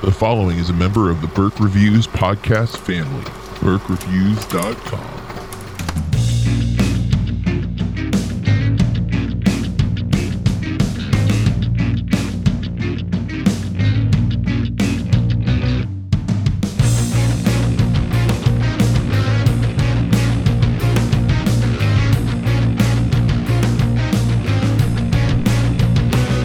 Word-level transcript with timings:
The 0.00 0.12
following 0.12 0.58
is 0.58 0.70
a 0.70 0.74
member 0.74 1.10
of 1.10 1.20
the 1.20 1.26
Burke 1.26 1.58
Reviews 1.58 2.06
podcast 2.06 2.76
family. 2.76 3.24
BurkeReviews.com. 3.58 5.18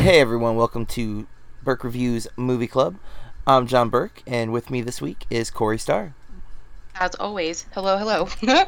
Hey 0.02 0.20
everyone, 0.20 0.56
welcome 0.56 0.88
to 0.88 1.28
Burke 1.64 1.84
Reviews 1.84 2.28
Movie 2.36 2.68
Club. 2.68 2.98
I'm 3.46 3.68
John 3.68 3.90
Burke, 3.90 4.24
and 4.26 4.54
with 4.54 4.70
me 4.70 4.80
this 4.80 5.02
week 5.02 5.26
is 5.30 5.50
Corey 5.52 5.78
Starr. 5.78 6.14
As 6.96 7.14
always, 7.16 7.66
hello, 7.74 7.98
hello. 7.98 8.28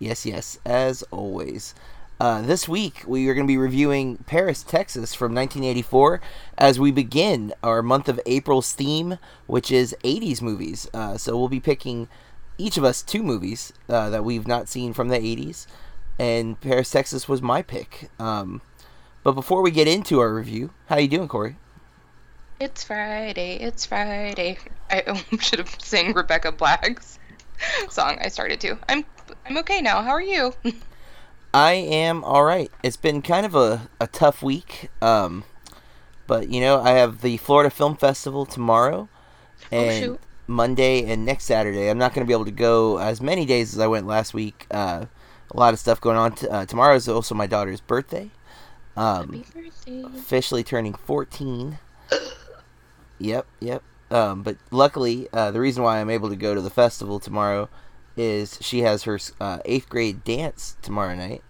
Yes, 0.00 0.26
yes, 0.26 0.58
as 0.66 1.04
always. 1.12 1.74
Uh, 2.18 2.42
this 2.42 2.68
week 2.68 3.04
we 3.06 3.28
are 3.28 3.34
going 3.34 3.46
to 3.46 3.50
be 3.50 3.56
reviewing 3.56 4.16
Paris, 4.26 4.64
Texas 4.64 5.14
from 5.14 5.32
1984 5.32 6.20
as 6.58 6.80
we 6.80 6.90
begin 6.90 7.54
our 7.62 7.82
month 7.82 8.08
of 8.08 8.20
April's 8.26 8.72
theme, 8.72 9.18
which 9.46 9.70
is 9.70 9.96
80s 10.02 10.42
movies. 10.42 10.88
Uh, 10.92 11.16
so 11.16 11.38
we'll 11.38 11.48
be 11.48 11.60
picking 11.60 12.08
each 12.58 12.76
of 12.76 12.82
us 12.84 13.00
two 13.02 13.22
movies 13.22 13.72
uh, 13.88 14.10
that 14.10 14.24
we've 14.24 14.48
not 14.48 14.68
seen 14.68 14.92
from 14.92 15.08
the 15.08 15.18
80s, 15.18 15.66
and 16.18 16.60
Paris, 16.60 16.90
Texas 16.90 17.28
was 17.28 17.40
my 17.40 17.62
pick. 17.62 18.10
Um, 18.18 18.60
but 19.22 19.32
before 19.32 19.62
we 19.62 19.70
get 19.70 19.86
into 19.86 20.18
our 20.18 20.34
review, 20.34 20.70
how 20.88 20.96
are 20.96 21.00
you 21.00 21.08
doing, 21.08 21.28
Corey? 21.28 21.56
It's 22.60 22.84
Friday, 22.84 23.56
it's 23.56 23.86
Friday. 23.86 24.58
I 24.90 25.22
should 25.40 25.58
have 25.58 25.74
sang 25.80 26.12
Rebecca 26.14 26.52
Black's 26.52 27.18
song. 27.90 28.18
I 28.20 28.28
started 28.28 28.60
to. 28.60 28.78
I'm 28.88 29.04
I'm 29.46 29.56
okay 29.58 29.80
now. 29.80 30.02
How 30.02 30.10
are 30.10 30.22
you? 30.22 30.54
I 31.52 31.72
am 31.72 32.22
all 32.24 32.44
right. 32.44 32.70
It's 32.82 32.96
been 32.96 33.22
kind 33.22 33.46
of 33.46 33.54
a, 33.54 33.88
a 34.00 34.06
tough 34.06 34.42
week. 34.42 34.90
Um, 35.00 35.44
but 36.26 36.48
you 36.48 36.60
know, 36.60 36.80
I 36.80 36.90
have 36.90 37.20
the 37.22 37.36
Florida 37.38 37.70
Film 37.70 37.96
Festival 37.96 38.46
tomorrow 38.46 39.08
and 39.70 40.04
shoot. 40.04 40.20
Monday 40.46 41.04
and 41.04 41.24
next 41.24 41.44
Saturday. 41.44 41.88
I'm 41.88 41.98
not 41.98 42.14
going 42.14 42.24
to 42.24 42.28
be 42.28 42.34
able 42.34 42.44
to 42.44 42.50
go 42.50 42.98
as 42.98 43.20
many 43.20 43.44
days 43.46 43.74
as 43.74 43.80
I 43.80 43.86
went 43.86 44.06
last 44.06 44.34
week. 44.34 44.66
Uh, 44.70 45.06
a 45.50 45.56
lot 45.56 45.72
of 45.72 45.78
stuff 45.80 46.00
going 46.00 46.16
on. 46.16 46.32
T- 46.34 46.48
uh, 46.48 46.66
tomorrow 46.66 46.94
is 46.94 47.08
also 47.08 47.34
my 47.34 47.46
daughter's 47.46 47.80
birthday. 47.80 48.30
Um, 48.96 49.44
Happy 49.44 49.62
birthday. 49.62 50.04
officially 50.18 50.64
turning 50.64 50.94
14. 50.94 51.78
Yep, 53.18 53.46
yep. 53.60 53.82
Um, 54.10 54.42
but 54.42 54.56
luckily, 54.70 55.28
uh, 55.32 55.50
the 55.50 55.60
reason 55.60 55.82
why 55.82 56.00
I'm 56.00 56.10
able 56.10 56.28
to 56.28 56.36
go 56.36 56.54
to 56.54 56.60
the 56.60 56.70
festival 56.70 57.18
tomorrow 57.18 57.68
is 58.16 58.58
she 58.60 58.80
has 58.80 59.02
her 59.04 59.18
uh, 59.40 59.58
eighth 59.64 59.88
grade 59.88 60.24
dance 60.24 60.76
tomorrow 60.82 61.14
night. 61.14 61.42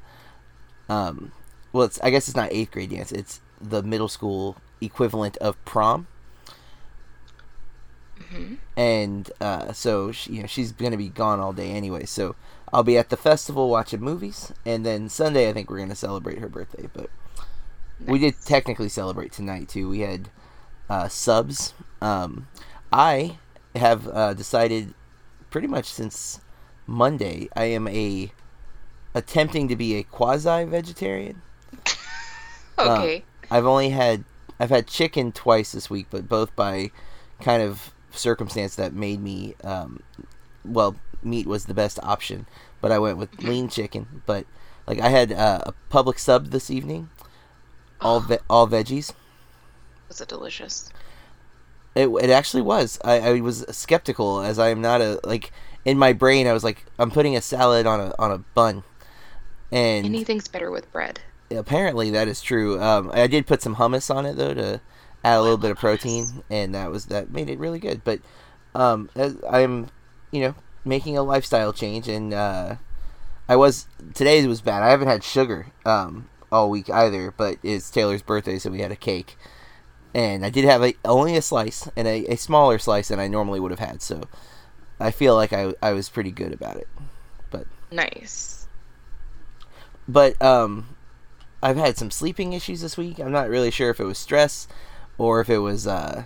Um, 0.89 1.33
well, 1.73 1.85
it's 1.87 2.01
I 2.03 2.11
guess 2.11 2.29
it's 2.29 2.37
not 2.37 2.53
eighth 2.53 2.73
grade 2.73 2.91
dance; 2.91 3.13
it's 3.13 3.41
the 3.61 3.83
middle 3.83 4.09
school 4.09 4.57
equivalent 4.81 5.37
of 5.39 5.63
prom. 5.65 6.09
Mhm. 8.19 8.59
And 8.77 9.31
uh, 9.41 9.73
so 9.73 10.11
she, 10.13 10.35
you 10.35 10.41
know 10.43 10.47
she's 10.47 10.73
gonna 10.73 10.97
be 10.97 11.09
gone 11.09 11.41
all 11.41 11.53
day 11.53 11.71
anyway. 11.71 12.05
So 12.07 12.35
I'll 12.73 12.83
be 12.83 12.99
at 12.99 13.11
the 13.11 13.17
festival 13.17 13.69
watching 13.71 14.01
movies, 14.01 14.53
and 14.65 14.85
then 14.87 15.09
Sunday 15.09 15.49
I 15.49 15.53
think 15.53 15.71
we're 15.71 15.79
gonna 15.79 15.95
celebrate 15.95 16.39
her 16.39 16.49
birthday. 16.49 16.89
But 16.93 17.11
we 18.07 18.19
did 18.19 18.35
technically 18.45 18.89
celebrate 18.91 19.33
tonight 19.33 19.69
too. 19.69 19.89
We 19.91 20.01
had 20.01 20.31
uh, 20.89 21.09
subs. 21.09 21.75
Um, 22.01 22.49
I 22.93 23.39
have 23.75 24.09
uh, 24.09 24.35
decided 24.35 24.95
pretty 25.51 25.67
much 25.67 25.87
since 25.87 26.41
Monday 26.87 27.49
I 27.57 27.65
am 27.65 27.89
a 27.89 28.33
attempting 29.15 29.69
to 29.69 29.77
be 29.77 29.97
a 29.97 30.03
quasi 30.03 30.65
vegetarian. 30.65 31.43
Okay. 32.79 33.25
I've 33.51 33.65
only 33.65 33.89
had 33.89 34.25
I've 34.61 34.69
had 34.69 34.87
chicken 34.87 35.33
twice 35.33 35.73
this 35.73 35.89
week, 35.89 36.09
but 36.11 36.29
both 36.29 36.55
by 36.55 36.91
kind 37.41 37.63
of 37.63 37.95
circumstance 38.11 38.77
that 38.77 38.93
made 38.93 39.23
me 39.23 39.55
um, 39.65 40.01
well 40.65 40.97
meat 41.23 41.47
was 41.47 41.67
the 41.67 41.75
best 41.75 41.99
option, 42.03 42.47
but 42.81 42.93
I 42.93 42.99
went 42.99 43.19
with 43.19 43.43
lean 43.43 43.69
chicken. 43.69 44.23
But 44.27 44.45
like 44.87 45.01
I 45.01 45.09
had 45.09 45.33
uh, 45.33 45.63
a 45.67 45.75
Publix 45.91 46.21
sub 46.21 46.49
this 46.49 46.71
evening, 46.71 47.09
all 48.01 48.21
ve- 48.21 48.39
all 48.51 48.69
veggies. 48.69 49.13
Was 50.17 50.23
it 50.23 50.29
delicious? 50.29 50.89
It, 51.95 52.09
it 52.09 52.31
actually 52.31 52.63
was. 52.63 52.99
I, 53.05 53.21
I 53.21 53.41
was 53.43 53.67
skeptical 53.69 54.41
as 54.41 54.59
I 54.59 54.69
am 54.71 54.81
not 54.81 55.03
a 55.03 55.21
like 55.25 55.53
in 55.85 55.99
my 55.99 56.15
brain. 56.15 56.47
I 56.47 56.55
was 56.55 56.65
like, 56.65 56.87
I'm 56.99 57.11
putting 57.11 57.37
a 57.37 57.43
salad 57.43 57.87
on 57.87 58.01
a 58.01 58.15
on 58.19 58.31
a 58.31 58.39
bun, 58.39 58.83
and 59.71 60.07
Anything's 60.07 60.49
better 60.49 60.71
with 60.71 60.91
bread. 60.91 61.21
apparently 61.51 62.11
that 62.13 62.29
is 62.29 62.41
true. 62.41 62.81
Um, 62.81 63.11
I 63.13 63.27
did 63.27 63.47
put 63.47 63.61
some 63.61 63.77
hummus 63.77 64.15
on 64.15 64.25
it 64.25 64.37
though 64.39 64.55
to 64.55 64.81
add 65.23 65.37
a 65.37 65.43
little 65.43 65.59
bit 65.59 65.71
of 65.71 65.77
protein, 65.77 66.43
and 66.49 66.75
that 66.75 66.91
was 66.91 67.07
that 67.07 67.31
made 67.31 67.51
it 67.51 67.59
really 67.59 67.79
good. 67.79 68.03
But 68.03 68.21
um, 68.75 69.11
as 69.15 69.37
I'm, 69.51 69.89
you 70.31 70.41
know, 70.41 70.55
making 70.83 71.19
a 71.19 71.23
lifestyle 71.23 71.75
change, 71.75 72.09
and 72.09 72.33
uh, 72.33 72.77
I 73.51 73.57
was 73.57 73.87
today 74.15 74.47
was 74.47 74.63
bad. 74.63 74.83
I 74.83 74.89
haven't 74.89 75.09
had 75.09 75.23
sugar 75.23 75.67
um, 75.85 76.31
all 76.51 76.71
week 76.71 76.89
either, 76.89 77.35
but 77.37 77.59
it's 77.63 77.91
Taylor's 77.91 78.23
birthday, 78.23 78.59
so 78.59 78.71
we 78.71 78.81
had 78.81 78.93
a 78.93 78.97
cake, 78.97 79.37
and 80.17 80.47
I 80.47 80.51
did 80.51 80.65
have 80.65 80.83
a, 80.83 80.95
only 81.05 81.37
a 81.37 81.43
slice 81.43 81.91
and 81.95 82.09
a, 82.09 82.25
a 82.33 82.37
smaller 82.37 82.79
slice 82.79 83.09
than 83.09 83.21
I 83.21 83.29
normally 83.29 83.61
would 83.61 83.71
have 83.71 83.81
had. 83.81 84.01
So 84.01 84.23
I 84.99 85.11
feel 85.11 85.35
like 85.37 85.53
I 85.53 85.75
I 85.83 85.93
was 85.93 86.09
pretty 86.09 86.31
good 86.33 86.53
about 86.55 86.77
it. 86.77 86.89
But 87.51 87.67
Nice. 87.91 88.67
but 90.09 90.41
um 90.43 90.97
I've 91.63 91.77
had 91.77 91.99
some 91.99 92.11
sleeping 92.11 92.53
issues 92.55 92.81
this 92.81 92.97
week. 92.97 93.19
I'm 93.19 93.33
not 93.33 93.49
really 93.51 93.71
sure 93.71 93.91
if 93.91 94.01
it 94.01 94.05
was 94.05 94.19
stress 94.19 94.69
or 95.19 95.41
if 95.41 95.51
it 95.51 95.59
was 95.59 95.87
uh 95.87 96.25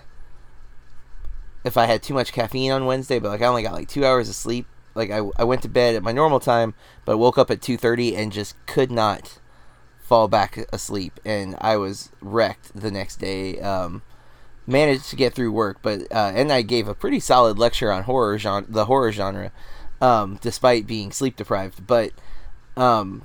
if 1.63 1.77
I 1.77 1.85
had 1.85 2.01
too 2.01 2.13
much 2.13 2.33
caffeine 2.33 2.71
on 2.71 2.85
Wednesday, 2.85 3.19
but 3.19 3.29
like 3.29 3.41
I 3.41 3.47
only 3.47 3.63
got 3.63 3.73
like 3.73 3.87
2 3.89 4.05
hours 4.05 4.29
of 4.29 4.35
sleep. 4.35 4.67
Like 4.95 5.11
I 5.11 5.21
I 5.37 5.43
went 5.43 5.61
to 5.63 5.69
bed 5.69 5.95
at 5.95 6.03
my 6.03 6.11
normal 6.13 6.39
time, 6.39 6.73
but 7.05 7.17
woke 7.17 7.37
up 7.37 7.51
at 7.51 7.61
2:30 7.61 8.15
and 8.15 8.31
just 8.31 8.55
could 8.67 8.91
not 8.91 9.39
fall 10.11 10.27
back 10.27 10.59
asleep 10.73 11.21
and 11.23 11.55
I 11.61 11.77
was 11.77 12.11
wrecked 12.19 12.71
the 12.75 12.91
next 12.91 13.15
day. 13.15 13.61
Um 13.61 14.01
managed 14.67 15.09
to 15.09 15.15
get 15.15 15.33
through 15.33 15.51
work, 15.51 15.79
but 15.81 16.01
uh, 16.11 16.31
and 16.35 16.51
I 16.51 16.61
gave 16.61 16.87
a 16.87 16.95
pretty 16.95 17.19
solid 17.19 17.57
lecture 17.57 17.91
on 17.91 18.03
horror 18.03 18.37
genre, 18.37 18.65
the 18.69 18.85
horror 18.85 19.11
genre, 19.11 19.51
um, 19.99 20.39
despite 20.41 20.87
being 20.87 21.11
sleep 21.11 21.35
deprived. 21.35 21.85
But 21.85 22.11
um, 22.77 23.23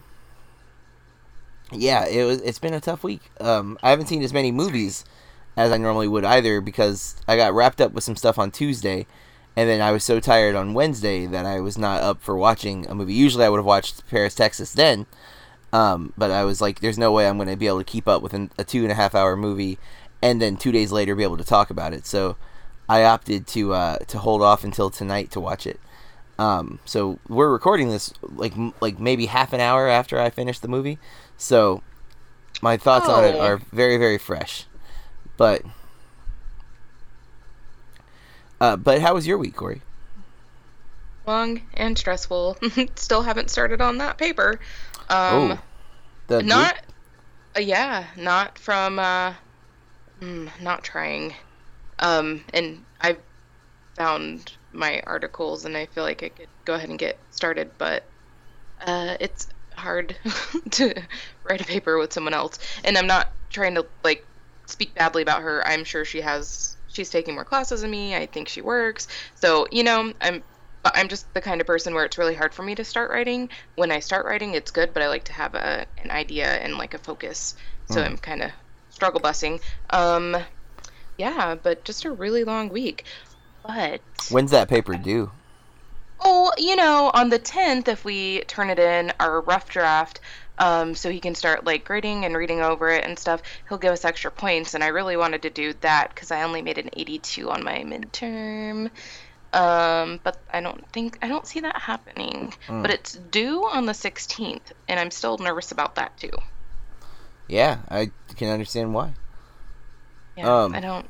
yeah, 1.72 2.06
it 2.06 2.24
was. 2.24 2.40
It's 2.42 2.58
been 2.58 2.74
a 2.74 2.80
tough 2.80 3.02
week. 3.02 3.30
Um, 3.40 3.78
I 3.82 3.90
haven't 3.90 4.06
seen 4.06 4.22
as 4.22 4.32
many 4.32 4.52
movies 4.52 5.04
as 5.56 5.72
I 5.72 5.78
normally 5.78 6.08
would 6.08 6.24
either 6.24 6.60
because 6.60 7.16
I 7.26 7.36
got 7.36 7.54
wrapped 7.54 7.80
up 7.80 7.92
with 7.92 8.04
some 8.04 8.16
stuff 8.16 8.38
on 8.38 8.50
Tuesday, 8.50 9.06
and 9.54 9.68
then 9.68 9.80
I 9.80 9.92
was 9.92 10.04
so 10.04 10.20
tired 10.20 10.54
on 10.54 10.74
Wednesday 10.74 11.26
that 11.26 11.46
I 11.46 11.60
was 11.60 11.78
not 11.78 12.02
up 12.02 12.20
for 12.20 12.36
watching 12.36 12.86
a 12.86 12.94
movie. 12.94 13.14
Usually, 13.14 13.44
I 13.44 13.48
would 13.48 13.58
have 13.58 13.66
watched 13.66 14.06
Paris, 14.08 14.34
Texas 14.34 14.72
then. 14.72 15.06
Um, 15.76 16.12
but 16.16 16.30
I 16.30 16.44
was 16.44 16.60
like, 16.60 16.80
"There's 16.80 16.96
no 16.98 17.12
way 17.12 17.28
I'm 17.28 17.36
going 17.36 17.48
to 17.50 17.56
be 17.56 17.66
able 17.66 17.78
to 17.78 17.84
keep 17.84 18.08
up 18.08 18.22
with 18.22 18.32
an, 18.34 18.50
a 18.56 18.64
two 18.64 18.82
and 18.82 18.90
a 18.92 18.94
half 18.94 19.14
hour 19.14 19.36
movie, 19.36 19.78
and 20.22 20.40
then 20.40 20.56
two 20.56 20.72
days 20.72 20.90
later 20.92 21.14
be 21.14 21.22
able 21.22 21.36
to 21.36 21.44
talk 21.44 21.68
about 21.70 21.92
it." 21.92 22.06
So 22.06 22.36
I 22.88 23.04
opted 23.04 23.46
to 23.48 23.74
uh, 23.74 23.96
to 23.98 24.18
hold 24.18 24.40
off 24.42 24.64
until 24.64 24.88
tonight 24.90 25.30
to 25.32 25.40
watch 25.40 25.66
it. 25.66 25.78
Um, 26.38 26.78
so 26.84 27.18
we're 27.28 27.50
recording 27.50 27.90
this 27.90 28.12
like 28.22 28.54
like 28.80 28.98
maybe 28.98 29.26
half 29.26 29.52
an 29.52 29.60
hour 29.60 29.88
after 29.88 30.18
I 30.20 30.30
finished 30.30 30.62
the 30.62 30.68
movie. 30.68 30.98
So 31.36 31.82
my 32.62 32.76
thoughts 32.78 33.08
on 33.08 33.24
it 33.24 33.34
Oh. 33.34 33.40
are 33.40 33.56
very 33.72 33.98
very 33.98 34.18
fresh. 34.18 34.64
But 35.36 35.62
uh, 38.60 38.76
but 38.76 39.00
how 39.02 39.14
was 39.14 39.26
your 39.26 39.36
week, 39.38 39.56
Corey? 39.56 39.82
Long 41.26 41.60
and 41.74 41.98
stressful. 41.98 42.56
Still 42.94 43.22
haven't 43.22 43.50
started 43.50 43.80
on 43.80 43.98
that 43.98 44.16
paper. 44.16 44.58
Um, 45.08 45.52
oh, 45.52 45.58
the 46.28 46.42
not. 46.42 46.78
Uh, 47.56 47.60
yeah, 47.60 48.06
not 48.16 48.58
from. 48.58 48.98
Uh, 48.98 49.34
mm, 50.20 50.50
not 50.60 50.82
trying. 50.82 51.34
Um, 51.98 52.44
and 52.52 52.84
I've 53.00 53.20
found 53.96 54.52
my 54.72 55.02
articles, 55.06 55.64
and 55.64 55.76
I 55.76 55.86
feel 55.86 56.04
like 56.04 56.22
I 56.22 56.28
could 56.28 56.48
go 56.64 56.74
ahead 56.74 56.90
and 56.90 56.98
get 56.98 57.18
started, 57.30 57.70
but 57.78 58.10
uh, 58.80 59.16
it's 59.20 59.48
hard 59.74 60.16
to 60.72 60.94
write 61.48 61.60
a 61.60 61.64
paper 61.64 61.98
with 61.98 62.12
someone 62.12 62.34
else. 62.34 62.58
And 62.84 62.96
I'm 62.98 63.06
not 63.06 63.32
trying 63.50 63.74
to 63.76 63.86
like 64.04 64.26
speak 64.66 64.94
badly 64.94 65.22
about 65.22 65.42
her. 65.42 65.66
I'm 65.66 65.84
sure 65.84 66.04
she 66.04 66.20
has. 66.20 66.76
She's 66.88 67.10
taking 67.10 67.34
more 67.34 67.44
classes 67.44 67.82
than 67.82 67.90
me. 67.90 68.14
I 68.14 68.26
think 68.26 68.48
she 68.48 68.62
works. 68.62 69.08
So 69.34 69.66
you 69.70 69.84
know, 69.84 70.12
I'm. 70.20 70.42
I'm 70.94 71.08
just 71.08 71.32
the 71.34 71.40
kind 71.40 71.60
of 71.60 71.66
person 71.66 71.94
where 71.94 72.04
it's 72.04 72.18
really 72.18 72.34
hard 72.34 72.54
for 72.54 72.62
me 72.62 72.74
to 72.74 72.84
start 72.84 73.10
writing. 73.10 73.48
When 73.76 73.90
I 73.90 74.00
start 74.00 74.26
writing, 74.26 74.54
it's 74.54 74.70
good, 74.70 74.92
but 74.94 75.02
I 75.02 75.08
like 75.08 75.24
to 75.24 75.32
have 75.32 75.54
a 75.54 75.86
an 76.02 76.10
idea 76.10 76.46
and 76.46 76.76
like 76.76 76.94
a 76.94 76.98
focus. 76.98 77.54
So 77.86 78.02
I'm 78.02 78.16
kind 78.18 78.42
of 78.42 78.50
struggle 78.90 79.20
busing. 79.20 79.60
Um, 79.90 80.36
yeah, 81.18 81.54
but 81.54 81.84
just 81.84 82.04
a 82.04 82.10
really 82.10 82.44
long 82.44 82.68
week. 82.68 83.06
But 83.62 84.00
When's 84.30 84.50
that 84.50 84.68
paper 84.68 84.94
due? 84.96 85.30
Oh, 86.20 86.50
you 86.56 86.76
know, 86.76 87.10
on 87.14 87.28
the 87.28 87.38
10th, 87.38 87.88
if 87.88 88.04
we 88.04 88.40
turn 88.48 88.70
it 88.70 88.78
in, 88.78 89.12
our 89.20 89.40
rough 89.42 89.68
draft, 89.68 90.20
um, 90.58 90.94
so 90.94 91.10
he 91.10 91.20
can 91.20 91.34
start 91.34 91.64
like 91.64 91.84
grading 91.84 92.24
and 92.24 92.36
reading 92.36 92.60
over 92.62 92.88
it 92.88 93.04
and 93.04 93.18
stuff, 93.18 93.42
he'll 93.68 93.78
give 93.78 93.92
us 93.92 94.04
extra 94.04 94.30
points. 94.30 94.74
And 94.74 94.82
I 94.82 94.88
really 94.88 95.16
wanted 95.16 95.42
to 95.42 95.50
do 95.50 95.74
that 95.82 96.14
because 96.14 96.30
I 96.30 96.42
only 96.42 96.62
made 96.62 96.78
an 96.78 96.88
82 96.96 97.50
on 97.50 97.62
my 97.62 97.84
midterm. 97.84 98.90
Um, 99.56 100.20
but 100.22 100.36
I 100.52 100.60
don't 100.60 100.86
think, 100.92 101.18
I 101.22 101.28
don't 101.28 101.46
see 101.46 101.60
that 101.60 101.76
happening. 101.80 102.52
Hmm. 102.66 102.82
But 102.82 102.90
it's 102.90 103.14
due 103.14 103.62
on 103.64 103.86
the 103.86 103.92
16th, 103.92 104.72
and 104.88 105.00
I'm 105.00 105.10
still 105.10 105.38
nervous 105.38 105.72
about 105.72 105.94
that 105.94 106.16
too. 106.18 106.32
Yeah, 107.48 107.78
I 107.88 108.10
can 108.36 108.48
understand 108.48 108.92
why. 108.92 109.14
Yeah, 110.36 110.64
Um, 110.64 110.74
I 110.74 110.80
don't. 110.80 111.06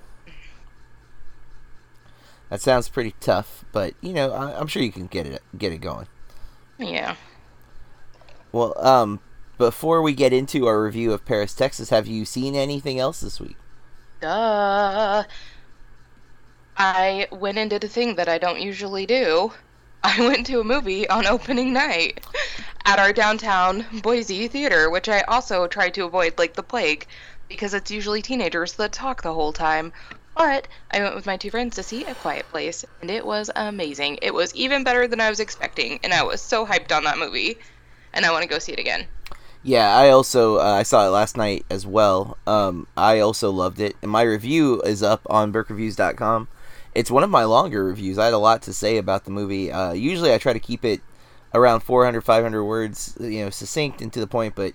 That 2.51 2.61
sounds 2.61 2.89
pretty 2.89 3.15
tough, 3.19 3.65
but 3.73 3.95
you 4.01 4.13
know, 4.13 4.31
I, 4.31 4.57
I'm 4.59 4.69
sure 4.69 4.81
you 4.81 4.93
can 4.93 5.09
get 5.09 5.27
it 5.27 5.43
get 5.59 5.73
it 5.73 5.79
going. 5.79 6.07
Yeah. 6.79 7.17
Well, 8.53 8.75
um, 8.79 9.19
before 9.59 10.01
we 10.01 10.13
get 10.15 10.33
into 10.33 10.67
our 10.69 10.81
review 10.81 11.13
of 11.13 11.25
Paris, 11.25 11.55
Texas, 11.55 11.91
have 11.91 12.07
you 12.07 12.25
seen 12.25 12.55
anything 12.55 13.01
else 13.01 13.19
this 13.21 13.41
week? 13.41 13.57
Duh. 14.21 15.25
I 16.79 17.27
went 17.31 17.59
and 17.59 17.71
did 17.71 17.85
a 17.85 17.89
thing 17.89 18.17
that 18.17 18.29
I 18.29 18.39
don't 18.39 18.61
usually 18.61 19.07
do. 19.07 19.53
I 20.05 20.21
went 20.21 20.47
to 20.47 20.61
a 20.61 20.65
movie 20.65 21.09
on 21.09 21.27
opening 21.27 21.73
night 21.73 22.21
at 22.85 22.99
our 22.99 23.13
downtown 23.13 23.87
Boise 24.03 24.47
theater, 24.47 24.91
which 24.91 25.09
I 25.09 25.23
also 25.23 25.67
try 25.67 25.91
to 25.91 26.05
avoid 26.05 26.39
like 26.39 26.55
the 26.55 26.63
plague 26.63 27.07
because 27.49 27.75
it's 27.75 27.91
usually 27.91 28.23
teenagers 28.23 28.75
that 28.75 28.93
talk 28.93 29.23
the 29.23 29.33
whole 29.33 29.53
time. 29.53 29.93
But 30.37 30.69
I 30.91 31.01
went 31.01 31.15
with 31.15 31.27
my 31.27 31.39
two 31.39 31.51
friends 31.51 31.77
to 31.77 31.83
see 31.83 32.05
A 32.05 32.15
Quiet 32.15 32.47
Place, 32.51 32.85
and 33.01 33.11
it 33.11 33.25
was 33.25 33.51
amazing. 33.57 34.19
It 34.21 34.35
was 34.35 34.55
even 34.55 34.85
better 34.85 35.09
than 35.09 35.21
I 35.21 35.31
was 35.31 35.41
expecting, 35.41 35.99
and 36.03 36.13
I 36.13 36.23
was 36.25 36.43
so 36.43 36.67
hyped 36.67 36.95
on 36.95 37.05
that 37.05 37.19
movie, 37.19 37.57
and 38.13 38.27
I 38.27 38.31
want 38.33 38.43
to 38.43 38.49
go 38.49 38.59
see 38.59 38.73
it 38.73 38.79
again. 38.79 39.07
Yeah, 39.63 39.97
I 39.97 40.11
also 40.11 40.59
uh, 40.59 40.77
I 40.79 40.83
saw 40.83 41.07
it 41.07 41.11
last 41.11 41.37
night 41.37 41.65
as 41.71 41.87
well. 41.87 42.37
Um, 42.47 42.87
I 42.97 43.19
also 43.21 43.51
loved 43.51 43.81
it, 43.81 43.97
and 44.03 44.11
my 44.11 44.23
review 44.23 44.83
is 44.83 45.03
up 45.03 45.23
on 45.31 45.53
BurkeReviews.com. 45.53 46.49
It's 46.97 47.11
one 47.11 47.23
of 47.23 47.31
my 47.31 47.45
longer 47.45 47.85
reviews. 47.85 48.19
I 48.19 48.25
had 48.25 48.35
a 48.35 48.39
lot 48.39 48.63
to 48.63 48.73
say 48.73 48.97
about 48.97 49.25
the 49.25 49.31
movie. 49.31 49.71
Uh, 49.71 49.93
usually, 49.93 50.33
I 50.33 50.39
try 50.39 50.53
to 50.53 50.59
keep 50.59 50.85
it 50.85 51.01
around 51.55 51.81
400, 51.81 52.23
500 52.23 52.65
words, 52.65 53.17
you 53.21 53.45
know, 53.45 53.51
succinct 53.51 54.01
and 54.01 54.13
to 54.13 54.21
the 54.21 54.27
point. 54.27 54.55
But 54.55 54.73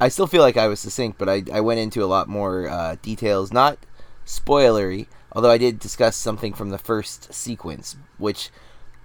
I 0.00 0.08
still 0.08 0.26
feel 0.26 0.42
like 0.42 0.56
I 0.56 0.68
was 0.68 0.80
succinct, 0.80 1.18
but 1.18 1.28
I, 1.28 1.42
I 1.52 1.60
went 1.60 1.80
into 1.80 2.02
a 2.04 2.06
lot 2.06 2.28
more 2.28 2.68
uh, 2.68 2.96
details, 3.02 3.52
not 3.52 3.78
spoilery. 4.26 5.06
Although 5.32 5.50
I 5.50 5.58
did 5.58 5.78
discuss 5.78 6.16
something 6.16 6.52
from 6.52 6.70
the 6.70 6.78
first 6.78 7.32
sequence, 7.32 7.96
which 8.18 8.50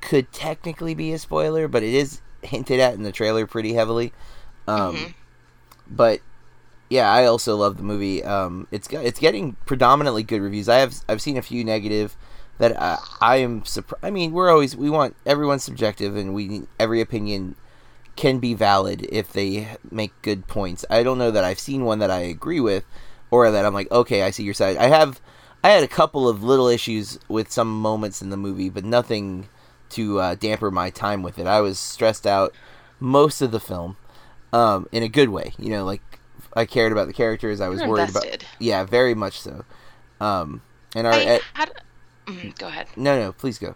could 0.02 0.32
technically 0.34 0.94
be 0.94 1.14
a 1.14 1.18
spoiler, 1.20 1.68
but 1.68 1.84
it 1.84 1.94
is 1.94 2.22
hinted 2.42 2.80
at 2.80 2.94
in 2.96 3.04
the 3.04 3.12
trailer 3.12 3.48
pretty 3.48 3.74
heavily. 3.74 4.14
Um, 4.68 4.96
Mhm. 4.96 5.14
But 5.90 6.20
yeah, 6.90 7.10
I 7.12 7.26
also 7.26 7.56
love 7.56 7.78
the 7.78 7.84
movie. 7.84 8.24
Um, 8.24 8.68
it's 8.72 8.90
it's 8.92 9.20
getting 9.20 9.56
predominantly 9.66 10.24
good 10.24 10.42
reviews. 10.42 10.68
I 10.68 10.78
have 10.80 10.96
I've 11.08 11.22
seen 11.22 11.38
a 11.38 11.42
few 11.42 11.64
negative 11.64 12.18
that 12.60 12.80
I, 12.82 12.98
I 13.22 13.36
am 13.38 13.66
surprised. 13.66 14.04
I 14.04 14.12
mean, 14.12 14.32
we're 14.32 14.50
always 14.50 14.76
we 14.76 14.90
want 14.90 15.16
everyone's 15.26 15.64
subjective, 15.64 16.16
and 16.16 16.34
we 16.34 16.64
every 16.80 17.02
opinion 17.02 17.56
can 18.16 18.40
be 18.40 18.54
valid 18.54 19.08
if 19.10 19.32
they 19.32 19.78
make 19.92 20.12
good 20.22 20.48
points. 20.48 20.84
I 20.90 21.04
don't 21.04 21.18
know 21.20 21.32
that 21.32 21.44
I've 21.44 21.60
seen 21.60 21.86
one 21.86 22.00
that 22.00 22.12
I 22.12 22.20
agree 22.20 22.60
with, 22.60 22.84
or 23.30 23.52
that 23.52 23.66
I'm 23.66 23.74
like, 23.74 23.92
okay, 23.92 24.24
I 24.24 24.32
see 24.32 24.44
your 24.44 24.54
side. 24.54 24.78
I 24.78 24.88
have 24.88 25.22
I 25.64 25.70
had 25.70 25.84
a 25.84 25.88
couple 25.88 26.28
of 26.28 26.44
little 26.44 26.68
issues 26.68 27.20
with 27.28 27.52
some 27.52 27.82
moments 27.82 28.22
in 28.22 28.30
the 28.30 28.38
movie, 28.38 28.70
but 28.70 28.84
nothing 28.84 29.50
to 29.90 30.20
uh, 30.20 30.36
damper 30.36 30.72
my 30.72 30.90
time 30.90 31.24
with 31.24 31.40
it. 31.40 31.48
I 31.48 31.62
was 31.62 31.80
stressed 31.80 32.28
out 32.28 32.54
most 33.00 33.42
of 33.42 33.52
the 33.52 33.60
film, 33.60 33.98
um, 34.52 34.88
in 34.92 35.04
a 35.04 35.08
good 35.08 35.30
way. 35.30 35.54
You 35.58 35.70
know, 35.70 35.86
like 35.86 36.02
I 36.54 36.66
cared 36.66 36.92
about 36.92 37.08
the 37.08 37.14
characters. 37.14 37.62
I 37.62 37.70
was 37.70 37.80
You're 37.80 37.90
worried 37.90 38.08
invested. 38.10 38.42
about. 38.42 38.56
Yeah, 38.60 38.84
very 38.84 39.14
much 39.14 39.40
so. 39.40 39.66
Um, 40.20 40.62
and 40.96 41.06
our 41.08 41.14
I. 41.14 41.40
Mm, 41.56 41.68
go 42.58 42.68
ahead. 42.68 42.88
no, 42.96 43.18
no, 43.20 43.32
please 43.32 43.58
go. 43.60 43.76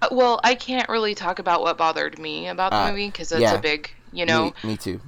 Uh, 0.00 0.08
Well, 0.12 0.40
I 0.44 0.54
can't 0.54 0.88
really 0.88 1.14
talk 1.14 1.38
about 1.38 1.62
what 1.62 1.76
bothered 1.78 2.18
me 2.18 2.48
about 2.48 2.70
the 2.72 2.78
Uh, 2.78 2.88
movie 2.90 3.06
because 3.08 3.30
it's 3.32 3.40
yeah. 3.40 3.54
a 3.54 3.60
big, 3.60 3.90
you 4.12 4.26
know. 4.26 4.46
me, 4.46 4.70
me 4.70 4.76
too. 4.76 5.00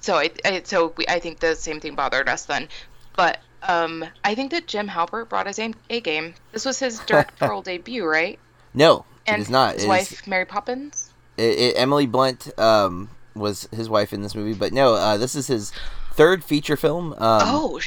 So 0.00 0.14
I, 0.16 0.30
I 0.44 0.62
so 0.64 0.94
we, 0.96 1.06
I 1.08 1.18
think 1.18 1.40
the 1.40 1.54
same 1.54 1.80
thing 1.80 1.94
bothered 1.94 2.28
us 2.28 2.46
then, 2.46 2.68
but 3.14 3.38
um, 3.62 4.04
I 4.24 4.34
think 4.34 4.50
that 4.52 4.66
Jim 4.66 4.88
Halpert 4.88 5.28
brought 5.28 5.46
his 5.46 5.58
A 5.58 6.00
game. 6.00 6.34
This 6.52 6.64
was 6.64 6.78
his 6.78 6.98
directorial 7.00 7.62
debut, 7.70 8.06
right? 8.06 8.38
No, 8.74 9.04
And 9.26 9.38
it 9.38 9.42
is 9.42 9.50
not. 9.50 9.74
his 9.74 9.82
It 9.82 9.86
is- 9.86 9.88
wife 9.88 10.26
Mary 10.26 10.44
Poppins. 10.46 11.10
it, 11.36 11.58
it, 11.58 11.74
Emily 11.76 12.06
Blunt 12.06 12.58
um, 12.58 13.10
was 13.34 13.68
his 13.74 13.88
wife 13.88 14.12
in 14.12 14.22
this 14.22 14.34
movie, 14.34 14.54
but 14.54 14.72
no, 14.72 14.94
uh, 14.94 15.16
this 15.18 15.34
is 15.34 15.46
his 15.48 15.72
third 16.14 16.42
feature 16.44 16.76
film. 16.76 17.12
Um, 17.14 17.18
oh 17.44 17.78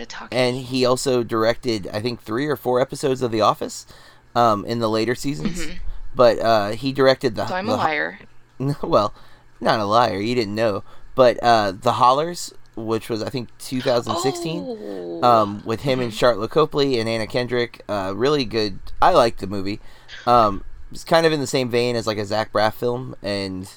shit! 0.00 0.14
and 0.32 0.56
he 0.56 0.84
also 0.84 1.22
directed, 1.22 1.88
I 1.92 2.00
think, 2.00 2.22
three 2.22 2.46
or 2.46 2.56
four 2.56 2.80
episodes 2.80 3.22
of 3.22 3.30
The 3.30 3.40
Office 3.40 3.86
um, 4.34 4.64
in 4.64 4.78
the 4.78 4.88
later 4.88 5.14
seasons. 5.14 5.66
Mhm. 5.66 5.78
But 6.14 6.38
uh, 6.40 6.70
he 6.70 6.92
directed 6.92 7.34
the. 7.36 7.46
So 7.46 7.54
I'm 7.54 7.66
the 7.66 7.74
a 7.74 7.76
liar. 7.76 8.18
well, 8.82 9.14
not 9.60 9.80
a 9.80 9.84
liar. 9.84 10.18
You 10.20 10.34
didn't 10.34 10.54
know, 10.54 10.82
but 11.14 11.40
uh, 11.42 11.72
the 11.72 11.92
Hollars, 11.92 12.52
which 12.76 13.08
was 13.08 13.22
I 13.22 13.28
think 13.30 13.48
2016. 13.58 14.64
Oh. 15.22 15.22
um, 15.22 15.62
with 15.64 15.82
him 15.82 16.00
and 16.00 16.12
Sharlto 16.12 16.48
Copley 16.48 16.98
and 16.98 17.08
Anna 17.08 17.26
Kendrick. 17.26 17.82
Uh, 17.88 18.12
really 18.16 18.44
good. 18.44 18.78
I 19.00 19.12
liked 19.12 19.38
the 19.40 19.46
movie. 19.46 19.80
Um, 20.26 20.64
it's 20.90 21.04
kind 21.04 21.26
of 21.26 21.32
in 21.32 21.40
the 21.40 21.46
same 21.46 21.70
vein 21.70 21.94
as 21.94 22.06
like 22.06 22.18
a 22.18 22.24
Zach 22.24 22.52
Braff 22.52 22.74
film, 22.74 23.14
and 23.22 23.70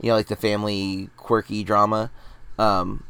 you 0.00 0.08
know, 0.08 0.14
like 0.14 0.28
the 0.28 0.36
family 0.36 1.10
quirky 1.16 1.64
drama. 1.64 2.10
Um, 2.58 3.04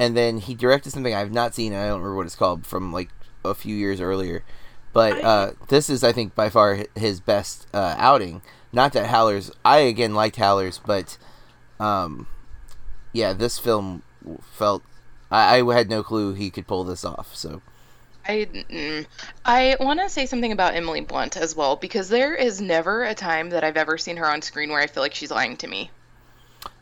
and 0.00 0.16
then 0.16 0.38
he 0.38 0.54
directed 0.54 0.90
something 0.90 1.14
I've 1.14 1.30
not 1.30 1.54
seen. 1.54 1.72
I 1.74 1.86
don't 1.86 2.00
remember 2.00 2.16
what 2.16 2.26
it's 2.26 2.34
called 2.34 2.66
from 2.66 2.92
like 2.92 3.10
a 3.44 3.54
few 3.54 3.76
years 3.76 4.00
earlier. 4.00 4.42
But 4.92 5.22
uh, 5.22 5.52
this 5.68 5.88
is, 5.88 6.02
I 6.02 6.10
think, 6.10 6.34
by 6.34 6.48
far 6.48 6.78
his 6.96 7.20
best 7.20 7.68
uh, 7.72 7.94
outing. 7.96 8.42
Not 8.72 8.92
that 8.94 9.06
Hollars. 9.10 9.52
I 9.64 9.78
again 9.78 10.14
liked 10.14 10.36
Hollars, 10.36 10.80
but 10.84 11.16
um, 11.78 12.26
yeah, 13.12 13.32
this 13.32 13.58
film 13.58 14.02
felt. 14.52 14.82
I, 15.30 15.60
I 15.60 15.74
had 15.74 15.88
no 15.88 16.02
clue 16.02 16.34
he 16.34 16.50
could 16.50 16.66
pull 16.66 16.82
this 16.82 17.04
off. 17.04 17.36
So 17.36 17.62
I 18.26 18.48
mm, 18.52 19.06
I 19.44 19.76
want 19.78 20.00
to 20.00 20.08
say 20.08 20.26
something 20.26 20.50
about 20.50 20.74
Emily 20.74 21.02
Blunt 21.02 21.36
as 21.36 21.54
well 21.54 21.76
because 21.76 22.08
there 22.08 22.34
is 22.34 22.60
never 22.60 23.04
a 23.04 23.14
time 23.14 23.50
that 23.50 23.62
I've 23.62 23.76
ever 23.76 23.96
seen 23.98 24.16
her 24.16 24.28
on 24.28 24.42
screen 24.42 24.70
where 24.70 24.80
I 24.80 24.86
feel 24.88 25.02
like 25.02 25.14
she's 25.14 25.30
lying 25.30 25.56
to 25.58 25.66
me. 25.68 25.90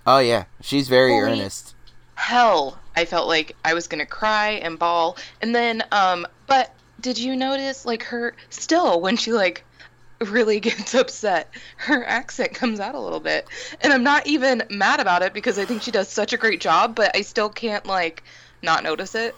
Oh 0.07 0.19
yeah, 0.21 0.45
she's 0.63 0.89
very 0.89 1.11
Holy- 1.11 1.33
earnest. 1.33 1.75
hell 2.15 2.81
i 2.99 3.05
felt 3.05 3.28
like 3.28 3.55
i 3.64 3.73
was 3.75 3.87
gonna 3.87 4.07
cry 4.07 4.50
and 4.64 4.78
bawl 4.78 5.17
and 5.40 5.55
then 5.55 5.83
um 5.93 6.26
but 6.47 6.75
did 7.00 7.17
you 7.17 7.37
notice 7.37 7.87
like 7.87 8.02
her 8.02 8.35
still 8.50 9.00
when 9.00 9.17
she 9.17 9.33
like 9.33 9.64
really 10.21 10.59
gets 10.69 10.95
upset 10.95 11.49
her 11.76 12.05
accent 12.05 12.52
comes 12.55 12.81
out 12.81 12.95
a 12.95 13.00
little 13.00 13.21
bit 13.21 13.47
and 13.83 13.93
i'm 13.93 14.02
not 14.02 14.26
even 14.26 14.62
mad 14.71 14.99
about 15.00 15.23
it 15.23 15.33
because 15.33 15.59
i 15.59 15.64
think 15.64 15.81
she 15.81 15.90
does 15.93 16.09
such 16.09 16.33
a 16.33 16.37
great 16.37 16.61
job 16.61 16.95
but 16.95 17.14
i 17.17 17.21
still 17.23 17.49
can't 17.49 17.87
like 17.87 18.23
not 18.62 18.83
notice 18.83 19.14
it 19.14 19.35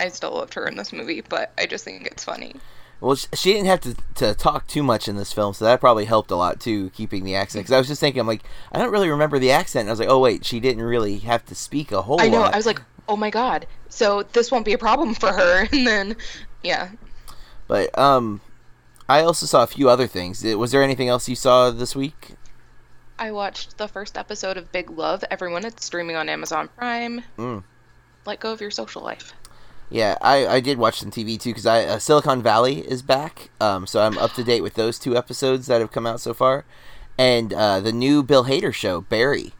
i 0.00 0.08
still 0.08 0.32
loved 0.34 0.54
her 0.54 0.66
in 0.66 0.76
this 0.76 0.92
movie 0.92 1.20
but 1.28 1.52
i 1.58 1.66
just 1.66 1.84
think 1.84 2.06
it's 2.06 2.24
funny 2.24 2.54
Well, 3.00 3.16
she 3.16 3.52
didn't 3.52 3.66
have 3.66 3.80
to, 3.80 3.96
to 4.14 4.32
talk 4.34 4.68
too 4.68 4.84
much 4.84 5.08
in 5.08 5.16
this 5.16 5.32
film, 5.32 5.54
so 5.54 5.64
that 5.64 5.80
probably 5.80 6.04
helped 6.04 6.30
a 6.30 6.36
lot 6.36 6.60
too, 6.60 6.90
keeping 6.90 7.24
the 7.24 7.34
accent. 7.34 7.64
Because 7.64 7.74
I 7.74 7.78
was 7.78 7.88
just 7.88 8.00
thinking, 8.00 8.20
I'm 8.20 8.28
like, 8.28 8.44
I 8.70 8.78
don't 8.78 8.92
really 8.92 9.08
remember 9.08 9.40
the 9.40 9.50
accent. 9.50 9.82
And 9.82 9.88
I 9.90 9.92
was 9.92 9.98
like, 9.98 10.08
oh 10.08 10.20
wait, 10.20 10.44
she 10.44 10.60
didn't 10.60 10.84
really 10.84 11.18
have 11.18 11.44
to 11.46 11.54
speak 11.56 11.90
a 11.90 12.02
whole 12.02 12.20
i 12.20 12.28
know 12.28 12.42
lot. 12.42 12.54
i 12.54 12.56
was 12.56 12.64
like 12.64 12.80
oh 13.12 13.16
my 13.16 13.30
god 13.30 13.66
so 13.88 14.22
this 14.32 14.50
won't 14.50 14.64
be 14.64 14.72
a 14.72 14.78
problem 14.78 15.14
for 15.14 15.30
her 15.32 15.68
and 15.72 15.86
then 15.86 16.16
yeah 16.62 16.88
But 17.68 17.96
um, 17.98 18.40
I 19.08 19.22
also 19.22 19.46
saw 19.46 19.62
a 19.62 19.66
few 19.66 19.88
other 19.88 20.06
things. 20.06 20.44
Was 20.44 20.72
there 20.72 20.82
anything 20.82 21.08
else 21.08 21.28
you 21.28 21.36
saw 21.36 21.70
this 21.70 21.96
week? 21.96 22.30
I 23.18 23.30
watched 23.30 23.78
the 23.78 23.88
first 23.88 24.18
episode 24.18 24.56
of 24.56 24.72
Big 24.72 24.90
Love. 24.90 25.24
Everyone, 25.30 25.64
it's 25.64 25.84
streaming 25.84 26.16
on 26.16 26.28
Amazon 26.28 26.68
Prime. 26.76 27.22
Mm. 27.38 27.62
Let 28.26 28.40
go 28.40 28.52
of 28.52 28.60
your 28.60 28.70
social 28.70 29.02
life. 29.02 29.32
Yeah, 29.90 30.16
I, 30.20 30.46
I 30.46 30.60
did 30.60 30.78
watch 30.78 30.98
some 31.00 31.10
TV 31.10 31.38
too 31.38 31.50
because 31.50 31.66
I 31.66 31.84
uh, 31.84 31.98
Silicon 31.98 32.42
Valley 32.42 32.80
is 32.80 33.02
back, 33.02 33.50
um, 33.60 33.86
so 33.86 34.00
I'm 34.00 34.18
up 34.18 34.32
to 34.34 34.44
date 34.44 34.62
with 34.62 34.74
those 34.74 34.98
two 34.98 35.16
episodes 35.16 35.66
that 35.66 35.80
have 35.80 35.92
come 35.92 36.06
out 36.06 36.20
so 36.20 36.34
far, 36.34 36.64
and 37.18 37.52
uh, 37.52 37.80
the 37.80 37.92
new 37.92 38.22
Bill 38.22 38.44
Hader 38.44 38.72
show 38.72 39.00
Barry. 39.02 39.52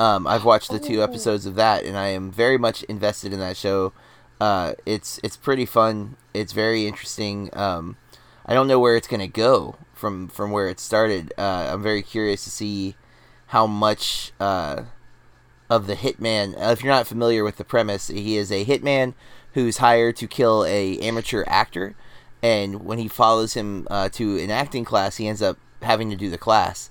Um, 0.00 0.26
I've 0.26 0.46
watched 0.46 0.70
the 0.70 0.78
two 0.78 1.02
episodes 1.02 1.44
of 1.44 1.56
that, 1.56 1.84
and 1.84 1.94
I 1.94 2.06
am 2.06 2.30
very 2.30 2.56
much 2.56 2.82
invested 2.84 3.34
in 3.34 3.38
that 3.40 3.58
show. 3.58 3.92
Uh, 4.40 4.72
it's 4.86 5.20
it's 5.22 5.36
pretty 5.36 5.66
fun. 5.66 6.16
It's 6.32 6.54
very 6.54 6.86
interesting. 6.86 7.50
Um, 7.52 7.98
I 8.46 8.54
don't 8.54 8.66
know 8.66 8.80
where 8.80 8.96
it's 8.96 9.06
gonna 9.06 9.28
go 9.28 9.76
from 9.92 10.28
from 10.28 10.52
where 10.52 10.68
it 10.68 10.80
started. 10.80 11.34
Uh, 11.36 11.68
I'm 11.70 11.82
very 11.82 12.00
curious 12.00 12.44
to 12.44 12.50
see 12.50 12.96
how 13.48 13.66
much 13.66 14.32
uh, 14.40 14.84
of 15.68 15.86
the 15.86 15.96
hitman. 15.96 16.56
Uh, 16.56 16.70
if 16.70 16.82
you're 16.82 16.94
not 16.94 17.06
familiar 17.06 17.44
with 17.44 17.58
the 17.58 17.64
premise, 17.64 18.08
he 18.08 18.38
is 18.38 18.50
a 18.50 18.64
hitman 18.64 19.12
who's 19.52 19.76
hired 19.76 20.16
to 20.16 20.26
kill 20.26 20.64
a 20.64 20.98
amateur 21.00 21.44
actor, 21.46 21.94
and 22.42 22.86
when 22.86 22.96
he 22.96 23.06
follows 23.06 23.52
him 23.52 23.86
uh, 23.90 24.08
to 24.08 24.38
an 24.38 24.50
acting 24.50 24.86
class, 24.86 25.18
he 25.18 25.28
ends 25.28 25.42
up 25.42 25.58
having 25.82 26.08
to 26.08 26.16
do 26.16 26.30
the 26.30 26.38
class, 26.38 26.88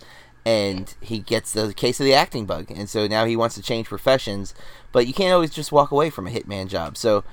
and 0.49 0.95
he 0.99 1.19
gets 1.19 1.51
the 1.53 1.75
case 1.75 1.99
of 1.99 2.07
the 2.07 2.13
acting 2.15 2.47
bug, 2.47 2.71
and 2.71 2.89
so 2.89 3.05
now 3.05 3.25
he 3.25 3.35
wants 3.35 3.53
to 3.53 3.61
change 3.61 3.87
professions, 3.87 4.55
but 4.91 5.05
you 5.05 5.13
can't 5.13 5.31
always 5.31 5.51
just 5.51 5.71
walk 5.71 5.91
away 5.91 6.09
from 6.09 6.25
a 6.25 6.31
hitman 6.31 6.67
job. 6.67 6.97
So 6.97 7.23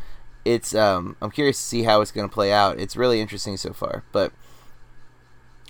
it's 0.45 0.75
um, 0.75 1.17
I'm 1.23 1.31
curious 1.31 1.57
to 1.57 1.65
see 1.65 1.85
how 1.85 2.03
it's 2.03 2.11
going 2.13 2.29
to 2.29 2.33
play 2.33 2.53
out. 2.53 2.79
It's 2.79 2.95
really 2.95 3.23
interesting 3.23 3.57
so 3.57 3.73
far, 3.73 4.05
but 4.13 4.33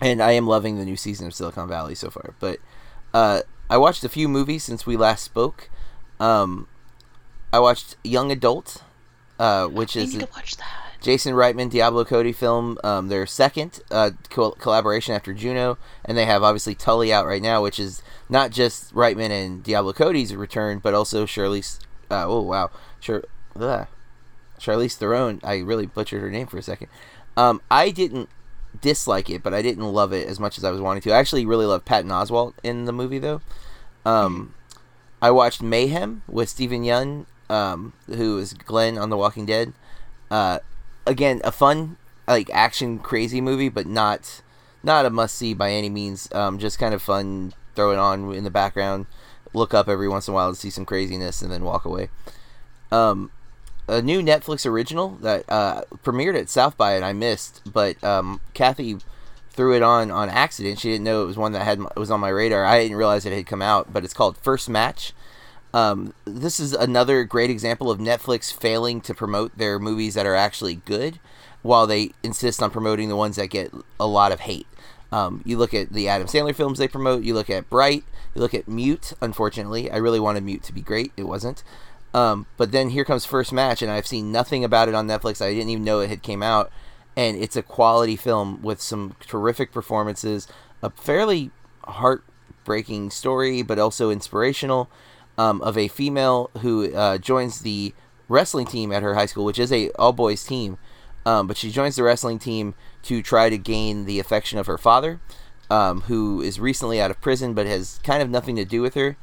and 0.02 0.20
I 0.20 0.32
am 0.32 0.48
loving 0.48 0.76
the 0.76 0.84
new 0.84 0.96
season 0.96 1.28
of 1.28 1.34
Silicon 1.34 1.68
Valley 1.68 1.94
so 1.94 2.10
far. 2.10 2.34
But 2.40 2.58
uh, 3.14 3.42
I 3.70 3.76
watched 3.76 4.02
a 4.02 4.08
few 4.08 4.26
movies 4.26 4.64
since 4.64 4.84
we 4.84 4.96
last 4.96 5.22
spoke. 5.22 5.70
Um, 6.18 6.66
I 7.52 7.60
watched 7.60 7.94
Young 8.02 8.32
Adult, 8.32 8.82
uh, 9.38 9.68
which 9.68 9.96
I 9.96 10.00
is 10.00 10.14
need 10.14 10.24
a 10.24 10.26
to 10.26 10.32
watch 10.32 10.56
that. 10.56 10.85
Jason 11.06 11.34
Reitman, 11.34 11.70
Diablo 11.70 12.04
Cody 12.04 12.32
film. 12.32 12.78
Um, 12.82 13.06
their 13.06 13.26
second 13.26 13.78
uh, 13.92 14.10
co- 14.28 14.50
collaboration 14.50 15.14
after 15.14 15.32
Juno, 15.32 15.78
and 16.04 16.18
they 16.18 16.24
have 16.24 16.42
obviously 16.42 16.74
Tully 16.74 17.12
out 17.12 17.26
right 17.26 17.40
now, 17.40 17.62
which 17.62 17.78
is 17.78 18.02
not 18.28 18.50
just 18.50 18.92
Reitman 18.92 19.30
and 19.30 19.62
Diablo 19.62 19.92
Cody's 19.92 20.34
return, 20.34 20.80
but 20.80 20.94
also 20.94 21.24
Shirley's. 21.24 21.78
Uh, 22.10 22.24
oh 22.26 22.40
wow. 22.40 22.72
Charlize 24.58 24.96
Theron. 24.96 25.40
I 25.44 25.58
really 25.58 25.86
butchered 25.86 26.22
her 26.22 26.28
name 26.28 26.48
for 26.48 26.58
a 26.58 26.62
second. 26.62 26.88
Um, 27.36 27.62
I 27.70 27.90
didn't 27.90 28.28
dislike 28.80 29.30
it, 29.30 29.44
but 29.44 29.54
I 29.54 29.62
didn't 29.62 29.84
love 29.84 30.12
it 30.12 30.26
as 30.26 30.40
much 30.40 30.58
as 30.58 30.64
I 30.64 30.72
was 30.72 30.80
wanting 30.80 31.02
to. 31.02 31.12
I 31.12 31.18
actually 31.18 31.46
really 31.46 31.66
love 31.66 31.84
Patton 31.84 32.10
Oswalt 32.10 32.54
in 32.64 32.86
the 32.86 32.92
movie, 32.92 33.20
though. 33.20 33.42
Um, 34.04 34.54
I 35.22 35.30
watched 35.30 35.62
Mayhem 35.62 36.22
with 36.26 36.48
Steven 36.48 36.82
Yeun, 36.82 37.26
um, 37.48 37.92
who 38.08 38.38
is 38.38 38.54
Glenn 38.54 38.98
on 38.98 39.10
The 39.10 39.16
Walking 39.16 39.46
Dead. 39.46 39.72
Uh, 40.32 40.58
again, 41.06 41.40
a 41.44 41.52
fun, 41.52 41.96
like 42.26 42.50
action 42.52 42.98
crazy 42.98 43.40
movie, 43.40 43.68
but 43.68 43.86
not 43.86 44.42
not 44.82 45.06
a 45.06 45.10
must 45.10 45.36
see 45.36 45.54
by 45.54 45.70
any 45.70 45.88
means. 45.88 46.30
Um, 46.32 46.58
just 46.58 46.78
kind 46.78 46.94
of 46.94 47.02
fun. 47.02 47.54
Throw 47.74 47.92
it 47.92 47.98
on 47.98 48.32
in 48.34 48.44
the 48.44 48.50
background. 48.50 49.06
Look 49.52 49.74
up 49.74 49.88
every 49.88 50.08
once 50.08 50.28
in 50.28 50.32
a 50.32 50.34
while 50.34 50.52
to 50.52 50.58
see 50.58 50.70
some 50.70 50.84
craziness, 50.84 51.42
and 51.42 51.50
then 51.50 51.64
walk 51.64 51.84
away. 51.84 52.08
Um, 52.90 53.30
a 53.88 54.02
new 54.02 54.20
Netflix 54.20 54.66
original 54.66 55.10
that 55.22 55.44
uh, 55.48 55.82
premiered 56.04 56.38
at 56.38 56.48
South 56.48 56.76
by 56.76 56.94
and 56.94 57.04
I 57.04 57.12
missed, 57.12 57.62
but 57.70 58.02
um, 58.02 58.40
Kathy 58.54 58.98
threw 59.50 59.74
it 59.74 59.82
on 59.82 60.10
on 60.10 60.28
accident. 60.28 60.78
She 60.78 60.90
didn't 60.90 61.04
know 61.04 61.22
it 61.22 61.26
was 61.26 61.36
one 61.36 61.52
that 61.52 61.62
had 61.62 61.80
was 61.96 62.10
on 62.10 62.20
my 62.20 62.28
radar. 62.28 62.64
I 62.64 62.82
didn't 62.82 62.96
realize 62.96 63.24
it 63.24 63.32
had 63.32 63.46
come 63.46 63.62
out, 63.62 63.92
but 63.92 64.04
it's 64.04 64.14
called 64.14 64.36
First 64.38 64.68
Match. 64.68 65.12
Um, 65.76 66.14
this 66.24 66.58
is 66.58 66.72
another 66.72 67.22
great 67.24 67.50
example 67.50 67.90
of 67.90 67.98
Netflix 67.98 68.50
failing 68.50 69.02
to 69.02 69.12
promote 69.12 69.58
their 69.58 69.78
movies 69.78 70.14
that 70.14 70.24
are 70.24 70.34
actually 70.34 70.76
good, 70.76 71.20
while 71.60 71.86
they 71.86 72.12
insist 72.22 72.62
on 72.62 72.70
promoting 72.70 73.10
the 73.10 73.16
ones 73.16 73.36
that 73.36 73.48
get 73.48 73.70
a 74.00 74.06
lot 74.06 74.32
of 74.32 74.40
hate. 74.40 74.66
Um, 75.12 75.42
you 75.44 75.58
look 75.58 75.74
at 75.74 75.92
the 75.92 76.08
Adam 76.08 76.28
Sandler 76.28 76.54
films 76.54 76.78
they 76.78 76.88
promote. 76.88 77.24
You 77.24 77.34
look 77.34 77.50
at 77.50 77.68
Bright. 77.68 78.04
You 78.34 78.40
look 78.40 78.54
at 78.54 78.66
Mute. 78.66 79.12
Unfortunately, 79.20 79.90
I 79.90 79.98
really 79.98 80.18
wanted 80.18 80.44
Mute 80.44 80.62
to 80.62 80.72
be 80.72 80.80
great. 80.80 81.12
It 81.14 81.24
wasn't. 81.24 81.62
Um, 82.14 82.46
but 82.56 82.72
then 82.72 82.88
here 82.88 83.04
comes 83.04 83.26
First 83.26 83.52
Match, 83.52 83.82
and 83.82 83.90
I've 83.92 84.06
seen 84.06 84.32
nothing 84.32 84.64
about 84.64 84.88
it 84.88 84.94
on 84.94 85.06
Netflix. 85.06 85.44
I 85.44 85.52
didn't 85.52 85.68
even 85.68 85.84
know 85.84 86.00
it 86.00 86.08
had 86.08 86.22
came 86.22 86.42
out, 86.42 86.72
and 87.14 87.36
it's 87.36 87.54
a 87.54 87.62
quality 87.62 88.16
film 88.16 88.62
with 88.62 88.80
some 88.80 89.14
terrific 89.20 89.72
performances, 89.72 90.48
a 90.82 90.88
fairly 90.88 91.50
heartbreaking 91.84 93.10
story, 93.10 93.60
but 93.60 93.78
also 93.78 94.08
inspirational, 94.08 94.88
um, 95.38 95.60
of 95.62 95.76
a 95.76 95.88
female 95.88 96.50
who 96.60 96.92
uh, 96.94 97.18
joins 97.18 97.60
the 97.60 97.94
wrestling 98.28 98.66
team 98.66 98.92
at 98.92 99.02
her 99.02 99.14
high 99.14 99.26
school, 99.26 99.44
which 99.44 99.58
is 99.58 99.72
a 99.72 99.90
all 99.92 100.12
boys 100.12 100.44
team. 100.44 100.78
Um, 101.24 101.48
but 101.48 101.56
she 101.56 101.72
joins 101.72 101.96
the 101.96 102.04
wrestling 102.04 102.38
team 102.38 102.74
to 103.02 103.20
try 103.20 103.48
to 103.48 103.58
gain 103.58 104.04
the 104.04 104.20
affection 104.20 104.58
of 104.60 104.66
her 104.66 104.78
father, 104.78 105.20
um, 105.68 106.02
who 106.02 106.40
is 106.40 106.60
recently 106.60 107.00
out 107.00 107.10
of 107.10 107.20
prison 107.20 107.52
but 107.52 107.66
has 107.66 107.98
kind 108.04 108.22
of 108.22 108.30
nothing 108.30 108.54
to 108.56 108.64
do 108.64 108.80
with 108.80 108.94
her. 108.94 109.16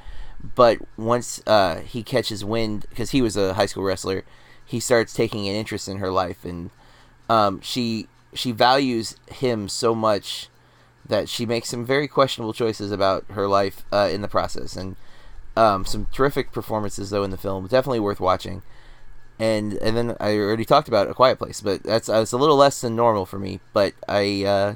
But 0.55 0.79
once 0.98 1.41
uh, 1.48 1.79
he 1.79 2.03
catches 2.03 2.43
wind 2.43 2.86
because 2.89 3.12
he 3.12 3.22
was 3.22 3.38
a 3.38 3.53
high 3.53 3.67
school 3.67 3.84
wrestler 3.84 4.25
he 4.65 4.79
starts 4.79 5.13
taking 5.13 5.48
an 5.48 5.55
interest 5.55 5.88
in 5.88 5.98
her 5.98 6.12
life. 6.12 6.46
And 6.46 6.70
um, 7.29 7.62
she 7.62 8.08
she 8.34 8.51
values 8.51 9.15
him 9.29 9.70
so 9.70 9.93
much 9.93 10.50
that 11.05 11.29
she 11.29 11.46
makes 11.46 11.70
some 11.70 11.86
very 11.86 12.08
questionable 12.08 12.53
choices 12.53 12.91
about 12.91 13.25
her 13.32 13.48
life 13.48 13.86
uh, 13.91 14.10
in 14.12 14.22
the 14.22 14.27
process. 14.27 14.75
And 14.75 14.96
um, 15.55 15.86
some 15.86 16.07
terrific 16.12 16.51
performances 16.51 17.10
though 17.10 17.24
in 17.24 17.31
the 17.31 17.38
film. 17.38 17.67
Definitely 17.67 18.00
worth 18.00 18.19
watching. 18.19 18.63
And 19.39 19.74
and 19.74 19.98
then 19.98 20.15
I 20.19 20.38
already 20.38 20.65
talked 20.65 20.88
about 20.88 21.10
a 21.10 21.13
quiet 21.13 21.39
place 21.39 21.60
but 21.60 21.83
that's 21.83 22.07
uh, 22.07 22.22
it's 22.22 22.33
a 22.33 22.38
little 22.38 22.55
less 22.55 22.81
than 22.81 22.95
normal 22.95 23.25
for 23.25 23.39
me 23.39 23.60
but 23.74 23.93
I 24.07 24.43
uh, 24.43 24.75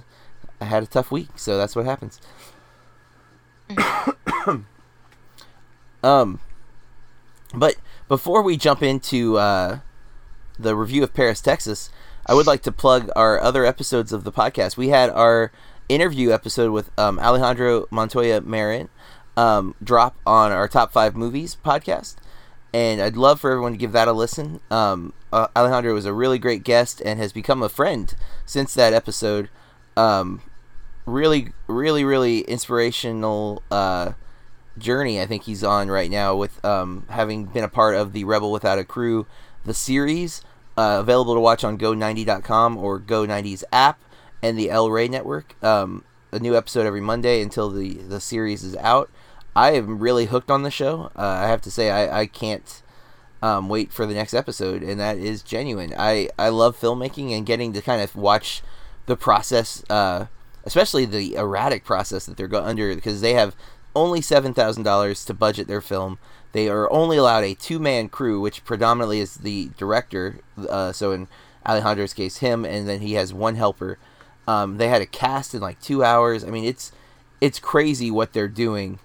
I 0.60 0.66
had 0.66 0.82
a 0.84 0.88
tough 0.88 1.12
week 1.12 1.30
so 1.36 1.58
that's 1.58 1.76
what 1.76 1.86
happens. 1.86 2.20
Um, 6.04 6.40
but 7.54 7.76
before 8.08 8.42
we 8.42 8.58
jump 8.58 8.82
into 8.82 9.38
uh, 9.38 9.80
the 10.58 10.76
review 10.76 11.04
of 11.04 11.14
Paris, 11.14 11.42
Texas, 11.42 11.90
I 12.26 12.34
would 12.34 12.48
like 12.48 12.62
to 12.64 12.72
plug 12.72 13.10
our 13.16 13.40
other 13.42 13.66
episodes 13.66 14.12
of 14.14 14.24
the 14.24 14.32
podcast. 14.32 14.78
We 14.78 14.90
had 14.90 15.10
our 15.10 15.52
interview 15.90 16.32
episode 16.32 16.72
with 16.72 16.92
um, 16.98 17.20
Alejandro 17.20 17.88
Montoya 17.90 18.42
Marin 18.42 18.90
um, 19.38 19.74
drop 19.82 20.18
on 20.26 20.52
our 20.52 20.68
top 20.68 20.92
five 20.92 21.16
movies 21.16 21.56
podcast, 21.64 22.16
and 22.74 23.02
I'd 23.02 23.16
love 23.16 23.40
for 23.40 23.52
everyone 23.52 23.72
to 23.72 23.78
give 23.78 23.94
that 23.94 24.10
a 24.10 24.14
listen. 24.14 24.60
Um, 24.70 25.14
uh, 25.32 25.48
Alejandro 25.56 25.94
was 25.94 26.06
a 26.06 26.14
really 26.14 26.40
great 26.40 26.64
guest 26.64 27.02
and 27.06 27.20
has 27.20 27.32
become 27.32 27.64
a 27.64 27.70
friend 27.70 28.14
since 28.46 28.74
that 28.74 28.92
episode. 28.92 29.50
Um, 29.96 30.42
really, 31.06 31.54
really, 31.68 32.04
really 32.04 32.42
inspirational. 32.42 33.64
Uh, 33.72 34.14
journey 34.78 35.20
I 35.20 35.26
think 35.26 35.44
he's 35.44 35.64
on 35.64 35.90
right 35.90 36.10
now 36.10 36.36
with 36.36 36.64
um, 36.64 37.06
having 37.10 37.46
been 37.46 37.64
a 37.64 37.70
part 37.70 37.96
of 37.96 38.14
the 38.14 38.24
Rebel 38.24 38.52
Without 38.52 38.80
a 38.80 38.84
Crew, 38.84 39.26
the 39.66 39.74
series, 39.74 40.42
uh, 40.78 40.98
available 41.00 41.34
to 41.34 41.40
watch 41.40 41.64
on 41.64 41.78
Go90.com 41.78 42.78
or 42.78 43.00
Go90's 43.00 43.64
app 43.72 44.00
and 44.42 44.58
the 44.58 44.70
El 44.70 44.90
Rey 44.90 45.08
Network. 45.08 45.62
Um, 45.64 46.04
a 46.32 46.40
new 46.40 46.56
episode 46.56 46.86
every 46.86 47.02
Monday 47.02 47.42
until 47.42 47.70
the, 47.70 47.96
the 47.96 48.20
series 48.20 48.64
is 48.64 48.76
out. 48.78 49.10
I 49.58 49.72
am 49.72 49.98
really 49.98 50.26
hooked 50.28 50.52
on 50.52 50.62
the 50.62 50.70
show. 50.70 51.10
Uh, 51.16 51.22
I 51.24 51.48
have 51.48 51.62
to 51.62 51.72
say, 51.72 51.90
I, 51.90 52.22
I 52.22 52.26
can't 52.28 52.84
um, 53.42 53.70
wait 53.70 53.92
for 53.92 54.06
the 54.06 54.14
next 54.14 54.36
episode, 54.36 54.84
and 54.84 55.00
that 55.00 55.18
is 55.18 55.42
genuine. 55.42 55.96
I, 55.98 56.30
I 56.38 56.50
love 56.50 56.80
filmmaking 56.80 57.32
and 57.32 57.44
getting 57.44 57.74
to 57.74 57.82
kind 57.82 58.00
of 58.00 58.16
watch 58.16 58.62
the 59.08 59.18
process, 59.18 59.84
uh, 59.90 60.28
especially 60.64 61.06
the 61.06 61.34
erratic 61.34 61.84
process 61.84 62.28
that 62.28 62.38
they're 62.38 62.48
go- 62.48 62.64
under, 62.64 62.94
because 62.94 63.22
they 63.22 63.34
have 63.34 63.56
only 63.96 64.20
$7,000 64.20 65.26
to 65.26 65.34
budget 65.34 65.68
their 65.68 65.82
film. 65.82 66.20
They 66.52 66.70
are 66.70 66.92
only 66.92 67.18
allowed 67.18 67.44
a 67.44 67.56
two 67.56 67.80
man 67.80 68.10
crew, 68.10 68.40
which 68.40 68.64
predominantly 68.64 69.22
is 69.22 69.38
the 69.38 69.72
director. 69.76 70.42
Uh, 70.70 70.92
so 70.92 71.14
in 71.14 71.28
Alejandro's 71.66 72.14
case, 72.14 72.38
him, 72.38 72.64
and 72.64 72.88
then 72.88 73.02
he 73.02 73.14
has 73.14 73.34
one 73.34 73.56
helper. 73.56 73.98
Um, 74.48 74.78
they 74.78 74.88
had 74.88 75.02
a 75.02 75.08
cast 75.08 75.56
in 75.56 75.62
like 75.62 75.82
two 75.82 76.04
hours. 76.04 76.44
I 76.44 76.52
mean, 76.52 76.64
it's 76.64 76.92
it's 77.42 77.60
crazy 77.60 78.10
what 78.10 78.34
they're 78.34 78.48
doing, 78.48 79.00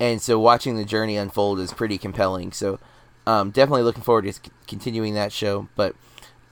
and 0.00 0.20
so 0.20 0.38
watching 0.38 0.76
the 0.76 0.84
journey 0.84 1.16
unfold 1.16 1.60
is 1.60 1.72
pretty 1.72 1.98
compelling. 1.98 2.52
So 2.52 2.78
um, 3.26 3.50
definitely 3.50 3.82
looking 3.82 4.02
forward 4.02 4.24
to 4.24 4.32
c- 4.32 4.40
continuing 4.66 5.14
that 5.14 5.32
show. 5.32 5.68
But 5.76 5.94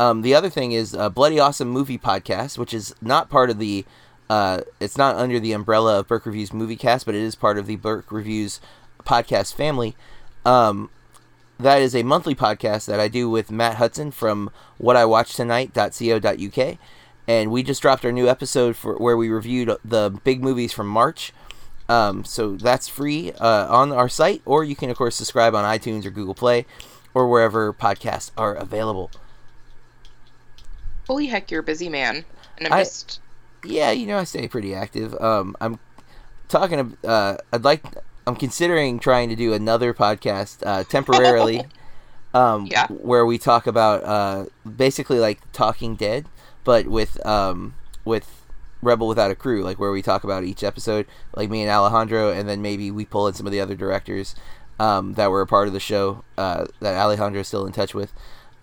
um, 0.00 0.23
the 0.23 0.35
other 0.35 0.50
thing 0.50 0.73
is 0.73 0.94
a 0.94 1.11
Bloody 1.11 1.38
Awesome 1.38 1.68
Movie 1.68 1.99
Podcast, 1.99 2.59
which 2.59 2.75
is 2.75 2.94
not 3.00 3.30
part 3.30 3.50
of 3.50 3.59
the 3.59 3.85
uh, 4.30 4.62
it's 4.80 4.97
not 4.97 5.16
under 5.16 5.38
the 5.38 5.52
umbrella 5.52 5.99
of 5.99 6.09
Burke 6.09 6.25
Reviews 6.25 6.52
Movie 6.54 6.76
Cast, 6.76 7.04
but 7.04 7.14
it 7.14 7.21
is 7.21 7.35
part 7.35 7.59
of 7.59 7.66
the 7.66 7.76
Burke 7.76 8.11
Reviews 8.11 8.61
podcast 9.04 9.52
family. 9.54 9.94
Um, 10.47 10.88
that 11.59 11.82
is 11.82 11.94
a 11.94 12.02
monthly 12.02 12.35
podcast 12.35 12.87
that 12.87 12.99
I 12.99 13.09
do 13.09 13.28
with 13.28 13.50
Matt 13.50 13.76
Hudson 13.76 14.11
from 14.11 14.50
whatiwatchtonight.co.uk. 14.80 16.78
And 17.28 17.50
we 17.52 17.62
just 17.62 17.82
dropped 17.82 18.04
our 18.04 18.12
new 18.12 18.26
episode 18.28 18.75
for 18.75 18.97
where 18.97 19.16
we 19.16 19.28
reviewed 19.28 19.76
the 19.85 20.18
big 20.25 20.42
movies 20.42 20.73
from 20.73 20.88
March. 20.88 21.32
Um, 21.92 22.25
so 22.25 22.56
that's 22.56 22.88
free 22.88 23.32
uh, 23.32 23.66
on 23.68 23.92
our 23.92 24.08
site, 24.08 24.40
or 24.44 24.64
you 24.64 24.75
can, 24.76 24.88
of 24.90 24.96
course, 24.96 25.14
subscribe 25.16 25.54
on 25.54 25.64
iTunes 25.64 26.04
or 26.06 26.11
Google 26.11 26.34
Play 26.34 26.64
or 27.14 27.28
wherever 27.28 27.72
podcasts 27.72 28.30
are 28.37 28.54
available. 28.54 29.11
Holy 31.06 31.26
heck, 31.26 31.50
you're 31.50 31.61
a 31.61 31.64
busy 31.64 31.88
man. 31.88 32.25
And 32.58 32.68
I'm 32.68 32.72
I- 32.72 32.84
just. 32.84 33.20
Yeah, 33.64 33.92
you 33.92 34.06
know, 34.06 34.18
I 34.18 34.25
stay 34.25 34.49
pretty 34.49 34.75
active. 34.75 35.14
Um, 35.20 35.54
I'm 35.61 35.78
talking. 36.49 36.96
Uh, 37.04 37.37
I'd 37.52 37.62
like. 37.62 37.84
I'm 38.26 38.34
considering 38.34 38.99
trying 38.99 39.28
to 39.28 39.37
do 39.37 39.52
another 39.52 39.94
podcast 39.94 40.64
uh, 40.66 40.82
temporarily, 40.84 41.64
um, 42.34 42.66
Yeah. 42.66 42.88
where 42.88 43.25
we 43.25 43.38
talk 43.38 43.68
about 43.68 44.02
uh, 44.02 44.46
basically 44.68 45.20
like 45.20 45.40
Talking 45.52 45.94
Dead, 45.94 46.26
but 46.64 46.88
with 46.88 47.25
um, 47.25 47.75
with 48.04 48.41
Rebel 48.82 49.08
Without 49.08 49.30
a 49.30 49.34
Crew, 49.36 49.62
like 49.62 49.78
where 49.78 49.92
we 49.92 50.02
talk 50.02 50.24
about 50.24 50.44
each 50.44 50.62
episode, 50.64 51.06
like 51.36 51.48
me 51.50 51.62
and 51.62 51.70
Alejandro, 51.70 52.30
and 52.32 52.48
then 52.48 52.60
maybe 52.60 52.90
we 52.90 53.04
pull 53.04 53.28
in 53.28 53.34
some 53.34 53.46
of 53.46 53.52
the 53.52 53.60
other 53.60 53.76
directors 53.76 54.34
um, 54.80 55.14
that 55.14 55.30
were 55.30 55.40
a 55.40 55.46
part 55.46 55.68
of 55.68 55.72
the 55.72 55.80
show 55.80 56.24
uh, 56.36 56.66
that 56.80 56.96
Alejandro 56.96 57.40
is 57.40 57.48
still 57.48 57.66
in 57.66 57.72
touch 57.72 57.94
with. 57.94 58.12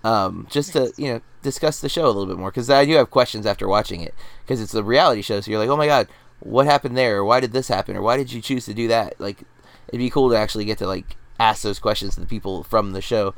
um, 0.03 0.47
just 0.49 0.73
to 0.73 0.93
you 0.97 1.13
know 1.13 1.21
discuss 1.41 1.79
the 1.79 1.89
show 1.89 2.05
a 2.05 2.07
little 2.07 2.25
bit 2.25 2.37
more 2.37 2.51
because 2.51 2.69
I 2.69 2.85
do 2.85 2.93
have 2.95 3.09
questions 3.09 3.45
after 3.45 3.67
watching 3.67 4.01
it 4.01 4.13
because 4.43 4.61
it's 4.61 4.73
a 4.73 4.83
reality 4.83 5.21
show. 5.21 5.39
So 5.41 5.51
you're 5.51 5.59
like, 5.59 5.69
oh 5.69 5.77
my 5.77 5.87
god, 5.87 6.07
what 6.39 6.65
happened 6.65 6.97
there? 6.97 7.17
Or 7.17 7.25
why 7.25 7.39
did 7.39 7.53
this 7.53 7.67
happen? 7.67 7.95
Or 7.95 8.01
why 8.01 8.17
did 8.17 8.31
you 8.31 8.41
choose 8.41 8.65
to 8.65 8.73
do 8.73 8.87
that? 8.87 9.19
Like, 9.19 9.43
it'd 9.89 9.99
be 9.99 10.09
cool 10.09 10.29
to 10.29 10.37
actually 10.37 10.65
get 10.65 10.77
to 10.79 10.87
like 10.87 11.17
ask 11.39 11.63
those 11.63 11.79
questions 11.79 12.15
to 12.15 12.21
the 12.21 12.27
people 12.27 12.63
from 12.63 12.91
the 12.91 13.01
show. 13.01 13.33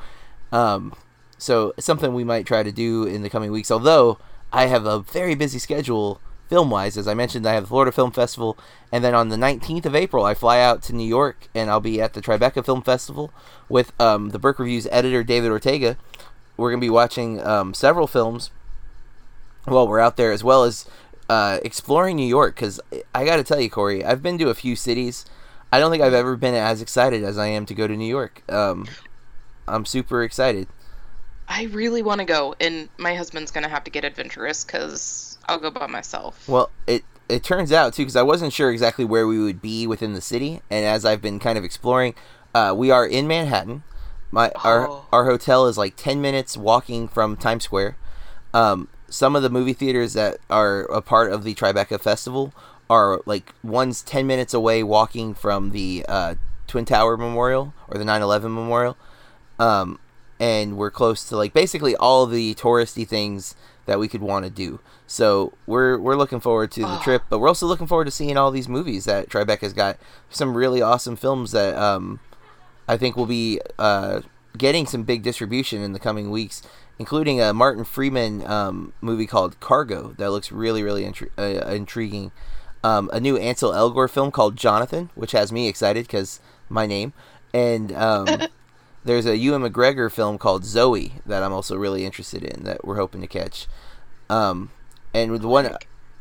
Um, 0.52 0.94
so 1.38 1.74
something 1.80 2.14
we 2.14 2.24
might 2.24 2.46
try 2.46 2.64
to 2.64 2.72
do 2.72 3.06
in 3.06 3.22
the 3.24 3.30
coming 3.30 3.52
weeks. 3.52 3.72
Although 3.72 4.20
I 4.54 4.66
have 4.66 4.86
a 4.86 5.00
very 5.00 5.36
busy 5.36 5.60
schedule 5.60 6.22
film 6.52 6.70
wise, 6.70 6.98
as 6.98 7.08
I 7.08 7.14
mentioned, 7.14 7.48
I 7.48 7.54
have 7.54 7.64
the 7.64 7.70
Florida 7.70 7.94
Film 7.94 8.12
Festival, 8.12 8.58
and 8.92 9.06
then 9.06 9.16
on 9.16 9.30
the 9.30 9.38
19th 9.38 9.86
of 9.86 9.96
April, 9.96 10.26
I 10.26 10.34
fly 10.34 10.60
out 10.60 10.82
to 10.84 10.94
New 10.94 11.08
York 11.08 11.48
and 11.56 11.70
I'll 11.70 11.80
be 11.80 12.02
at 12.02 12.12
the 12.12 12.22
Tribeca 12.22 12.66
Film 12.66 12.82
Festival 12.82 13.32
with 13.70 13.94
um, 14.02 14.32
the 14.32 14.38
Burke 14.38 14.60
Reviews 14.60 14.86
editor 14.92 15.24
David 15.24 15.50
Ortega. 15.50 15.96
We're 16.58 16.72
gonna 16.72 16.82
be 16.82 16.90
watching 16.90 17.40
um, 17.40 17.74
several 17.74 18.06
films 18.06 18.52
while 19.64 19.88
we're 19.88 20.02
out 20.02 20.18
there, 20.18 20.34
as 20.34 20.44
well 20.44 20.66
as 20.66 20.86
uh, 21.30 21.60
exploring 21.64 22.18
New 22.18 22.28
York. 22.28 22.56
Because 22.56 22.82
I 23.16 23.24
got 23.24 23.38
to 23.38 23.46
tell 23.46 23.62
you, 23.62 23.70
Corey, 23.70 24.04
I've 24.04 24.22
been 24.22 24.38
to 24.40 24.50
a 24.50 24.54
few 24.54 24.76
cities. 24.76 25.24
I 25.72 25.80
don't 25.80 25.90
think 25.90 26.04
I've 26.04 26.14
ever 26.14 26.36
been 26.36 26.54
as 26.54 26.82
excited 26.82 27.24
as 27.24 27.38
I 27.38 27.48
am 27.48 27.66
to 27.68 27.74
go 27.74 27.88
to 27.88 27.96
New 27.96 28.10
York. 28.10 28.44
Um, 28.52 28.88
I'm 29.70 29.86
super 29.86 30.22
excited. 30.22 30.68
I 31.48 31.64
really 31.72 32.02
want 32.02 32.20
to 32.20 32.26
go, 32.26 32.56
and 32.60 32.90
my 32.98 33.16
husband's 33.16 33.52
gonna 33.52 33.70
have 33.70 33.86
to 33.86 33.92
get 33.92 34.04
adventurous 34.04 34.66
because 34.66 35.31
I'll 35.52 35.60
go 35.60 35.70
by 35.72 35.88
myself. 35.88 36.48
Well, 36.48 36.70
it 36.88 37.04
it 37.28 37.44
turns 37.44 37.72
out 37.72 37.94
too 37.94 38.04
because 38.04 38.16
I 38.16 38.22
wasn't 38.24 38.54
sure 38.54 38.72
exactly 38.72 39.06
where 39.06 39.28
we 39.28 39.40
would 39.40 39.62
be 39.62 39.86
within 39.88 40.14
the 40.14 40.22
city, 40.22 40.62
and 40.70 40.86
as 40.86 41.06
I've 41.06 41.22
been 41.22 41.40
kind 41.40 41.58
of 41.58 41.64
exploring, 41.64 42.16
uh, 42.56 42.74
we 42.76 42.90
are 42.92 43.06
in 43.06 43.28
Manhattan. 43.28 43.84
My 44.32 44.52
our 44.64 44.88
Oh. 44.88 45.06
our 45.12 45.26
hotel 45.26 45.68
is 45.68 45.78
like 45.78 45.96
ten 45.98 46.22
minutes 46.22 46.56
walking 46.58 47.08
from 47.08 47.36
Times 47.36 47.66
Square. 47.66 47.98
Um, 48.54 48.88
some 49.10 49.36
of 49.36 49.44
the 49.44 49.50
movie 49.50 49.74
theaters 49.74 50.14
that 50.14 50.38
are 50.50 50.82
a 50.84 51.02
part 51.02 51.32
of 51.34 51.44
the 51.44 51.54
Tribeca 51.54 52.00
Festival 52.00 52.54
are 52.90 53.22
like 53.26 53.54
one's 53.64 54.02
ten 54.02 54.26
minutes 54.26 54.54
away 54.54 54.84
walking 54.84 55.34
from 55.34 55.72
the 55.72 56.06
uh, 56.08 56.36
Twin 56.68 56.86
Tower 56.86 57.18
Memorial 57.18 57.74
or 57.90 57.98
the 57.98 58.06
9/11 58.06 58.44
Memorial. 58.54 58.98
Um, 59.60 60.00
and 60.40 60.76
we're 60.78 60.92
close 60.92 61.28
to 61.30 61.36
like 61.38 61.54
basically 61.54 61.96
all 61.96 62.26
the 62.26 62.56
touristy 62.56 63.08
things 63.08 63.54
that 63.86 64.00
we 64.00 64.08
could 64.08 64.22
want 64.22 64.46
to 64.46 64.52
do. 64.52 64.80
So 65.08 65.54
we're 65.66 65.98
we're 65.98 66.16
looking 66.16 66.40
forward 66.40 66.72
to 66.74 66.82
the 66.82 67.00
Oh. 67.00 67.02
trip, 67.04 67.24
but 67.30 67.40
we're 67.40 67.48
also 67.48 67.66
looking 67.68 67.88
forward 67.88 68.06
to 68.06 68.12
seeing 68.12 68.38
all 68.38 68.52
these 68.52 68.70
movies 68.70 69.06
that 69.06 69.30
Tribeca's 69.30 69.74
got. 69.74 69.98
Some 70.30 70.56
really 70.56 70.82
awesome 70.82 71.16
films 71.16 71.52
that 71.52 71.76
um, 71.78 72.20
I 72.88 72.98
think 72.98 73.16
will 73.18 73.26
be 73.26 73.60
uh, 73.80 74.22
getting 74.58 74.86
some 74.86 75.04
big 75.04 75.24
distribution 75.24 75.82
in 75.82 75.94
the 75.94 76.00
coming 76.00 76.30
weeks, 76.32 76.62
including 77.00 77.42
a 77.42 77.54
Martin 77.54 77.84
Freeman 77.84 78.46
um, 78.48 78.94
movie 79.02 79.28
called 79.28 79.60
Cargo 79.60 80.14
that 80.18 80.32
looks 80.32 80.52
really 80.52 80.84
really 80.84 81.04
intri- 81.04 81.30
uh, 81.38 81.68
intriguing. 81.74 82.32
Um, 82.84 83.10
a 83.14 83.20
new 83.20 83.38
Ansel 83.38 83.72
Elgort 83.74 84.10
film 84.10 84.32
called 84.32 84.56
Jonathan, 84.56 85.12
which 85.14 85.34
has 85.34 85.52
me 85.52 85.68
excited 85.68 86.08
because 86.08 86.40
my 86.70 86.86
name, 86.88 87.14
and 87.54 87.92
um, 87.92 88.28
there's 89.04 89.26
a 89.26 89.38
Ewan 89.38 89.64
McGregor 89.64 90.12
film 90.12 90.38
called 90.38 90.64
Zoe 90.64 91.14
that 91.26 91.44
I'm 91.44 91.54
also 91.54 91.76
really 91.76 92.06
interested 92.06 92.44
in 92.44 92.64
that 92.64 92.86
we're 92.86 92.98
hoping 92.98 93.22
to 93.22 93.28
catch. 93.28 93.68
Um, 94.30 94.72
and 95.14 95.40
the 95.40 95.48
one 95.48 95.76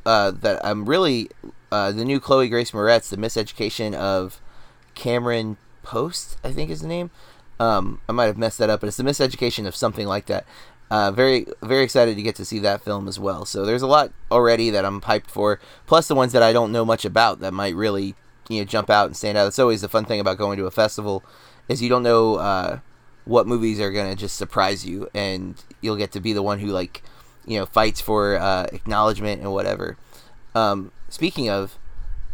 uh, 0.06 0.30
that 0.30 0.64
I'm 0.64 0.86
really 0.86 1.30
uh, 1.70 1.92
the 1.92 2.04
new 2.04 2.20
Chloe 2.20 2.48
Grace 2.48 2.72
Moretz, 2.72 3.10
the 3.10 3.16
Miseducation 3.16 3.94
of 3.94 4.40
Cameron 4.94 5.56
Post, 5.82 6.38
I 6.42 6.52
think 6.52 6.70
is 6.70 6.80
the 6.80 6.88
name. 6.88 7.10
Um, 7.58 8.00
I 8.08 8.12
might 8.12 8.26
have 8.26 8.38
messed 8.38 8.58
that 8.58 8.70
up, 8.70 8.80
but 8.80 8.88
it's 8.88 8.96
the 8.96 9.02
Miseducation 9.02 9.66
of 9.66 9.76
something 9.76 10.06
like 10.06 10.26
that. 10.26 10.46
Uh, 10.90 11.12
very 11.12 11.46
very 11.62 11.84
excited 11.84 12.16
to 12.16 12.22
get 12.22 12.34
to 12.34 12.44
see 12.44 12.58
that 12.58 12.82
film 12.82 13.06
as 13.06 13.20
well. 13.20 13.44
So 13.44 13.64
there's 13.64 13.82
a 13.82 13.86
lot 13.86 14.12
already 14.30 14.70
that 14.70 14.84
I'm 14.84 15.02
hyped 15.02 15.28
for, 15.28 15.60
plus 15.86 16.08
the 16.08 16.16
ones 16.16 16.32
that 16.32 16.42
I 16.42 16.52
don't 16.52 16.72
know 16.72 16.84
much 16.84 17.04
about 17.04 17.38
that 17.40 17.52
might 17.52 17.76
really 17.76 18.16
you 18.48 18.58
know 18.58 18.64
jump 18.64 18.90
out 18.90 19.06
and 19.06 19.16
stand 19.16 19.38
out. 19.38 19.46
It's 19.46 19.58
always 19.58 19.82
the 19.82 19.88
fun 19.88 20.04
thing 20.04 20.18
about 20.18 20.38
going 20.38 20.58
to 20.58 20.66
a 20.66 20.70
festival 20.70 21.22
is 21.70 21.80
you 21.80 21.88
don't 21.88 22.02
know 22.02 22.34
uh, 22.34 22.80
what 23.24 23.46
movies 23.46 23.80
are 23.80 23.92
gonna 23.92 24.16
just 24.16 24.36
surprise 24.36 24.84
you, 24.84 25.08
and 25.14 25.62
you'll 25.80 25.96
get 25.96 26.10
to 26.12 26.20
be 26.20 26.32
the 26.32 26.42
one 26.42 26.58
who 26.58 26.66
like 26.66 27.02
you 27.46 27.58
know 27.58 27.64
fights 27.64 28.00
for 28.00 28.36
uh, 28.36 28.66
acknowledgement 28.72 29.40
and 29.40 29.52
whatever. 29.52 29.96
Um, 30.54 30.90
speaking 31.08 31.48
of, 31.48 31.78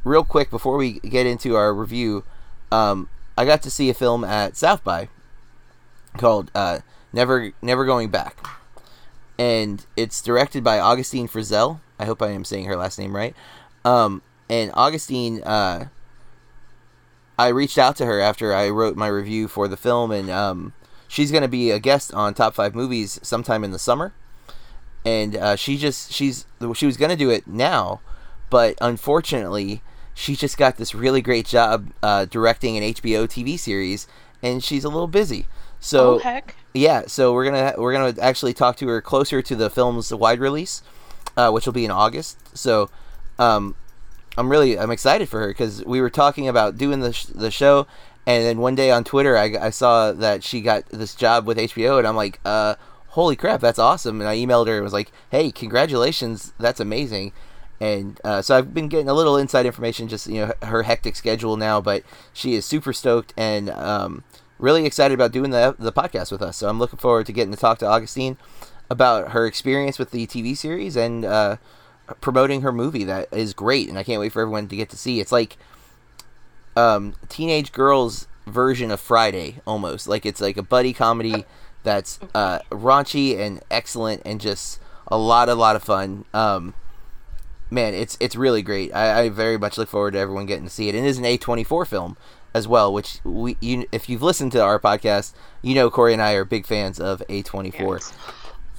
real 0.04 0.24
quick 0.24 0.48
before 0.48 0.78
we 0.78 1.00
get 1.00 1.26
into 1.26 1.54
our 1.54 1.74
review, 1.74 2.24
um, 2.72 3.10
I 3.36 3.44
got 3.44 3.60
to 3.62 3.70
see 3.70 3.90
a 3.90 3.94
film 3.94 4.24
at 4.24 4.56
South 4.56 4.82
by 4.82 5.10
called 6.16 6.50
uh, 6.54 6.78
"Never 7.12 7.52
Never 7.60 7.84
Going 7.84 8.08
Back," 8.08 8.38
and 9.38 9.84
it's 9.96 10.22
directed 10.22 10.64
by 10.64 10.80
Augustine 10.80 11.28
Frizzell. 11.28 11.80
I 11.98 12.06
hope 12.06 12.22
I 12.22 12.30
am 12.30 12.44
saying 12.44 12.64
her 12.64 12.76
last 12.76 12.98
name 12.98 13.14
right. 13.14 13.34
Um, 13.84 14.22
and 14.48 14.70
Augustine, 14.74 15.42
uh, 15.42 15.88
I 17.38 17.48
reached 17.48 17.78
out 17.78 17.96
to 17.96 18.06
her 18.06 18.20
after 18.20 18.54
I 18.54 18.68
wrote 18.70 18.96
my 18.96 19.08
review 19.08 19.48
for 19.48 19.68
the 19.68 19.76
film, 19.76 20.10
and 20.10 20.30
um, 20.30 20.72
she's 21.08 21.30
going 21.30 21.42
to 21.42 21.48
be 21.48 21.70
a 21.70 21.78
guest 21.78 22.12
on 22.14 22.34
Top 22.34 22.54
Five 22.54 22.74
Movies 22.74 23.20
sometime 23.22 23.64
in 23.64 23.70
the 23.70 23.78
summer. 23.78 24.12
And 25.04 25.36
uh, 25.36 25.56
she 25.56 25.76
just 25.76 26.12
she's 26.12 26.46
she 26.74 26.86
was 26.86 26.96
going 26.96 27.10
to 27.10 27.16
do 27.16 27.30
it 27.30 27.46
now, 27.46 28.00
but 28.50 28.76
unfortunately, 28.80 29.82
she 30.14 30.34
just 30.34 30.56
got 30.56 30.78
this 30.78 30.94
really 30.94 31.20
great 31.20 31.46
job 31.46 31.92
uh, 32.02 32.24
directing 32.24 32.76
an 32.76 32.82
HBO 32.82 33.26
TV 33.28 33.58
series, 33.58 34.08
and 34.42 34.64
she's 34.64 34.82
a 34.82 34.88
little 34.88 35.06
busy. 35.06 35.46
So 35.78 36.14
oh 36.14 36.18
heck! 36.18 36.56
yeah, 36.74 37.04
so 37.06 37.32
we're 37.32 37.44
gonna 37.44 37.74
we're 37.78 37.92
gonna 37.92 38.20
actually 38.20 38.54
talk 38.54 38.76
to 38.78 38.88
her 38.88 39.00
closer 39.00 39.42
to 39.42 39.54
the 39.54 39.70
film's 39.70 40.12
wide 40.12 40.40
release, 40.40 40.82
uh, 41.36 41.50
which 41.50 41.66
will 41.66 41.72
be 41.72 41.84
in 41.84 41.90
August. 41.90 42.56
So, 42.56 42.90
um, 43.38 43.76
I'm 44.36 44.50
really 44.50 44.78
I'm 44.78 44.90
excited 44.90 45.28
for 45.28 45.40
her 45.40 45.48
because 45.48 45.84
we 45.84 46.00
were 46.00 46.10
talking 46.10 46.48
about 46.48 46.76
doing 46.76 47.00
the 47.00 47.12
sh- 47.12 47.26
the 47.26 47.50
show, 47.50 47.86
and 48.26 48.44
then 48.44 48.58
one 48.58 48.74
day 48.74 48.90
on 48.90 49.04
Twitter 49.04 49.36
I, 49.36 49.54
I 49.60 49.70
saw 49.70 50.12
that 50.12 50.44
she 50.44 50.60
got 50.60 50.86
this 50.86 51.14
job 51.14 51.46
with 51.46 51.58
HBO, 51.58 51.98
and 51.98 52.06
I'm 52.06 52.16
like, 52.16 52.40
uh, 52.44 52.74
holy 53.08 53.36
crap, 53.36 53.60
that's 53.60 53.78
awesome! 53.78 54.20
And 54.20 54.28
I 54.28 54.36
emailed 54.36 54.66
her 54.66 54.74
and 54.74 54.84
was 54.84 54.92
like, 54.92 55.10
hey, 55.30 55.50
congratulations, 55.50 56.52
that's 56.58 56.80
amazing. 56.80 57.32
And 57.80 58.18
uh, 58.24 58.40
so 58.40 58.56
I've 58.56 58.72
been 58.72 58.88
getting 58.88 59.08
a 59.08 59.14
little 59.14 59.36
inside 59.36 59.66
information, 59.66 60.08
just 60.08 60.26
you 60.26 60.46
know 60.46 60.52
her 60.62 60.82
hectic 60.82 61.16
schedule 61.16 61.56
now, 61.56 61.80
but 61.80 62.02
she 62.32 62.54
is 62.54 62.64
super 62.64 62.92
stoked 62.92 63.34
and 63.36 63.70
um, 63.70 64.24
really 64.58 64.86
excited 64.86 65.14
about 65.14 65.32
doing 65.32 65.50
the 65.50 65.76
the 65.78 65.92
podcast 65.92 66.30
with 66.32 66.42
us. 66.42 66.56
So 66.56 66.68
I'm 66.68 66.78
looking 66.78 66.98
forward 66.98 67.26
to 67.26 67.32
getting 67.32 67.52
to 67.52 67.58
talk 67.58 67.78
to 67.78 67.86
Augustine 67.86 68.36
about 68.88 69.32
her 69.32 69.46
experience 69.46 69.98
with 69.98 70.10
the 70.10 70.26
TV 70.26 70.56
series 70.56 70.96
and 70.96 71.24
uh, 71.24 71.56
promoting 72.20 72.62
her 72.62 72.72
movie 72.72 73.04
that 73.04 73.28
is 73.32 73.54
great, 73.54 73.88
and 73.88 73.98
I 73.98 74.02
can't 74.02 74.20
wait 74.20 74.32
for 74.32 74.42
everyone 74.42 74.68
to 74.68 74.76
get 74.76 74.90
to 74.90 74.96
see. 74.96 75.20
It's 75.20 75.32
like 75.32 75.56
um, 76.76 77.14
teenage 77.28 77.72
girls 77.72 78.28
version 78.46 78.90
of 78.90 79.00
Friday 79.00 79.56
almost. 79.66 80.08
Like 80.08 80.24
it's 80.24 80.40
like 80.40 80.56
a 80.56 80.62
buddy 80.62 80.92
comedy 80.92 81.44
that's 81.82 82.18
uh, 82.34 82.60
raunchy 82.70 83.38
and 83.38 83.62
excellent 83.70 84.22
and 84.24 84.40
just 84.40 84.80
a 85.08 85.18
lot 85.18 85.48
a 85.48 85.54
lot 85.54 85.76
of 85.76 85.82
fun. 85.82 86.24
Um, 86.32 86.74
man, 87.70 87.94
it's 87.94 88.16
it's 88.20 88.36
really 88.36 88.62
great. 88.62 88.94
I, 88.94 89.22
I 89.22 89.28
very 89.28 89.58
much 89.58 89.78
look 89.78 89.88
forward 89.88 90.12
to 90.12 90.18
everyone 90.18 90.46
getting 90.46 90.64
to 90.64 90.70
see 90.70 90.88
it. 90.88 90.94
It 90.94 91.04
is 91.04 91.18
an 91.18 91.24
A24 91.24 91.86
film 91.86 92.16
as 92.54 92.66
well, 92.66 92.92
which 92.92 93.20
we 93.24 93.56
you 93.60 93.86
if 93.92 94.08
you've 94.08 94.22
listened 94.22 94.52
to 94.52 94.62
our 94.62 94.78
podcast, 94.78 95.34
you 95.62 95.74
know 95.74 95.90
Corey 95.90 96.12
and 96.12 96.22
I 96.22 96.32
are 96.32 96.44
big 96.44 96.66
fans 96.66 97.00
of 97.00 97.22
A24. 97.28 98.12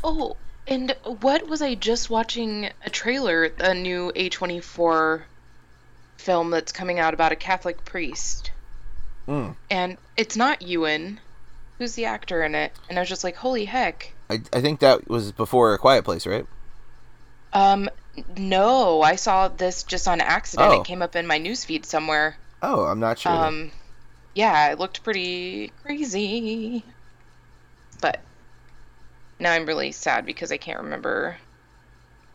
Oh, 0.04 0.38
and 0.68 0.96
what 1.22 1.48
was 1.48 1.62
I 1.62 1.76
just 1.76 2.10
watching 2.10 2.70
a 2.86 2.90
trailer? 2.90 3.46
A 3.60 3.74
new 3.74 4.12
A24 4.16 5.24
film 6.18 6.50
that's 6.50 6.72
coming 6.72 7.00
out 7.00 7.14
about 7.14 7.32
a 7.32 7.36
Catholic 7.36 7.84
priest, 7.86 8.52
Mm. 9.28 9.56
and 9.70 9.98
it's 10.16 10.36
not 10.36 10.62
Ewan. 10.62 11.20
Who's 11.78 11.94
the 11.94 12.06
actor 12.06 12.44
in 12.44 12.56
it? 12.56 12.72
And 12.90 12.98
I 12.98 13.02
was 13.02 13.10
just 13.10 13.24
like, 13.24 13.36
holy 13.36 13.66
heck. 13.66 14.14
I, 14.30 14.42
I 14.52 14.62
think 14.62 14.80
that 14.80 15.08
was 15.10 15.32
before 15.32 15.74
A 15.74 15.78
Quiet 15.78 16.04
Place, 16.06 16.26
right? 16.26 16.46
Um, 17.54 17.88
no, 18.36 19.02
I 19.04 19.16
saw 19.16 19.48
this 19.48 19.84
just 19.84 20.08
on 20.08 20.20
accident. 20.22 20.70
Oh. 20.74 20.82
It 20.82 20.88
came 20.88 21.02
up 21.02 21.16
in 21.16 21.28
my 21.28 21.40
newsfeed 21.40 21.86
somewhere. 21.86 22.36
Oh, 22.64 22.86
I'm 22.86 23.00
not 23.00 23.20
sure. 23.20 23.32
Um, 23.32 23.72
yeah, 24.34 24.72
it 24.72 24.80
looked 24.80 25.04
pretty 25.04 25.72
crazy. 25.84 26.84
But 28.02 28.22
now 29.40 29.52
I'm 29.52 29.66
really 29.66 29.92
sad 29.92 30.26
because 30.26 30.52
I 30.52 30.58
can't 30.58 30.82
remember, 30.82 31.38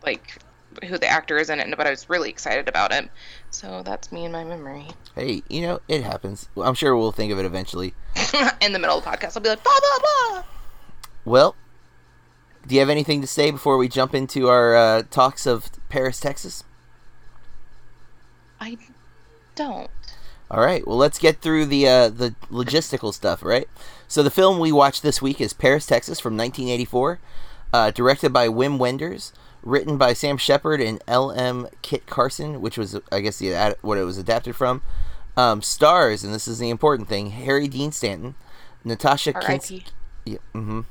like, 0.04 0.38
who 0.84 0.98
the 0.98 1.08
actor 1.08 1.36
is 1.36 1.50
in 1.50 1.60
it, 1.60 1.76
but 1.76 1.86
I 1.86 1.90
was 1.90 2.08
really 2.08 2.30
excited 2.30 2.68
about 2.68 2.92
it. 2.92 3.10
So 3.50 3.82
that's 3.82 4.10
me 4.10 4.24
in 4.24 4.32
my 4.32 4.44
memory. 4.44 4.86
hey, 5.14 5.42
you 5.48 5.62
know 5.62 5.80
it 5.88 6.02
happens. 6.02 6.48
I'm 6.56 6.74
sure 6.74 6.96
we'll 6.96 7.12
think 7.12 7.32
of 7.32 7.38
it 7.38 7.44
eventually. 7.44 7.94
in 8.60 8.72
the 8.72 8.78
middle 8.78 8.98
of 8.98 9.04
the 9.04 9.10
podcast, 9.10 9.36
I'll 9.36 9.42
be 9.42 9.48
like, 9.48 9.62
blah, 9.62 9.72
blah, 9.80 9.98
blah. 10.00 10.44
Well, 11.24 11.56
do 12.66 12.74
you 12.74 12.80
have 12.80 12.90
anything 12.90 13.20
to 13.20 13.26
say 13.26 13.50
before 13.50 13.76
we 13.76 13.88
jump 13.88 14.14
into 14.14 14.48
our 14.48 14.74
uh, 14.74 15.02
talks 15.10 15.46
of 15.46 15.70
Paris, 15.88 16.20
Texas? 16.20 16.64
I 18.60 18.78
don't. 19.54 19.90
All 20.50 20.60
right. 20.60 20.86
Well, 20.86 20.96
let's 20.96 21.18
get 21.18 21.40
through 21.40 21.66
the 21.66 21.88
uh, 21.88 22.08
the 22.08 22.34
logistical 22.50 23.12
stuff, 23.12 23.42
right? 23.42 23.68
So 24.12 24.22
the 24.22 24.30
film 24.30 24.58
we 24.58 24.72
watched 24.72 25.02
this 25.02 25.22
week 25.22 25.40
is 25.40 25.54
Paris, 25.54 25.86
Texas, 25.86 26.20
from 26.20 26.36
1984, 26.36 27.18
uh, 27.72 27.90
directed 27.92 28.30
by 28.30 28.46
Wim 28.46 28.76
Wenders, 28.76 29.32
written 29.62 29.96
by 29.96 30.12
Sam 30.12 30.36
Shepard 30.36 30.82
and 30.82 31.02
L.M. 31.08 31.66
Kit 31.80 32.04
Carson, 32.04 32.60
which 32.60 32.76
was, 32.76 33.00
I 33.10 33.20
guess, 33.20 33.38
the 33.38 33.74
what 33.80 33.96
it 33.96 34.04
was 34.04 34.18
adapted 34.18 34.54
from. 34.54 34.82
Um, 35.34 35.62
stars, 35.62 36.24
and 36.24 36.34
this 36.34 36.46
is 36.46 36.58
the 36.58 36.68
important 36.68 37.08
thing: 37.08 37.30
Harry 37.30 37.66
Dean 37.68 37.90
Stanton, 37.90 38.34
Natasha 38.84 39.32
Kinski. 39.32 39.86
Yeah, 40.26 40.36
mm-hmm. 40.54 40.82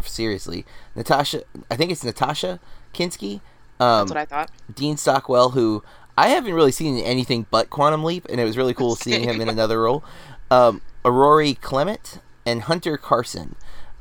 Seriously, 0.00 0.64
Natasha. 0.96 1.42
I 1.70 1.76
think 1.76 1.92
it's 1.92 2.02
Natasha 2.02 2.60
Kinski. 2.94 3.42
Um, 3.78 4.08
That's 4.08 4.10
what 4.10 4.16
I 4.16 4.24
thought. 4.24 4.50
Dean 4.74 4.96
Stockwell, 4.96 5.50
who 5.50 5.84
I 6.16 6.28
haven't 6.28 6.54
really 6.54 6.72
seen 6.72 6.96
anything 6.96 7.44
but 7.50 7.68
Quantum 7.68 8.04
Leap, 8.04 8.24
and 8.30 8.40
it 8.40 8.44
was 8.44 8.56
really 8.56 8.72
cool 8.72 8.96
seeing 8.96 9.24
him 9.24 9.38
in 9.42 9.48
another 9.50 9.82
role. 9.82 10.02
Um, 10.50 10.80
Aurore 11.04 11.60
Clement 11.60 12.20
and 12.46 12.62
Hunter 12.62 12.96
Carson. 12.96 13.56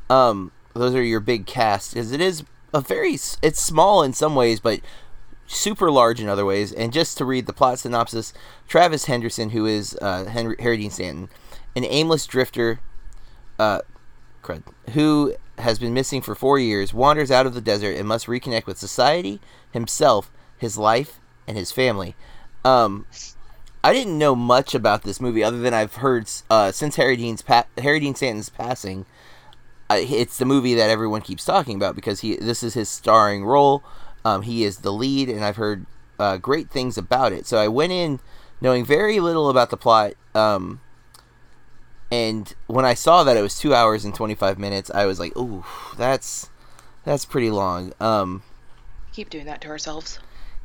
Um, 0.09 0.51
those 0.73 0.95
are 0.95 1.03
your 1.03 1.19
big 1.19 1.45
cast, 1.45 1.95
as 1.95 2.11
it 2.11 2.21
is 2.21 2.43
a 2.73 2.81
very 2.81 3.13
it's 3.41 3.63
small 3.63 4.03
in 4.03 4.13
some 4.13 4.35
ways, 4.35 4.59
but 4.59 4.79
super 5.47 5.89
large 5.91 6.21
in 6.21 6.29
other 6.29 6.45
ways. 6.45 6.71
And 6.71 6.93
just 6.93 7.17
to 7.17 7.25
read 7.25 7.47
the 7.47 7.53
plot 7.53 7.79
synopsis, 7.79 8.33
Travis 8.67 9.05
Henderson, 9.05 9.49
who 9.49 9.65
is 9.65 9.97
uh, 10.01 10.25
Henry, 10.25 10.55
Harry 10.59 10.77
Dean 10.77 10.91
Stanton, 10.91 11.29
an 11.75 11.85
aimless 11.85 12.25
drifter, 12.25 12.79
uh, 13.57 13.81
crud, 14.43 14.63
who 14.91 15.35
has 15.57 15.79
been 15.79 15.93
missing 15.93 16.21
for 16.21 16.35
four 16.35 16.57
years, 16.57 16.93
wanders 16.93 17.31
out 17.31 17.45
of 17.45 17.53
the 17.53 17.61
desert 17.61 17.97
and 17.97 18.07
must 18.07 18.27
reconnect 18.27 18.65
with 18.65 18.77
society, 18.77 19.41
himself, 19.71 20.31
his 20.57 20.77
life, 20.77 21.19
and 21.47 21.57
his 21.57 21.71
family. 21.71 22.15
Um, 22.63 23.05
I 23.83 23.93
didn't 23.93 24.17
know 24.17 24.35
much 24.35 24.75
about 24.75 25.03
this 25.03 25.21
movie 25.21 25.43
other 25.43 25.59
than 25.59 25.73
I've 25.73 25.95
heard 25.95 26.29
uh, 26.49 26.71
since 26.71 26.97
Harry 26.97 27.15
Dean's 27.15 27.41
pa- 27.41 27.67
Harry 27.77 27.99
Dean 27.99 28.15
Stanton's 28.15 28.49
passing. 28.49 29.05
It's 29.89 30.37
the 30.37 30.45
movie 30.45 30.75
that 30.75 30.89
everyone 30.89 31.21
keeps 31.21 31.45
talking 31.45 31.75
about 31.75 31.95
because 31.95 32.19
he 32.19 32.35
this 32.35 32.61
is 32.61 32.73
his 32.73 32.89
starring 32.89 33.45
role. 33.45 33.83
Um, 34.23 34.43
he 34.43 34.63
is 34.63 34.79
the 34.79 34.91
lead, 34.91 35.29
and 35.29 35.43
I've 35.43 35.55
heard 35.55 35.85
uh, 36.19 36.37
great 36.37 36.69
things 36.69 36.97
about 36.97 37.31
it. 37.31 37.47
So 37.47 37.57
I 37.57 37.67
went 37.67 37.91
in 37.91 38.19
knowing 38.61 38.85
very 38.85 39.19
little 39.19 39.49
about 39.49 39.69
the 39.69 39.77
plot. 39.77 40.13
Um, 40.35 40.81
and 42.11 42.53
when 42.67 42.85
I 42.85 42.93
saw 42.93 43.23
that 43.23 43.37
it 43.37 43.41
was 43.41 43.57
two 43.57 43.73
hours 43.73 44.03
and 44.03 44.13
twenty 44.13 44.35
five 44.35 44.59
minutes, 44.59 44.91
I 44.93 45.05
was 45.05 45.19
like, 45.19 45.35
"Ooh, 45.37 45.63
that's 45.97 46.49
that's 47.05 47.25
pretty 47.25 47.49
long." 47.49 47.93
Um, 47.99 48.43
Keep 49.13 49.29
doing 49.29 49.45
that 49.45 49.61
to 49.61 49.69
ourselves. 49.69 50.19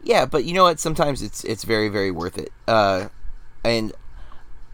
Yeah, 0.05 0.27
but 0.27 0.45
you 0.45 0.53
know 0.53 0.65
what? 0.65 0.79
Sometimes 0.79 1.23
it's 1.23 1.43
it's 1.45 1.65
very 1.65 1.89
very 1.89 2.11
worth 2.11 2.39
it. 2.39 2.53
Uh, 2.69 3.09
and 3.65 3.93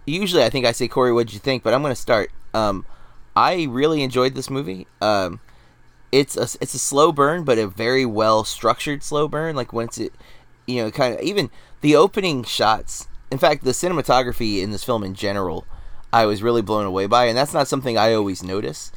usually 0.07 0.43
I 0.43 0.51
think 0.51 0.67
I 0.67 0.73
say 0.73 0.89
Corey, 0.89 1.13
what'd 1.13 1.33
you 1.33 1.39
think? 1.39 1.63
But 1.63 1.73
I'm 1.73 1.83
gonna 1.83 1.95
start. 1.95 2.31
Um, 2.53 2.85
I 3.37 3.67
really 3.71 4.03
enjoyed 4.03 4.35
this 4.35 4.51
movie. 4.51 4.87
Um, 5.01 5.41
it's 6.13 6.37
a 6.37 6.43
it's 6.61 6.75
a 6.75 6.79
slow 6.79 7.13
burn, 7.13 7.45
but 7.45 7.59
a 7.59 7.69
very 7.69 8.05
well 8.05 8.45
structured 8.45 9.03
slow 9.03 9.29
burn. 9.29 9.55
Like 9.55 9.73
once 9.73 9.99
it, 9.99 10.13
you 10.67 10.83
know, 10.83 10.91
kind 10.91 11.15
of 11.15 11.21
even 11.21 11.51
the 11.81 11.97
opening 11.97 12.45
shots. 12.45 13.07
In 13.31 13.39
fact, 13.39 13.63
the 13.63 13.71
cinematography 13.71 14.61
in 14.61 14.73
this 14.73 14.83
film 14.83 15.05
in 15.05 15.15
general, 15.15 15.65
I 16.13 16.27
was 16.27 16.43
really 16.43 16.63
blown 16.63 16.85
away 16.85 17.07
by, 17.07 17.27
and 17.27 17.39
that's 17.39 17.55
not 17.55 17.69
something 17.69 17.97
I 17.97 18.13
always 18.13 18.43
notice. 18.43 18.91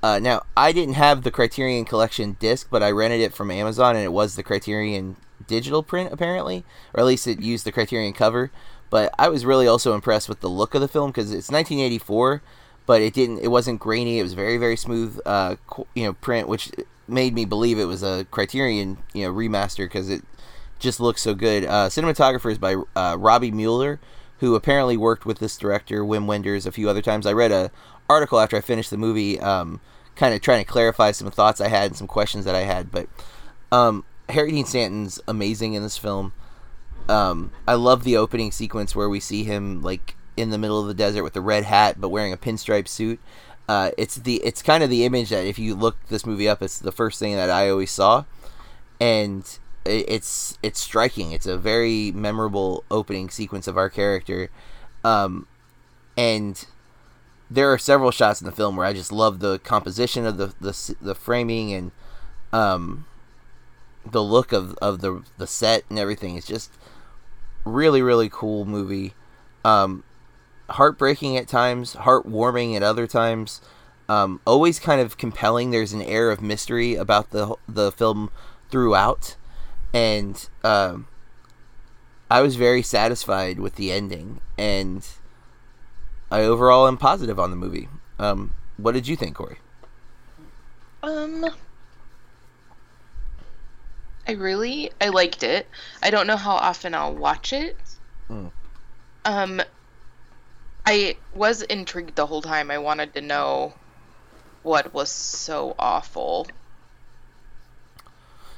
Uh, 0.00 0.20
now, 0.20 0.44
I 0.56 0.70
didn't 0.70 0.94
have 0.94 1.22
the 1.24 1.32
Criterion 1.32 1.84
Collection 1.84 2.36
disc, 2.38 2.68
but 2.70 2.84
I 2.84 2.92
rented 2.92 3.20
it 3.20 3.34
from 3.34 3.50
Amazon, 3.50 3.96
and 3.96 4.04
it 4.04 4.12
was 4.12 4.36
the 4.36 4.44
Criterion 4.44 5.16
digital 5.50 5.82
print, 5.82 6.12
apparently, 6.12 6.64
or 6.94 7.00
at 7.00 7.06
least 7.06 7.26
it 7.26 7.40
used 7.40 7.66
the 7.66 7.72
Criterion 7.72 8.12
cover. 8.12 8.50
But 8.88 9.12
I 9.18 9.28
was 9.28 9.44
really 9.44 9.66
also 9.66 9.94
impressed 9.94 10.28
with 10.28 10.40
the 10.40 10.48
look 10.48 10.74
of 10.74 10.80
the 10.80 10.88
film 10.88 11.10
because 11.10 11.30
it's 11.30 11.50
1984, 11.50 12.42
but 12.86 13.02
it 13.02 13.12
didn't, 13.12 13.40
it 13.40 13.48
wasn't 13.48 13.80
grainy. 13.80 14.18
It 14.18 14.22
was 14.22 14.32
very, 14.32 14.56
very 14.56 14.76
smooth, 14.76 15.20
uh, 15.26 15.56
you 15.94 16.04
know, 16.04 16.12
print, 16.14 16.48
which 16.48 16.70
made 17.06 17.34
me 17.34 17.44
believe 17.44 17.78
it 17.78 17.84
was 17.84 18.02
a 18.02 18.26
Criterion, 18.30 18.98
you 19.12 19.24
know, 19.24 19.32
remaster 19.32 19.84
because 19.84 20.08
it 20.08 20.22
just 20.78 21.00
looks 21.00 21.20
so 21.20 21.34
good. 21.34 21.64
Uh, 21.64 21.88
cinematographer 21.88 22.50
is 22.50 22.58
by 22.58 22.76
uh, 22.96 23.16
Robby 23.18 23.50
Müller, 23.52 23.98
who 24.38 24.54
apparently 24.54 24.96
worked 24.96 25.26
with 25.26 25.38
this 25.38 25.56
director 25.58 26.02
Wim 26.02 26.26
Wenders 26.26 26.64
a 26.64 26.72
few 26.72 26.88
other 26.88 27.02
times. 27.02 27.26
I 27.26 27.32
read 27.32 27.52
a 27.52 27.70
article 28.08 28.40
after 28.40 28.56
I 28.56 28.60
finished 28.60 28.90
the 28.90 28.96
movie, 28.96 29.38
um, 29.40 29.80
kind 30.16 30.34
of 30.34 30.40
trying 30.40 30.64
to 30.64 30.70
clarify 30.70 31.12
some 31.12 31.30
thoughts 31.30 31.60
I 31.60 31.68
had 31.68 31.90
and 31.90 31.96
some 31.96 32.06
questions 32.06 32.44
that 32.44 32.54
I 32.54 32.62
had. 32.62 32.90
But 32.90 33.08
um, 33.70 34.04
Harry 34.30 34.52
Dean 34.52 34.64
Stanton's 34.64 35.20
amazing 35.26 35.74
in 35.74 35.82
this 35.82 35.96
film. 35.96 36.32
Um, 37.08 37.50
I 37.66 37.74
love 37.74 38.04
the 38.04 38.16
opening 38.16 38.52
sequence 38.52 38.94
where 38.94 39.08
we 39.08 39.20
see 39.20 39.44
him 39.44 39.82
like 39.82 40.16
in 40.36 40.50
the 40.50 40.58
middle 40.58 40.80
of 40.80 40.86
the 40.86 40.94
desert 40.94 41.22
with 41.22 41.32
the 41.32 41.40
red 41.40 41.64
hat, 41.64 42.00
but 42.00 42.08
wearing 42.08 42.32
a 42.32 42.36
pinstripe 42.36 42.88
suit. 42.88 43.20
Uh, 43.68 43.90
it's 43.96 44.16
the 44.16 44.36
it's 44.36 44.62
kind 44.62 44.82
of 44.82 44.90
the 44.90 45.04
image 45.04 45.30
that 45.30 45.44
if 45.44 45.58
you 45.58 45.74
look 45.74 45.96
this 46.08 46.26
movie 46.26 46.48
up, 46.48 46.62
it's 46.62 46.78
the 46.78 46.92
first 46.92 47.18
thing 47.18 47.36
that 47.36 47.50
I 47.50 47.68
always 47.68 47.90
saw, 47.90 48.24
and 49.00 49.44
it, 49.84 50.04
it's 50.08 50.58
it's 50.62 50.80
striking. 50.80 51.32
It's 51.32 51.46
a 51.46 51.56
very 51.56 52.10
memorable 52.10 52.84
opening 52.90 53.30
sequence 53.30 53.68
of 53.68 53.76
our 53.76 53.88
character, 53.88 54.50
um, 55.04 55.46
and 56.16 56.64
there 57.48 57.72
are 57.72 57.78
several 57.78 58.10
shots 58.10 58.40
in 58.40 58.46
the 58.46 58.52
film 58.52 58.76
where 58.76 58.86
I 58.86 58.92
just 58.92 59.12
love 59.12 59.38
the 59.38 59.58
composition 59.60 60.26
of 60.26 60.36
the 60.36 60.52
the, 60.60 60.96
the 61.00 61.14
framing 61.14 61.72
and 61.72 61.92
um, 62.52 63.06
the 64.12 64.22
look 64.22 64.52
of, 64.52 64.74
of 64.82 65.00
the 65.00 65.22
the 65.38 65.46
set 65.46 65.84
and 65.88 65.98
everything. 65.98 66.36
It's 66.36 66.46
just 66.46 66.72
really 67.64 68.02
really 68.02 68.28
cool 68.30 68.64
movie. 68.64 69.14
Um, 69.64 70.04
heartbreaking 70.70 71.36
at 71.36 71.48
times, 71.48 71.94
heartwarming 71.94 72.76
at 72.76 72.82
other 72.82 73.06
times. 73.06 73.60
Um, 74.08 74.40
always 74.44 74.78
kind 74.78 75.00
of 75.00 75.16
compelling. 75.16 75.70
There's 75.70 75.92
an 75.92 76.02
air 76.02 76.30
of 76.30 76.42
mystery 76.42 76.94
about 76.94 77.30
the 77.30 77.54
the 77.68 77.92
film 77.92 78.30
throughout, 78.70 79.36
and 79.92 80.48
um, 80.64 81.06
I 82.30 82.40
was 82.40 82.56
very 82.56 82.82
satisfied 82.82 83.60
with 83.60 83.76
the 83.76 83.92
ending, 83.92 84.40
and 84.58 85.06
I 86.30 86.42
overall 86.42 86.86
am 86.86 86.96
positive 86.96 87.38
on 87.38 87.50
the 87.50 87.56
movie. 87.56 87.88
Um, 88.18 88.54
what 88.76 88.92
did 88.92 89.08
you 89.08 89.16
think, 89.16 89.36
Corey? 89.36 89.58
Um, 91.02 91.46
I 94.30 94.34
really 94.34 94.92
I 95.00 95.08
liked 95.08 95.42
it. 95.42 95.68
I 96.02 96.10
don't 96.10 96.28
know 96.28 96.36
how 96.36 96.54
often 96.54 96.94
I'll 96.94 97.14
watch 97.14 97.52
it. 97.52 97.76
Mm. 98.30 98.52
Um, 99.24 99.62
I 100.86 101.16
was 101.34 101.62
intrigued 101.62 102.14
the 102.14 102.26
whole 102.26 102.42
time. 102.42 102.70
I 102.70 102.78
wanted 102.78 103.14
to 103.14 103.20
know 103.20 103.74
what 104.62 104.94
was 104.94 105.10
so 105.10 105.74
awful 105.78 106.46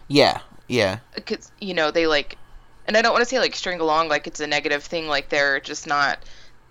Yeah, 0.09 0.41
yeah, 0.69 0.99
because 1.15 1.51
you 1.59 1.73
know 1.73 1.91
they 1.91 2.07
like, 2.07 2.37
and 2.87 2.97
I 2.97 3.03
don't 3.03 3.13
want 3.13 3.23
to 3.23 3.29
say 3.29 3.39
like 3.39 3.55
string 3.55 3.81
along 3.81 4.09
like 4.09 4.27
it's 4.27 4.41
a 4.41 4.47
negative 4.47 4.85
thing. 4.85 5.09
Like 5.09 5.31
they're 5.31 5.61
just 5.61 5.87
not 5.87 6.19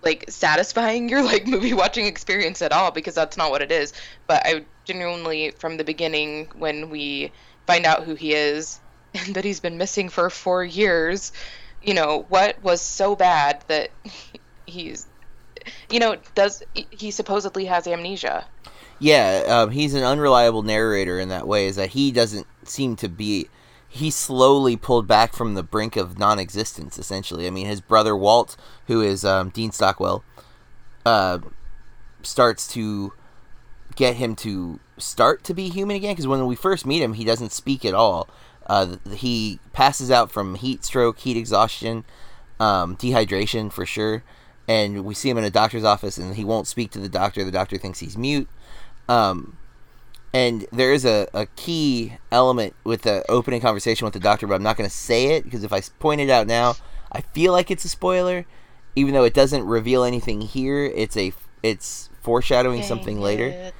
like 0.02 0.26
satisfying 0.28 1.08
your 1.08 1.22
like 1.24 1.46
movie 1.48 1.74
watching 1.74 2.06
experience 2.06 2.62
at 2.62 2.72
all 2.72 2.92
because 2.92 3.14
that's 3.16 3.36
not 3.36 3.50
what 3.50 3.62
it 3.62 3.72
is. 3.72 3.94
But 4.28 4.42
I 4.46 4.64
genuinely 4.84 5.50
from 5.58 5.76
the 5.76 5.84
beginning 5.84 6.50
when 6.56 6.90
we 6.90 7.32
find 7.66 7.84
out 7.86 8.04
who 8.04 8.14
he 8.14 8.34
is 8.34 8.81
that 9.30 9.44
he's 9.44 9.60
been 9.60 9.78
missing 9.78 10.08
for 10.08 10.30
four 10.30 10.64
years, 10.64 11.32
you 11.82 11.94
know 11.94 12.26
what 12.28 12.62
was 12.62 12.80
so 12.80 13.14
bad 13.16 13.62
that 13.68 13.90
he's, 14.66 15.06
you 15.90 16.00
know, 16.00 16.16
does 16.34 16.62
he 16.90 17.10
supposedly 17.10 17.66
has 17.66 17.86
amnesia. 17.86 18.46
yeah. 18.98 19.44
Um, 19.48 19.70
he's 19.70 19.94
an 19.94 20.02
unreliable 20.04 20.62
narrator 20.62 21.18
in 21.18 21.28
that 21.28 21.46
way. 21.46 21.66
Is 21.66 21.76
that 21.76 21.90
he 21.90 22.12
doesn't 22.12 22.46
seem 22.64 22.96
to 22.96 23.08
be. 23.08 23.48
He 23.88 24.10
slowly 24.10 24.76
pulled 24.76 25.06
back 25.06 25.34
from 25.34 25.52
the 25.54 25.62
brink 25.62 25.96
of 25.96 26.18
non-existence. 26.18 26.98
Essentially, 26.98 27.46
I 27.46 27.50
mean, 27.50 27.66
his 27.66 27.82
brother 27.82 28.16
Walt, 28.16 28.56
who 28.86 29.02
is 29.02 29.22
um, 29.24 29.50
Dean 29.50 29.70
Stockwell, 29.70 30.24
uh, 31.04 31.40
starts 32.22 32.66
to 32.68 33.12
get 33.94 34.16
him 34.16 34.34
to 34.36 34.80
start 34.96 35.44
to 35.44 35.52
be 35.52 35.68
human 35.68 35.96
again. 35.96 36.12
Because 36.12 36.26
when 36.26 36.46
we 36.46 36.56
first 36.56 36.86
meet 36.86 37.02
him, 37.02 37.12
he 37.14 37.24
doesn't 37.24 37.52
speak 37.52 37.84
at 37.84 37.92
all. 37.92 38.28
Uh, 38.66 38.96
he 39.12 39.58
passes 39.72 40.10
out 40.10 40.30
from 40.30 40.54
heat 40.56 40.84
stroke, 40.84 41.18
heat 41.18 41.36
exhaustion, 41.36 42.04
um, 42.60 42.96
dehydration 42.96 43.72
for 43.72 43.86
sure. 43.86 44.22
And 44.68 45.04
we 45.04 45.14
see 45.14 45.28
him 45.28 45.38
in 45.38 45.44
a 45.44 45.50
doctor's 45.50 45.84
office, 45.84 46.18
and 46.18 46.36
he 46.36 46.44
won't 46.44 46.68
speak 46.68 46.90
to 46.92 46.98
the 46.98 47.08
doctor. 47.08 47.44
The 47.44 47.50
doctor 47.50 47.76
thinks 47.76 47.98
he's 47.98 48.16
mute. 48.16 48.48
Um, 49.08 49.58
and 50.32 50.66
there 50.72 50.92
is 50.92 51.04
a, 51.04 51.28
a 51.34 51.46
key 51.56 52.14
element 52.30 52.74
with 52.84 53.02
the 53.02 53.24
opening 53.28 53.60
conversation 53.60 54.04
with 54.04 54.14
the 54.14 54.20
doctor, 54.20 54.46
but 54.46 54.54
I'm 54.54 54.62
not 54.62 54.76
going 54.76 54.88
to 54.88 54.94
say 54.94 55.36
it 55.36 55.44
because 55.44 55.62
if 55.64 55.72
I 55.72 55.80
point 55.98 56.20
it 56.20 56.30
out 56.30 56.46
now, 56.46 56.76
I 57.10 57.20
feel 57.20 57.52
like 57.52 57.70
it's 57.70 57.84
a 57.84 57.88
spoiler, 57.88 58.46
even 58.96 59.12
though 59.12 59.24
it 59.24 59.34
doesn't 59.34 59.64
reveal 59.64 60.04
anything 60.04 60.40
here. 60.40 60.84
It's 60.84 61.16
a 61.16 61.32
it's 61.62 62.08
foreshadowing 62.22 62.82
something 62.82 63.16
Dang 63.16 63.22
later. 63.22 63.72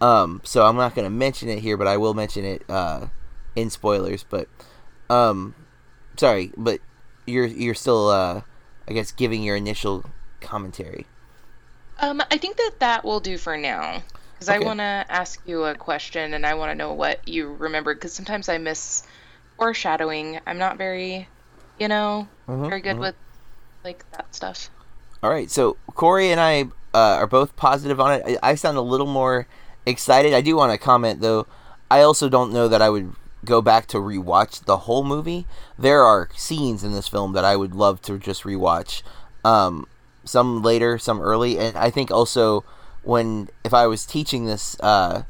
Um, 0.00 0.40
so 0.44 0.64
I'm 0.64 0.76
not 0.76 0.94
going 0.94 1.06
to 1.06 1.10
mention 1.10 1.48
it 1.48 1.58
here, 1.58 1.76
but 1.76 1.86
I 1.86 1.96
will 1.96 2.14
mention 2.14 2.44
it 2.44 2.62
uh, 2.68 3.06
in 3.56 3.70
spoilers. 3.70 4.22
But 4.22 4.48
um, 5.10 5.54
sorry, 6.16 6.52
but 6.56 6.80
you're 7.26 7.46
you're 7.46 7.74
still 7.74 8.08
uh, 8.10 8.42
I 8.86 8.92
guess 8.92 9.10
giving 9.10 9.42
your 9.42 9.56
initial 9.56 10.04
commentary. 10.40 11.06
Um, 11.98 12.22
I 12.30 12.36
think 12.38 12.56
that 12.58 12.72
that 12.78 13.04
will 13.04 13.20
do 13.20 13.38
for 13.38 13.56
now. 13.56 14.02
because 14.34 14.50
I 14.50 14.58
want 14.58 14.80
to 14.80 15.06
ask 15.08 15.40
you 15.46 15.64
a 15.64 15.74
question 15.74 16.34
and 16.34 16.44
I 16.46 16.52
want 16.54 16.70
to 16.70 16.74
know 16.74 16.92
what 16.92 17.26
you 17.26 17.54
remember 17.54 17.94
because 17.94 18.12
sometimes 18.12 18.48
I 18.50 18.58
miss 18.58 19.02
foreshadowing. 19.56 20.38
I'm 20.46 20.58
not 20.58 20.76
very, 20.76 21.26
you 21.78 21.88
know, 21.88 22.28
Mhm, 22.48 22.68
very 22.68 22.82
good 22.82 22.96
mhm. 22.96 23.00
with 23.00 23.14
like 23.82 24.04
that 24.12 24.34
stuff. 24.34 24.68
All 25.22 25.30
right, 25.30 25.50
so 25.50 25.78
Corey 25.94 26.30
and 26.30 26.40
I 26.40 26.64
uh, 26.92 27.16
are 27.16 27.26
both 27.26 27.56
positive 27.56 27.98
on 27.98 28.12
it. 28.20 28.38
I, 28.42 28.50
I 28.50 28.54
sound 28.56 28.76
a 28.76 28.82
little 28.82 29.06
more 29.06 29.46
excited. 29.86 30.34
I 30.34 30.42
do 30.42 30.54
want 30.56 30.72
to 30.72 30.78
comment 30.78 31.20
though. 31.22 31.46
I 31.90 32.02
also 32.02 32.28
don't 32.28 32.52
know 32.52 32.68
that 32.68 32.82
I 32.82 32.90
would 32.90 33.14
go 33.46 33.62
back 33.62 33.86
to 33.88 33.98
rewatch 33.98 34.64
the 34.64 34.78
whole 34.78 35.04
movie. 35.04 35.46
There 35.78 36.02
are 36.02 36.28
scenes 36.36 36.84
in 36.84 36.92
this 36.92 37.08
film 37.08 37.32
that 37.32 37.44
I 37.44 37.56
would 37.56 37.74
love 37.74 38.02
to 38.02 38.18
just 38.18 38.42
rewatch. 38.42 39.02
Um, 39.44 39.86
some 40.24 40.62
later, 40.62 40.98
some 40.98 41.20
early, 41.20 41.58
and 41.58 41.76
I 41.76 41.90
think 41.90 42.10
also 42.10 42.64
when 43.02 43.48
if 43.64 43.72
I 43.72 43.86
was 43.86 44.04
teaching 44.04 44.46
this, 44.46 44.78
uh, 44.80 45.22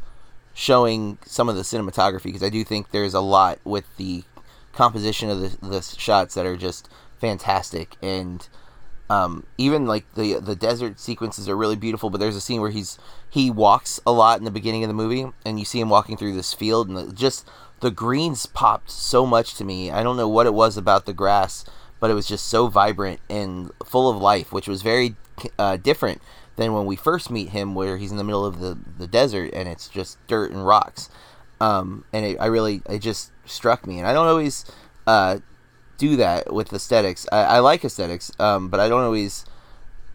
showing 0.54 1.18
some 1.26 1.50
of 1.50 1.54
the 1.54 1.62
cinematography 1.62 2.24
because 2.24 2.42
I 2.42 2.48
do 2.48 2.64
think 2.64 2.90
there's 2.90 3.12
a 3.12 3.20
lot 3.20 3.58
with 3.62 3.84
the 3.98 4.24
composition 4.72 5.28
of 5.28 5.40
the, 5.40 5.66
the 5.68 5.82
shots 5.82 6.34
that 6.34 6.46
are 6.46 6.56
just 6.56 6.88
fantastic 7.20 7.96
and 8.02 8.48
um, 9.08 9.46
even 9.58 9.86
like 9.86 10.04
the 10.14 10.40
the 10.40 10.56
desert 10.56 10.98
sequences 10.98 11.48
are 11.48 11.56
really 11.56 11.76
beautiful 11.76 12.10
but 12.10 12.20
there's 12.20 12.36
a 12.36 12.40
scene 12.40 12.60
where 12.62 12.70
he's 12.70 12.98
he 13.28 13.50
walks 13.50 14.00
a 14.06 14.12
lot 14.12 14.38
in 14.38 14.44
the 14.44 14.50
beginning 14.50 14.82
of 14.82 14.88
the 14.88 14.94
movie 14.94 15.26
and 15.44 15.58
you 15.58 15.64
see 15.64 15.78
him 15.78 15.90
walking 15.90 16.16
through 16.16 16.32
this 16.32 16.54
field 16.54 16.88
and 16.88 16.96
the, 16.96 17.12
just 17.12 17.46
the 17.80 17.90
greens 17.90 18.46
popped 18.46 18.90
so 18.90 19.26
much 19.26 19.54
to 19.54 19.64
me 19.64 19.90
i 19.90 20.02
don't 20.02 20.16
know 20.16 20.28
what 20.28 20.46
it 20.46 20.54
was 20.54 20.76
about 20.76 21.06
the 21.06 21.12
grass 21.12 21.64
but 22.00 22.10
it 22.10 22.14
was 22.14 22.26
just 22.26 22.46
so 22.46 22.66
vibrant 22.66 23.20
and 23.28 23.70
full 23.84 24.08
of 24.08 24.16
life 24.16 24.52
which 24.52 24.68
was 24.68 24.82
very 24.82 25.16
uh, 25.58 25.76
different 25.76 26.20
than 26.56 26.72
when 26.72 26.86
we 26.86 26.96
first 26.96 27.30
meet 27.30 27.50
him 27.50 27.74
where 27.74 27.98
he's 27.98 28.10
in 28.10 28.16
the 28.16 28.24
middle 28.24 28.46
of 28.46 28.60
the, 28.60 28.78
the 28.98 29.06
desert 29.06 29.50
and 29.52 29.68
it's 29.68 29.88
just 29.88 30.18
dirt 30.26 30.50
and 30.50 30.66
rocks 30.66 31.10
um, 31.60 32.04
and 32.12 32.24
it, 32.24 32.36
i 32.40 32.46
really 32.46 32.82
it 32.88 33.00
just 33.00 33.30
struck 33.44 33.86
me 33.86 33.98
and 33.98 34.06
i 34.06 34.12
don't 34.12 34.26
always 34.26 34.64
uh, 35.06 35.38
do 35.98 36.16
that 36.16 36.52
with 36.52 36.72
aesthetics. 36.72 37.26
I, 37.32 37.38
I 37.38 37.58
like 37.60 37.84
aesthetics, 37.84 38.30
um, 38.38 38.68
but 38.68 38.80
I 38.80 38.88
don't 38.88 39.02
always 39.02 39.44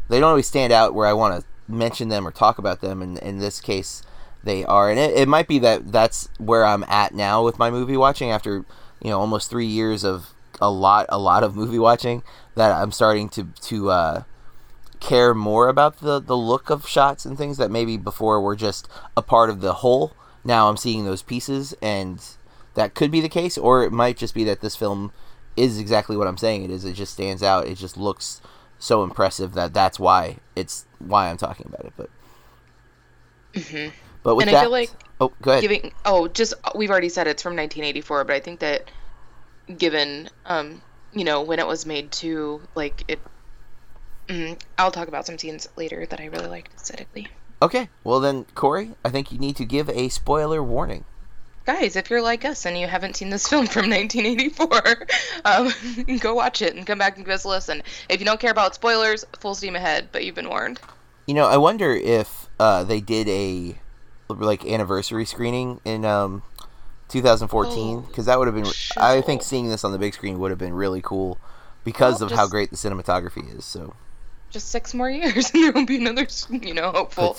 they 0.10 0.20
don't 0.20 0.30
always 0.30 0.48
stand 0.48 0.74
out 0.74 0.94
where 0.94 1.08
I 1.08 1.14
want 1.14 1.40
to 1.40 1.72
mention 1.72 2.10
them 2.10 2.28
or 2.28 2.32
talk 2.32 2.58
about 2.58 2.82
them. 2.82 3.02
And 3.02 3.18
in 3.20 3.40
this 3.40 3.62
case, 3.62 4.04
they 4.44 4.66
are. 4.66 4.90
And 4.90 5.00
it, 5.00 5.16
it 5.18 5.28
might 5.28 5.48
be 5.48 5.60
that 5.60 5.92
that's 5.92 6.30
where 6.38 6.66
I'm 6.66 6.84
at 6.88 7.14
now 7.14 7.44
with 7.44 7.60
my 7.60 7.70
movie 7.70 7.98
watching 7.98 8.32
after 8.32 8.66
you 9.02 9.10
know 9.10 9.20
almost 9.20 9.50
three 9.50 9.66
years 9.66 10.04
of 10.04 10.34
a 10.60 10.70
lot 10.70 11.06
a 11.10 11.18
lot 11.18 11.44
of 11.44 11.56
movie 11.56 11.80
watching 11.80 12.24
that 12.56 12.72
I'm 12.72 12.92
starting 12.92 13.30
to 13.30 13.48
to 13.62 13.90
uh, 13.90 14.24
care 15.00 15.34
more 15.34 15.68
about 15.70 16.00
the 16.00 16.20
the 16.20 16.38
look 16.38 16.70
of 16.70 16.88
shots 16.88 17.26
and 17.26 17.38
things 17.38 17.58
that 17.58 17.72
maybe 17.72 17.98
before 17.98 18.42
were 18.42 18.56
just 18.56 18.88
a 19.16 19.22
part 19.22 19.50
of 19.50 19.62
the 19.62 19.74
whole. 19.76 20.14
Now 20.44 20.70
I'm 20.70 20.78
seeing 20.78 21.06
those 21.06 21.24
pieces 21.24 21.74
and. 21.82 22.20
That 22.74 22.94
could 22.94 23.12
be 23.12 23.20
the 23.20 23.28
case, 23.28 23.58
or 23.58 23.84
it 23.84 23.92
might 23.92 24.16
just 24.16 24.34
be 24.34 24.46
that 24.46 24.62
this 24.62 24.78
film 24.78 25.12
is 25.58 25.78
exactly 25.78 26.16
what 26.16 26.26
I'm 26.26 26.38
saying 26.38 26.64
it 26.64 26.72
is. 26.72 26.86
It 26.86 26.94
just 26.94 27.12
stands 27.12 27.44
out. 27.44 27.68
It 27.68 27.76
just 27.76 27.98
looks 27.98 28.40
so 28.80 29.04
impressive 29.04 29.56
that 29.56 29.74
that's 29.74 30.00
why 30.00 30.38
it's 30.56 30.86
why 30.98 31.30
I'm 31.30 31.36
talking 31.36 31.66
about 31.68 31.84
it. 31.86 31.92
But 31.98 32.10
Mhm. 33.54 33.92
But 34.24 34.36
with 34.36 34.48
And 34.48 34.56
I 34.56 34.62
feel 34.62 34.72
like 34.72 34.92
oh, 35.20 35.32
go 35.42 35.52
ahead. 35.52 35.62
Giving 35.62 35.94
oh, 36.06 36.28
just 36.28 36.54
we've 36.76 36.90
already 36.92 37.10
said 37.10 37.28
it's 37.28 37.42
from 37.42 37.56
1984, 37.56 38.24
but 38.24 38.36
I 38.36 38.40
think 38.40 38.60
that 38.60 38.90
given 39.78 40.30
um, 40.46 40.82
you 41.14 41.24
know, 41.24 41.42
when 41.42 41.60
it 41.60 41.68
was 41.68 41.86
made 41.86 42.12
to 42.12 42.62
like 42.76 43.04
it. 43.08 43.20
Mm, 44.28 44.60
I'll 44.78 44.92
talk 44.92 45.08
about 45.08 45.26
some 45.26 45.38
scenes 45.38 45.68
later 45.76 46.06
that 46.06 46.22
I 46.22 46.26
really 46.26 46.48
liked 46.48 46.74
aesthetically. 46.74 47.28
okay, 47.62 47.90
well 48.04 48.20
then, 48.20 48.46
Corey, 48.56 48.92
I 49.04 49.10
think 49.10 49.32
you 49.32 49.40
need 49.40 49.58
to 49.58 49.66
give 49.66 49.90
a 49.90 50.10
spoiler 50.10 50.64
warning. 50.64 51.04
Guys, 51.66 51.96
if 51.96 52.10
you're 52.10 52.22
like 52.22 52.46
us 52.46 52.66
and 52.66 52.78
you 52.78 52.88
haven't 52.88 53.16
seen 53.16 53.30
this 53.30 53.48
film 53.50 53.68
from 53.68 53.90
1984, 53.90 55.08
um, 55.46 56.18
go 56.20 56.34
watch 56.34 56.62
it 56.62 56.76
and 56.76 56.88
come 56.88 56.98
back 56.98 57.18
and 57.18 57.26
give 57.26 57.34
us 57.34 57.44
a 57.44 57.50
listen. 57.50 57.84
If 58.10 58.20
you 58.20 58.26
don't 58.26 58.40
care 58.40 58.52
about 58.52 58.76
spoilers, 58.76 59.26
full 59.40 59.56
steam 59.56 59.76
ahead, 59.76 60.10
but 60.12 60.24
you've 60.24 60.36
been 60.36 60.50
warned. 60.50 60.80
You 61.28 61.34
know, 61.34 61.48
I 61.48 61.58
wonder 61.58 61.94
if 61.94 62.48
uh, 62.60 62.84
they 62.84 63.00
did 63.00 63.28
a 63.28 63.76
like 64.40 64.66
anniversary 64.66 65.26
screening 65.26 65.80
in 65.86 66.06
um, 66.06 66.44
2014 67.10 67.98
Oh, 67.98 68.02
because 68.02 68.26
that 68.26 68.40
would 68.40 68.48
have 68.48 68.56
been. 68.56 68.72
I 68.98 69.22
think 69.22 69.44
seeing 69.44 69.70
this 69.70 69.84
on 69.84 69.92
the 69.92 69.98
big 70.00 70.14
screen 70.14 70.40
would 70.40 70.52
have 70.52 70.60
been 70.60 70.74
really 70.74 71.02
cool 71.02 71.38
because 71.84 72.22
Well, 72.22 72.32
of 72.32 72.38
how 72.38 72.48
great 72.48 72.70
the 72.70 72.76
cinematography 72.78 73.58
is. 73.58 73.66
So. 73.66 73.94
Just 74.50 74.70
six 74.70 74.94
more 74.94 75.10
years 75.10 75.52
and 75.54 75.64
there 75.64 75.72
will 75.72 75.86
be 75.86 75.98
another, 75.98 76.28
you 76.50 76.74
know, 76.74 76.92
hopeful. 76.92 77.38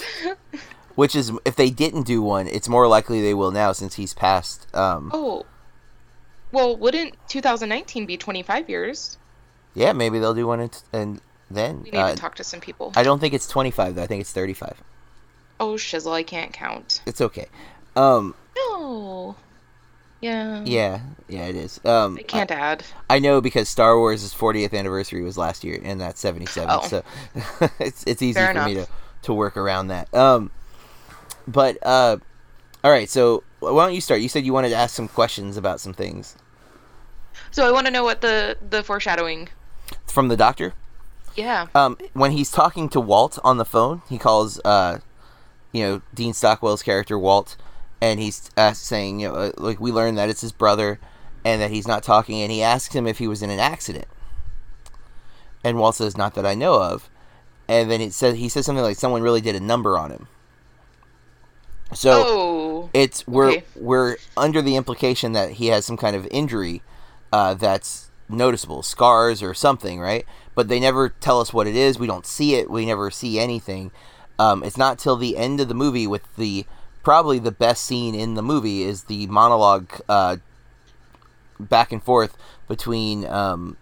Which 0.94 1.14
is, 1.14 1.32
if 1.44 1.56
they 1.56 1.70
didn't 1.70 2.02
do 2.02 2.20
one, 2.22 2.46
it's 2.48 2.68
more 2.68 2.86
likely 2.86 3.22
they 3.22 3.34
will 3.34 3.50
now 3.50 3.72
since 3.72 3.94
he's 3.94 4.12
passed. 4.14 4.66
Um, 4.74 5.10
Oh. 5.14 5.46
Well, 6.50 6.76
wouldn't 6.76 7.14
2019 7.28 8.04
be 8.04 8.18
25 8.18 8.68
years? 8.68 9.16
Yeah, 9.74 9.92
maybe 9.94 10.18
they'll 10.18 10.34
do 10.34 10.46
one, 10.46 10.68
and 10.92 11.20
then 11.50 11.82
We 11.84 11.90
need 11.92 11.96
uh, 11.98 12.10
to 12.10 12.16
talk 12.16 12.34
to 12.36 12.44
some 12.44 12.60
people. 12.60 12.92
I 12.94 13.02
don't 13.02 13.20
think 13.20 13.32
it's 13.32 13.46
twenty 13.46 13.70
five. 13.70 13.94
though. 13.94 14.02
I 14.02 14.06
think 14.06 14.20
it's 14.20 14.32
thirty 14.32 14.52
five. 14.52 14.82
Oh, 15.62 15.74
shizzle, 15.74 16.12
I 16.12 16.24
can't 16.24 16.52
count. 16.52 17.00
It's 17.06 17.20
okay. 17.20 17.46
Um, 17.94 18.34
No. 18.56 19.36
Yeah. 20.20 20.62
yeah, 20.64 21.00
yeah, 21.28 21.44
it 21.46 21.54
is. 21.54 21.80
Um, 21.84 22.16
I 22.18 22.22
can't 22.22 22.50
add. 22.50 22.84
I, 23.08 23.16
I 23.16 23.18
know 23.20 23.40
because 23.40 23.68
Star 23.68 23.96
Wars' 23.96 24.34
40th 24.34 24.74
anniversary 24.76 25.22
was 25.22 25.38
last 25.38 25.62
year, 25.62 25.80
and 25.84 26.00
that's 26.00 26.20
77. 26.20 26.68
Oh. 26.68 26.82
So 26.82 27.02
it's 27.78 28.02
it's 28.06 28.22
easy 28.22 28.34
Fair 28.40 28.54
for 28.54 28.64
me 28.64 28.74
to 28.74 28.86
to 29.22 29.32
work 29.34 29.56
around 29.56 29.86
that. 29.88 30.12
Um, 30.12 30.50
but 31.46 31.78
uh, 31.86 32.16
all 32.82 32.90
right. 32.90 33.08
So 33.08 33.44
why 33.60 33.84
don't 33.86 33.94
you 33.94 34.00
start? 34.00 34.20
You 34.20 34.28
said 34.28 34.44
you 34.44 34.52
wanted 34.52 34.70
to 34.70 34.76
ask 34.76 34.94
some 34.96 35.06
questions 35.08 35.56
about 35.56 35.78
some 35.80 35.92
things 35.94 36.34
So 37.52 37.66
I 37.68 37.70
want 37.70 37.86
to 37.86 37.92
know 37.92 38.02
what 38.04 38.20
the 38.20 38.56
the 38.68 38.82
foreshadowing. 38.82 39.48
from 40.06 40.26
the 40.26 40.36
doctor. 40.36 40.74
Yeah. 41.36 41.68
um, 41.74 41.96
when 42.14 42.32
he's 42.32 42.50
talking 42.50 42.88
to 42.90 43.00
Walt 43.00 43.38
on 43.42 43.56
the 43.56 43.64
phone, 43.64 44.02
he 44.08 44.18
calls, 44.18 44.60
uh, 44.66 44.98
you 45.72 45.82
know, 45.82 46.02
Dean 46.14 46.32
Stockwell's 46.32 46.82
character 46.82 47.18
Walt, 47.18 47.56
and 48.00 48.20
he's 48.20 48.50
uh, 48.56 48.72
saying, 48.72 49.20
you 49.20 49.28
know, 49.28 49.34
uh, 49.34 49.52
like 49.56 49.80
we 49.80 49.90
learned 49.90 50.18
that 50.18 50.28
it's 50.28 50.42
his 50.42 50.52
brother, 50.52 51.00
and 51.44 51.60
that 51.60 51.70
he's 51.70 51.88
not 51.88 52.02
talking, 52.02 52.40
and 52.40 52.52
he 52.52 52.62
asks 52.62 52.94
him 52.94 53.06
if 53.06 53.18
he 53.18 53.26
was 53.26 53.42
in 53.42 53.50
an 53.50 53.58
accident, 53.58 54.06
and 55.64 55.78
Walt 55.78 55.96
says, 55.96 56.16
"Not 56.16 56.34
that 56.34 56.46
I 56.46 56.54
know 56.54 56.80
of," 56.82 57.08
and 57.68 57.90
then 57.90 58.00
it 58.00 58.12
says 58.12 58.36
he 58.36 58.48
says 58.48 58.66
something 58.66 58.84
like 58.84 58.96
someone 58.96 59.22
really 59.22 59.40
did 59.40 59.56
a 59.56 59.60
number 59.60 59.98
on 59.98 60.10
him. 60.10 60.28
So 61.94 62.24
oh. 62.26 62.90
it's 62.94 63.26
we're 63.26 63.50
Okay. 63.50 63.64
we're 63.76 64.16
under 64.36 64.62
the 64.62 64.76
implication 64.76 65.32
that 65.32 65.52
he 65.52 65.66
has 65.68 65.84
some 65.84 65.96
kind 65.96 66.16
of 66.16 66.26
injury 66.30 66.82
uh, 67.32 67.54
that's 67.54 68.10
noticeable, 68.28 68.82
scars 68.82 69.42
or 69.42 69.54
something, 69.54 70.00
right? 70.00 70.24
But 70.54 70.68
they 70.68 70.80
never 70.80 71.10
tell 71.10 71.40
us 71.40 71.52
what 71.52 71.66
it 71.66 71.76
is. 71.76 71.98
We 71.98 72.06
don't 72.06 72.26
see 72.26 72.54
it. 72.54 72.70
We 72.70 72.86
never 72.86 73.10
see 73.10 73.38
anything. 73.38 73.90
Um, 74.42 74.64
it's 74.64 74.76
not 74.76 74.98
till 74.98 75.14
the 75.14 75.36
end 75.36 75.60
of 75.60 75.68
the 75.68 75.74
movie 75.74 76.06
with 76.08 76.34
the 76.34 76.66
probably 77.04 77.38
the 77.38 77.52
best 77.52 77.84
scene 77.84 78.12
in 78.12 78.34
the 78.34 78.42
movie 78.42 78.82
is 78.82 79.04
the 79.04 79.28
monologue 79.28 79.88
uh, 80.08 80.38
back 81.60 81.92
and 81.92 82.02
forth 82.02 82.36
between 82.66 83.24
um, 83.26 83.76